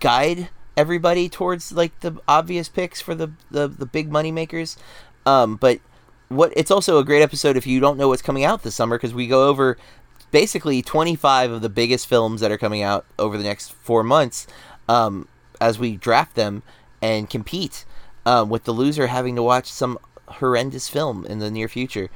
guide 0.00 0.48
everybody 0.78 1.28
towards 1.28 1.72
like 1.72 1.98
the 2.00 2.16
obvious 2.28 2.68
picks 2.68 3.00
for 3.00 3.14
the 3.14 3.32
the, 3.50 3.66
the 3.66 3.84
big 3.84 4.10
money 4.10 4.30
makers. 4.30 4.78
Um, 5.26 5.56
but 5.56 5.80
what 6.28 6.52
it's 6.56 6.70
also 6.70 6.98
a 6.98 7.04
great 7.04 7.20
episode 7.20 7.56
if 7.56 7.66
you 7.66 7.80
don't 7.80 7.98
know 7.98 8.08
what's 8.08 8.22
coming 8.22 8.44
out 8.44 8.62
this 8.62 8.76
summer 8.76 8.96
because 8.96 9.12
we 9.12 9.26
go 9.26 9.48
over 9.48 9.76
basically 10.30 10.80
25 10.80 11.50
of 11.50 11.62
the 11.62 11.68
biggest 11.68 12.06
films 12.06 12.40
that 12.40 12.50
are 12.50 12.58
coming 12.58 12.82
out 12.82 13.04
over 13.18 13.36
the 13.36 13.44
next 13.44 13.72
four 13.72 14.02
months 14.02 14.46
um, 14.88 15.26
as 15.60 15.78
we 15.78 15.96
draft 15.96 16.34
them 16.34 16.62
and 17.02 17.28
compete 17.28 17.84
um, 18.24 18.48
with 18.48 18.64
the 18.64 18.72
loser 18.72 19.08
having 19.08 19.34
to 19.34 19.42
watch 19.42 19.66
some 19.66 19.98
horrendous 20.26 20.88
film 20.88 21.24
in 21.24 21.38
the 21.38 21.50
near 21.50 21.68
future. 21.68 22.08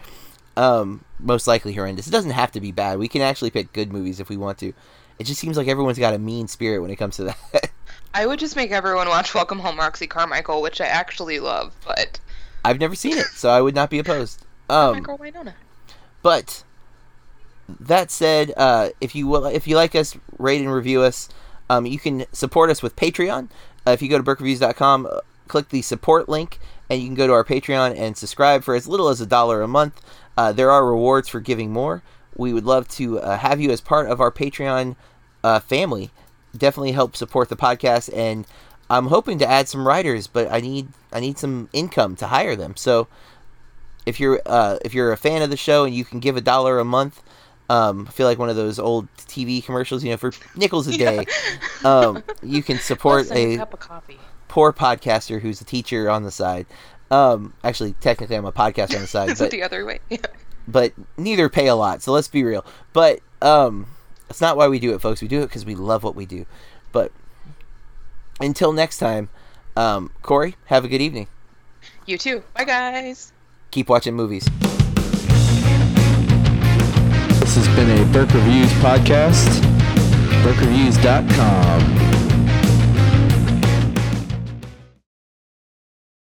Um, 0.57 1.05
most 1.19 1.47
likely 1.47 1.73
horrendous. 1.73 2.07
It 2.07 2.11
doesn't 2.11 2.33
have 2.33 2.53
to 2.53 2.61
be 2.61 2.71
bad. 2.71 2.99
We 2.99 3.09
can 3.09 3.23
actually 3.23 3.51
pick 3.51 3.73
good 3.73 3.91
movies 3.91 4.21
if 4.21 4.29
we 4.29 4.37
want 4.37 4.59
to. 4.59 4.75
It 5.19 5.25
just 5.25 5.41
seems 5.41 5.57
like 5.57 5.69
everyone's 5.69 5.99
got 5.99 6.13
a 6.13 6.19
mean 6.19 6.49
spirit 6.49 6.81
when 6.81 6.91
it 6.91 6.97
comes 6.97 7.17
to 7.17 7.25
that 7.53 7.71
I 8.15 8.27
would 8.27 8.39
just 8.39 8.57
make 8.57 8.71
everyone 8.71 9.09
watch 9.09 9.35
Welcome 9.35 9.59
Home, 9.61 9.79
Roxy 9.79 10.07
Carmichael, 10.07 10.63
which 10.63 10.81
I 10.81 10.87
actually 10.87 11.41
love, 11.41 11.75
but 11.87 12.21
i've 12.65 12.79
never 12.79 12.95
seen 12.95 13.19
it 13.19 13.27
so 13.27 13.51
i 13.51 13.61
would 13.61 13.75
not 13.75 13.91
be 13.91 13.99
opposed 13.99 14.47
my 14.69 14.85
um, 14.85 15.03
girl 15.03 15.17
Winona. 15.17 15.55
But 16.23 16.63
that 17.69 18.11
said, 18.11 18.53
uh, 18.57 18.91
if 19.01 19.15
you 19.15 19.27
will, 19.27 19.47
if 19.47 19.67
you 19.67 19.77
like 19.77 19.95
us, 19.95 20.17
rate 20.39 20.61
and 20.61 20.73
review 20.73 21.03
us. 21.03 21.29
Um, 21.69 21.87
you 21.87 21.99
can 21.99 22.25
support 22.33 22.71
us 22.71 22.83
with 22.83 22.97
Patreon. 22.97 23.49
Uh, 23.87 23.91
if 23.91 24.03
you 24.03 24.09
go 24.09 24.19
to 24.19 24.25
burkreviews.com, 24.25 25.07
uh, 25.07 25.21
click 25.49 25.71
the 25.71 25.83
support 25.83 26.29
link, 26.29 26.59
and 26.89 27.01
you 27.01 27.09
can 27.09 27.15
go 27.15 27.27
to 27.27 27.33
our 27.33 27.45
Patreon 27.45 27.99
and 27.99 28.17
subscribe 28.17 28.63
for 28.63 28.75
as 28.75 28.87
little 28.87 29.09
as 29.09 29.21
a 29.21 29.27
dollar 29.27 29.63
a 29.63 29.69
month. 29.69 30.01
Uh, 30.37 30.53
there 30.53 30.71
are 30.71 30.87
rewards 30.87 31.29
for 31.29 31.41
giving 31.41 31.73
more. 31.73 32.03
We 32.37 32.53
would 32.53 32.65
love 32.65 32.89
to 32.89 33.21
uh, 33.21 33.39
have 33.39 33.61
you 33.61 33.71
as 33.71 33.81
part 33.81 34.09
of 34.09 34.21
our 34.21 34.31
Patreon 34.31 34.97
uh, 35.43 35.61
family. 35.61 36.11
Definitely 36.57 36.93
help 36.93 37.17
support 37.17 37.49
the 37.49 37.57
podcast, 37.57 38.11
and 38.17 38.47
I'm 38.91 39.07
hoping 39.07 39.39
to 39.39 39.47
add 39.49 39.69
some 39.69 39.87
writers, 39.87 40.27
but 40.27 40.51
I 40.53 40.61
need 40.61 40.89
I 41.13 41.21
need 41.21 41.39
some 41.39 41.69
income 41.73 42.15
to 42.17 42.27
hire 42.27 42.55
them. 42.57 42.77
So 42.77 43.09
if 44.05 44.21
you're 44.21 44.41
uh, 44.45 44.79
if 44.85 44.93
you're 44.95 45.13
a 45.13 45.17
fan 45.17 45.43
of 45.43 45.51
the 45.51 45.57
show 45.57 45.85
and 45.85 45.95
you 45.95 46.05
can 46.05 46.21
give 46.21 46.37
a 46.37 46.41
dollar 46.43 46.79
a 46.79 46.85
month, 46.85 47.23
um, 47.71 48.07
I 48.09 48.13
feel 48.13 48.27
like 48.27 48.39
one 48.39 48.51
of 48.51 48.57
those 48.57 48.79
old 48.79 49.09
TV 49.17 49.65
commercials, 49.65 50.05
you 50.05 50.11
know, 50.11 50.17
for 50.19 50.33
nickels 50.57 50.87
a 50.89 50.99
day, 50.99 51.25
um, 51.85 52.23
you 52.43 52.63
can 52.63 52.79
support 52.81 53.31
a 53.31 53.57
coffee. 53.79 54.19
poor 54.49 54.73
podcaster 54.73 55.41
who's 55.41 55.61
a 55.61 55.65
teacher 55.65 56.11
on 56.11 56.23
the 56.25 56.31
side. 56.31 56.67
Um, 57.11 57.55
actually, 57.65 57.93
technically, 58.01 58.37
I'm 58.37 58.45
a 58.45 58.53
podcaster 58.53 58.97
on 58.97 59.03
the 59.03 59.07
side, 59.07 59.29
Is 59.31 59.41
it 59.41 59.45
but 59.45 59.51
the 59.53 59.63
other 59.63 59.85
way? 59.85 60.01
Yeah. 60.11 60.19
but 60.69 60.93
neither 61.17 61.49
pay 61.49 61.69
a 61.69 61.75
lot. 61.75 62.03
So 62.03 62.13
let's 62.13 62.29
be 62.29 62.43
real. 62.43 62.65
But 62.93 63.21
um, 63.41 63.87
that's 64.33 64.41
not 64.41 64.57
why 64.57 64.67
we 64.67 64.79
do 64.79 64.95
it, 64.95 65.03
folks. 65.03 65.21
We 65.21 65.29
do 65.29 65.43
it 65.43 65.49
because 65.49 65.67
we 65.67 65.75
love 65.75 66.03
what 66.03 66.15
we 66.15 66.25
do. 66.25 66.47
But 66.91 67.13
until 68.41 68.73
next 68.73 68.97
time, 68.97 69.29
um, 69.77 70.11
Corey, 70.23 70.57
have 70.69 70.87
a 70.87 70.89
good 70.89 71.03
evening. 71.03 71.27
You 72.07 72.17
too. 72.17 72.43
Bye, 72.55 72.65
guys. 72.65 73.31
Keep 73.73 73.91
watching 73.91 74.15
movies. 74.15 74.49
This 77.41 77.57
has 77.57 77.69
been 77.77 77.91
a 77.91 78.11
Burke 78.11 78.33
Reviews 78.33 78.73
podcast. 78.81 79.61
BurkeReviews.com. 80.43 82.12